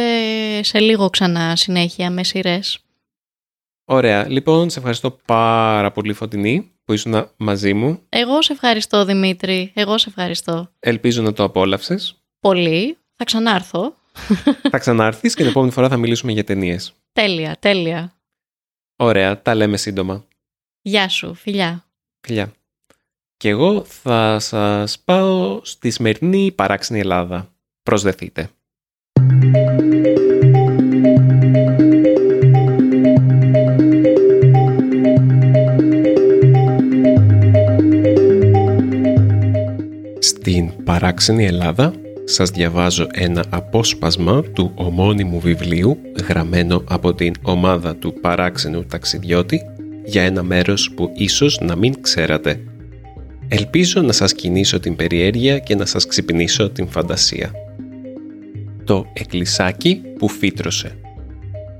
σε 0.62 0.78
λίγο 0.78 1.10
ξανά 1.10 1.56
συνέχεια 1.56 2.10
με 2.10 2.24
σειρές. 2.24 2.78
Ωραία. 3.84 4.28
Λοιπόν, 4.28 4.70
σε 4.70 4.78
ευχαριστώ 4.78 5.10
πάρα 5.10 5.92
πολύ 5.92 6.12
Φωτεινή 6.12 6.72
που 6.84 6.92
ήσουν 6.92 7.30
μαζί 7.36 7.74
μου. 7.74 8.02
Εγώ 8.08 8.42
σε 8.42 8.52
ευχαριστώ 8.52 9.04
Δημήτρη, 9.04 9.72
εγώ 9.74 9.98
σε 9.98 10.08
ευχαριστώ. 10.08 10.70
Ελπίζω 10.78 11.22
να 11.22 11.32
το 11.32 11.42
απόλαυσες. 11.42 12.22
Πολύ, 12.40 12.98
θα 13.16 13.24
ξανάρθω. 13.24 13.96
Θα 14.70 14.78
ξανάρθεις 14.78 15.34
και 15.34 15.40
την 15.40 15.50
επόμενη 15.50 15.72
φορά 15.72 15.88
θα 15.88 15.96
μιλήσουμε 15.96 16.32
για 16.32 16.44
ταινίες. 16.44 16.94
Τέλεια, 17.12 17.56
τέλεια. 17.58 18.12
Ωραία. 18.96 19.42
Τα 19.42 19.54
λέμε 19.54 19.76
σύντομα. 19.76 20.24
Γεια 20.82 21.08
σου, 21.08 21.34
φιλιά. 21.34 21.84
Φιλιά. 22.20 22.52
Και 23.36 23.48
εγώ 23.48 23.84
θα 23.84 24.38
σας 24.38 24.98
πάω 24.98 25.60
στη 25.64 25.90
σημερινή 25.90 26.52
παράξενη 26.52 27.00
Ελλάδα. 27.00 27.52
Προσδεθείτε. 27.82 28.50
Στην 40.18 40.84
παράξενη 40.84 41.46
Ελλάδα 41.46 41.92
σας 42.24 42.50
διαβάζω 42.50 43.06
ένα 43.12 43.44
απόσπασμα 43.48 44.42
του 44.42 44.72
ομώνυμου 44.74 45.40
βιβλίου 45.40 45.98
γραμμένο 46.28 46.84
από 46.88 47.14
την 47.14 47.34
ομάδα 47.42 47.96
του 47.96 48.14
παράξενου 48.20 48.84
ταξιδιώτη 48.86 49.60
για 50.04 50.22
ένα 50.22 50.42
μέρος 50.42 50.92
που 50.96 51.12
ίσως 51.14 51.58
να 51.60 51.76
μην 51.76 52.00
ξέρατε. 52.00 52.60
Ελπίζω 53.48 54.00
να 54.00 54.12
σας 54.12 54.32
κινήσω 54.32 54.80
την 54.80 54.96
περιέργεια 54.96 55.58
και 55.58 55.74
να 55.74 55.86
σας 55.86 56.06
ξυπνήσω 56.06 56.70
την 56.70 56.88
φαντασία. 56.88 57.50
Το 58.84 59.06
εκκλησάκι 59.12 60.00
που 60.18 60.28
φύτρωσε 60.28 60.96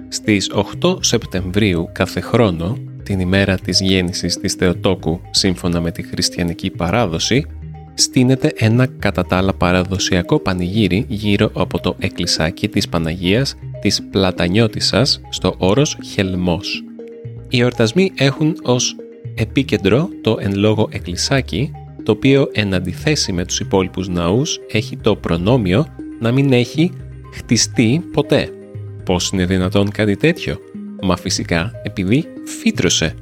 Στις 0.09 0.51
8 0.80 0.97
Σεπτεμβρίου 1.05 1.88
κάθε 1.93 2.20
χρόνο, 2.20 2.76
την 3.03 3.20
ημέρα 3.20 3.57
της 3.57 3.80
γέννησης 3.80 4.36
της 4.36 4.53
Θεοτόκου 4.53 5.20
σύμφωνα 5.30 5.80
με 5.80 5.90
τη 5.90 6.03
χριστιανική 6.03 6.70
παράδοση, 6.70 7.47
στείνεται 7.95 8.53
ένα 8.57 8.86
κατά 8.86 9.26
τα 9.26 9.36
άλλα 9.36 9.53
παραδοσιακό 9.53 10.38
πανηγύρι 10.38 11.05
γύρω 11.09 11.51
από 11.55 11.80
το 11.80 11.97
εκκλησάκι 11.99 12.68
της 12.68 12.88
Παναγίας 12.88 13.55
της 13.80 14.03
Πλατανιώτισσας 14.11 15.20
στο 15.30 15.55
όρος 15.59 15.99
Χελμός. 16.12 16.84
Οι 17.49 17.61
εορτασμοί 17.61 18.12
έχουν 18.14 18.57
ως 18.62 18.97
επίκεντρο 19.34 20.09
το 20.20 20.36
εν 20.40 20.55
λόγω 20.57 20.88
εκκλησάκι, 20.90 21.70
το 22.03 22.12
οποίο 22.12 22.49
εν 22.53 22.74
αντιθέσει 22.74 23.32
με 23.32 23.45
τους 23.45 23.61
υπόλοιπους 23.61 24.09
ναούς 24.09 24.61
έχει 24.72 24.97
το 24.97 25.16
προνόμιο 25.16 25.86
να 26.20 26.32
μην 26.32 26.53
έχει 26.53 26.93
χτιστεί 27.32 28.05
ποτέ. 28.12 28.49
Πώς 29.05 29.30
είναι 29.30 29.47
δυνατόν 29.47 29.90
κάτι 29.90 30.16
τέτοιο; 30.16 30.57
Μα 31.03 31.16
φυσικά 31.16 31.70
επειδή 31.82 32.24
φύτρωσε. 32.45 33.14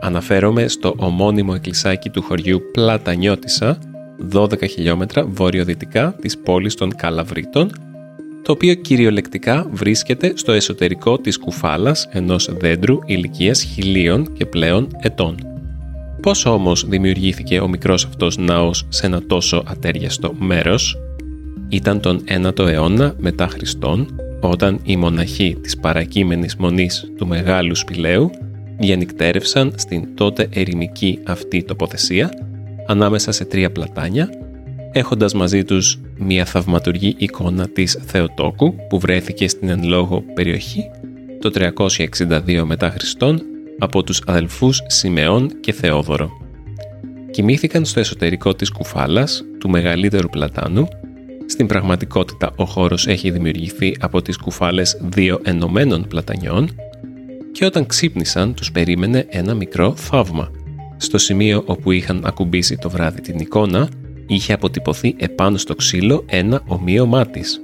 Αναφέρομαι 0.00 0.68
στο 0.68 0.94
ομώνυμο 0.96 1.52
εκκλησάκι 1.56 2.10
του 2.10 2.22
χωριού 2.22 2.62
Πλατανιώτισσα, 2.72 3.78
12 4.32 4.68
χιλιόμετρα 4.68 5.26
βορειοδυτικά 5.26 6.14
της 6.20 6.38
πόλης 6.38 6.74
των 6.74 6.94
Καλαβρίτων, 6.96 7.70
το 8.42 8.52
οποίο 8.52 8.74
κυριολεκτικά 8.74 9.66
βρίσκεται 9.72 10.32
στο 10.36 10.52
εσωτερικό 10.52 11.18
της 11.18 11.38
κουφάλας 11.38 12.08
ενός 12.10 12.50
δέντρου 12.58 12.98
ηλικίας 13.06 13.62
χιλίων 13.62 14.32
και 14.32 14.46
πλέον 14.46 14.88
ετών. 15.00 15.36
Πώς 16.22 16.46
όμως 16.46 16.88
δημιουργήθηκε 16.88 17.58
ο 17.58 17.68
μικρός 17.68 18.04
αυτός 18.04 18.36
ναός 18.36 18.86
σε 18.88 19.06
ένα 19.06 19.22
τόσο 19.22 19.62
ατέριαστο 19.66 20.34
μέρος; 20.38 20.96
Ήταν 21.68 22.00
τον 22.00 22.24
9ο 22.28 22.66
αιώνα 22.66 23.14
μετά 23.18 23.46
Χριστόν, 23.46 24.20
όταν 24.40 24.80
οι 24.82 24.96
μοναχοί 24.96 25.56
της 25.60 25.76
παρακείμενης 25.76 26.56
μονής 26.56 27.12
του 27.16 27.26
Μεγάλου 27.26 27.74
Σπηλαίου 27.74 28.30
διανυκτέρευσαν 28.78 29.72
στην 29.76 30.14
τότε 30.14 30.48
ερημική 30.52 31.18
αυτή 31.24 31.62
τοποθεσία 31.62 32.30
ανάμεσα 32.92 33.32
σε 33.32 33.44
τρία 33.44 33.72
πλατάνια, 33.72 34.30
έχοντας 34.92 35.34
μαζί 35.34 35.64
τους 35.64 36.00
μια 36.18 36.44
θαυματουργή 36.44 37.14
εικόνα 37.18 37.68
της 37.68 37.98
Θεοτόκου 38.06 38.74
που 38.88 38.98
βρέθηκε 38.98 39.48
στην 39.48 39.68
εν 39.68 39.84
λόγω 39.84 40.24
περιοχή 40.34 40.90
το 41.40 41.50
362 41.54 42.62
μετά 42.64 42.90
Χριστόν 42.90 43.42
από 43.78 44.02
τους 44.02 44.22
αδελφούς 44.26 44.82
Σιμεών 44.86 45.60
και 45.60 45.72
Θεόδωρο. 45.72 46.30
Κοιμήθηκαν 47.30 47.84
στο 47.84 48.00
εσωτερικό 48.00 48.54
της 48.54 48.70
κουφάλας 48.70 49.44
του 49.58 49.70
μεγαλύτερου 49.70 50.28
πλατάνου 50.28 50.88
Στην 51.46 51.66
πραγματικότητα 51.66 52.52
ο 52.56 52.64
χώρος 52.64 53.06
έχει 53.06 53.30
δημιουργηθεί 53.30 53.96
από 54.00 54.22
τις 54.22 54.36
κουφάλες 54.36 54.98
δύο 55.00 55.40
ενωμένων 55.42 56.06
πλατανιών 56.08 56.70
και 57.52 57.64
όταν 57.64 57.86
ξύπνησαν 57.86 58.54
τους 58.54 58.72
περίμενε 58.72 59.26
ένα 59.28 59.54
μικρό 59.54 59.96
θαύμα. 59.96 60.50
Στο 61.02 61.18
σημείο 61.18 61.62
όπου 61.66 61.90
είχαν 61.90 62.22
ακουμπήσει 62.24 62.76
το 62.76 62.90
βράδυ 62.90 63.20
την 63.20 63.38
εικόνα 63.38 63.88
είχε 64.26 64.52
αποτυπωθεί 64.52 65.14
επάνω 65.18 65.56
στο 65.56 65.74
ξύλο 65.74 66.24
ένα 66.26 66.62
ομοίωμά 66.66 67.26
της. 67.26 67.60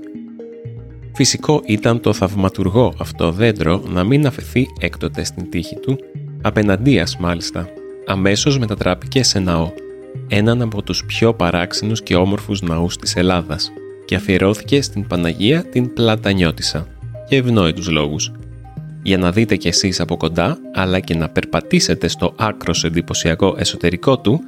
Φυσικό 1.15 1.63
ήταν 1.67 2.01
το 2.01 2.13
θαυματουργό 2.13 2.95
αυτό 2.99 3.33
δέντρο 3.33 3.83
να 3.89 4.05
μην 4.05 4.27
αφαιθεί 4.27 4.67
έκτοτε 4.81 5.25
στην 5.25 5.51
τύχη 5.51 5.77
του, 5.77 5.99
απέναντίας 6.43 7.17
μάλιστα. 7.17 7.69
Αμέσως 8.07 8.59
μετατράπηκε 8.59 9.23
σε 9.23 9.39
ναό, 9.39 9.71
έναν 10.29 10.63
από 10.63 10.83
τους 10.83 11.05
πιο 11.05 11.35
παράξενους 11.35 12.03
και 12.03 12.17
όμορφους 12.17 12.63
ναούς 12.63 12.97
της 12.97 13.17
Ελλάδας 13.17 13.73
και 14.05 14.15
αφιερώθηκε 14.15 14.83
στην 14.83 15.07
Παναγία 15.07 15.65
την 15.65 15.93
Πλατανιώτισσα, 15.93 16.87
για 17.29 17.39
ευνόητους 17.39 17.89
λόγους. 17.89 18.33
Για 19.03 19.19
να 19.19 19.33
δείτε 19.33 19.57
κι 19.57 19.69
εσείς 19.69 20.01
από 20.01 20.17
κοντά, 20.17 20.59
αλλά 20.75 21.01
και 21.01 21.15
να 21.15 21.29
περπατήσετε 21.29 22.09
στο 22.09 22.35
άκρο 22.37 22.75
εντυπωσιακό 22.83 23.55
εσωτερικό 23.59 24.19
του, 24.19 24.41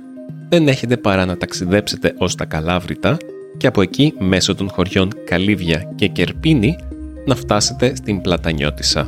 δεν 0.49 0.69
έχετε 0.69 0.97
παρά 0.97 1.25
να 1.25 1.37
ταξιδέψετε 1.37 2.15
ως 2.19 2.35
τα 2.35 2.45
Καλάβρητα 2.45 3.17
και 3.57 3.67
από 3.67 3.83
εκεί 3.83 4.15
μέσω 4.19 4.55
των 4.55 4.69
χωριών 4.69 5.11
Καλύβια 5.25 5.93
και 5.95 6.07
Κερπίνη 6.07 6.79
να 7.27 7.35
φτάσετε 7.35 7.95
στην 7.95 8.21
Πλατανιώτισσα. 8.21 9.07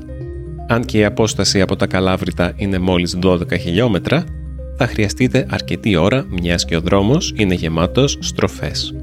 Αν 0.69 0.85
και 0.85 0.99
η 0.99 1.05
απόσταση 1.05 1.61
από 1.61 1.77
τα 1.77 1.87
Καλάβρητα 1.87 2.53
είναι 2.57 2.79
μόλις 2.79 3.19
12 3.23 3.59
χιλιόμετρα, 3.59 4.25
θα 4.77 4.87
χρειαστείτε 4.87 5.47
αρκετή 5.51 5.97
ώρα 5.97 6.27
μιας 6.29 6.65
και 6.65 6.77
ο 6.77 6.81
δρόμος 6.81 7.33
είναι 7.37 7.55
γεμάτος 7.55 8.19
στροφές. 8.21 8.95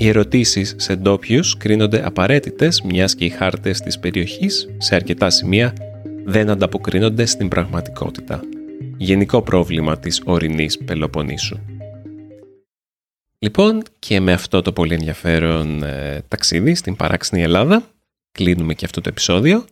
Οι 0.00 0.08
ερωτήσεις 0.08 0.74
σε 0.78 0.96
ντόπιους 0.96 1.56
κρίνονται 1.56 2.06
απαραίτητες 2.06 2.82
μιας 2.82 3.14
και 3.14 3.24
οι 3.24 3.28
χάρτες 3.28 3.80
της 3.80 3.98
περιοχής 3.98 4.68
σε 4.78 4.94
αρκετά 4.94 5.30
σημεία 5.30 5.72
δεν 6.24 6.50
ανταποκρίνονται 6.50 7.24
στην 7.24 7.48
πραγματικότητα. 7.48 8.40
Γενικό 8.96 9.42
πρόβλημα 9.42 9.98
της 9.98 10.22
ορεινής 10.24 10.78
Πελοποννήσου. 10.78 11.58
Λοιπόν, 13.38 13.82
και 13.98 14.20
με 14.20 14.32
αυτό 14.32 14.62
το 14.62 14.72
πολύ 14.72 14.94
ενδιαφέρον 14.94 15.82
ε, 15.82 16.22
ταξίδι 16.28 16.74
στην 16.74 16.96
παράξενη 16.96 17.42
Ελλάδα, 17.42 17.82
κλείνουμε 18.32 18.74
και 18.74 18.84
αυτό 18.84 19.00
το 19.00 19.08
επεισόδιο. 19.08 19.64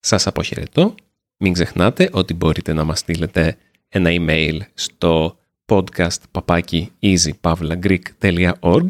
Σας 0.00 0.26
αποχαιρετώ. 0.26 0.94
Μην 1.36 1.52
ξεχνάτε 1.52 2.08
ότι 2.12 2.34
μπορείτε 2.34 2.72
να 2.72 2.84
μας 2.84 2.98
στείλετε 2.98 3.56
ένα 3.88 4.10
email 4.12 4.58
στο 4.74 5.38
podcast 5.66 6.18
papaki 6.32 6.86
easypavlagreek.org 7.02 8.86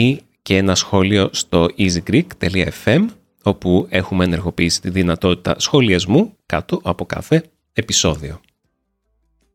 ή 0.00 0.20
και 0.42 0.56
ένα 0.56 0.74
σχόλιο 0.74 1.28
στο 1.32 1.68
easygreek.fm 1.78 3.06
όπου 3.42 3.86
έχουμε 3.88 4.24
ενεργοποιήσει 4.24 4.80
τη 4.80 4.90
δυνατότητα 4.90 5.54
σχολιασμού 5.58 6.36
κάτω 6.46 6.80
από 6.82 7.06
κάθε 7.06 7.44
επεισόδιο. 7.72 8.40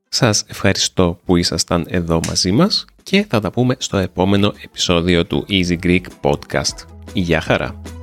Σας 0.10 0.44
ευχαριστώ 0.48 1.20
που 1.26 1.36
ήσασταν 1.36 1.86
εδώ 1.90 2.20
μαζί 2.28 2.52
μας 2.52 2.86
και 3.04 3.26
θα 3.30 3.40
τα 3.40 3.52
πούμε 3.52 3.76
στο 3.80 3.98
επόμενο 3.98 4.54
επεισόδιο 4.64 5.26
του 5.26 5.46
Easy 5.50 5.78
Greek 5.84 6.06
Podcast. 6.22 6.76
Γεια 7.14 7.42
χαρά! 7.42 8.01